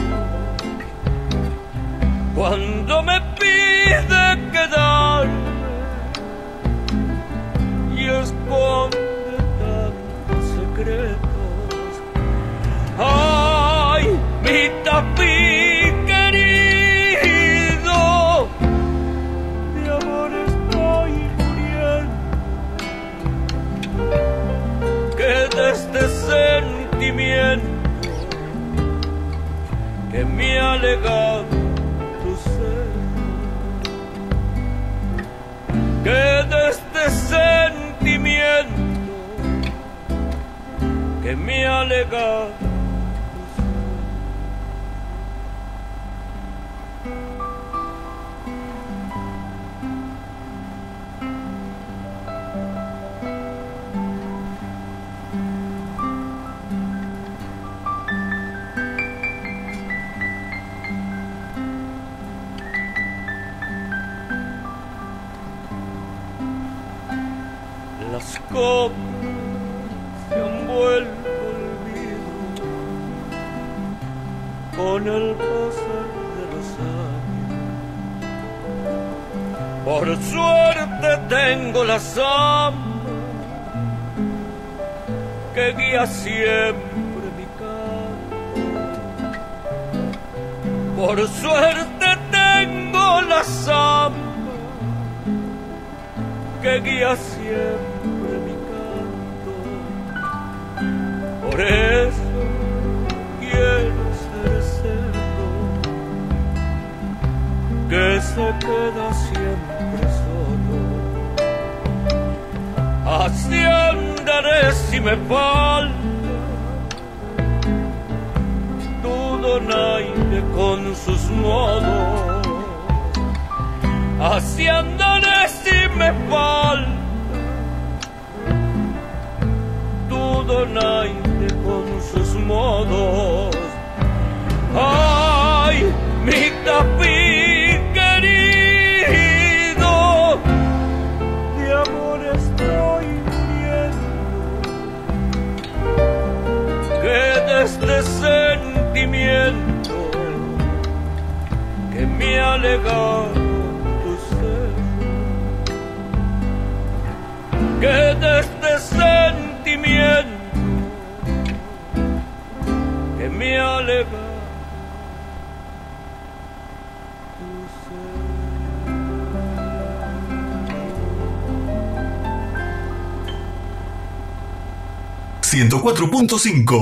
[30.78, 31.44] legado
[32.22, 32.88] tu ser.
[36.04, 38.74] Que de este sentimiento
[41.22, 42.57] que me ha legado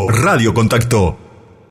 [0.09, 1.26] Radio Contacto.